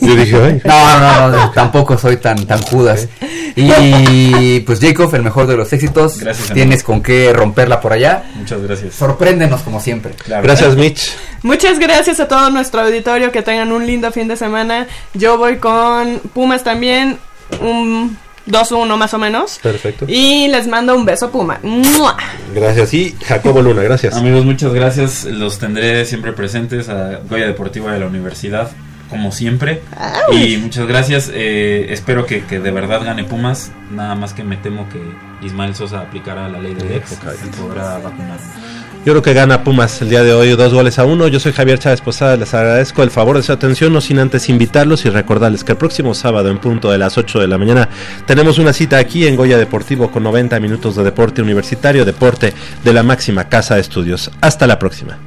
[0.01, 0.61] Yo dije, ay.
[0.63, 3.07] No, no, no, tampoco soy tan, tan judas.
[3.55, 6.19] Y pues Jacob, el mejor de los éxitos.
[6.19, 6.53] Gracias.
[6.53, 8.23] Tienes con qué romperla por allá.
[8.35, 8.95] Muchas gracias.
[8.95, 10.13] Sorpréndenos como siempre.
[10.13, 10.43] Claro.
[10.43, 11.15] Gracias Mitch.
[11.43, 13.31] Muchas gracias a todo nuestro auditorio.
[13.31, 14.87] Que tengan un lindo fin de semana.
[15.13, 17.17] Yo voy con Pumas también.
[17.61, 18.17] Un
[18.47, 19.59] 2-1 más o menos.
[19.61, 20.05] Perfecto.
[20.07, 21.59] Y les mando un beso, Puma.
[21.63, 22.17] ¡Mua!
[22.53, 22.93] Gracias.
[22.93, 24.15] Y Jacobo Luna, gracias.
[24.15, 25.25] Amigos, muchas gracias.
[25.25, 28.71] Los tendré siempre presentes a Goya Deportiva de la Universidad,
[29.09, 29.81] como siempre.
[30.31, 31.31] Y muchas gracias.
[31.33, 33.71] eh, espero que, que de verdad gane Pumas.
[33.91, 34.99] Nada más que me temo que
[35.45, 38.41] Ismael Sosa aplicará la ley del ex y podrá vacunarnos.
[39.05, 41.27] Yo creo que gana Pumas el día de hoy, dos goles a uno.
[41.29, 44.49] Yo soy Javier Chávez Posada, les agradezco el favor de su atención, no sin antes
[44.49, 47.87] invitarlos y recordarles que el próximo sábado en punto de las 8 de la mañana
[48.25, 52.53] tenemos una cita aquí en Goya Deportivo con 90 minutos de deporte universitario, deporte
[52.83, 54.31] de la máxima casa de estudios.
[54.41, 55.17] Hasta la próxima.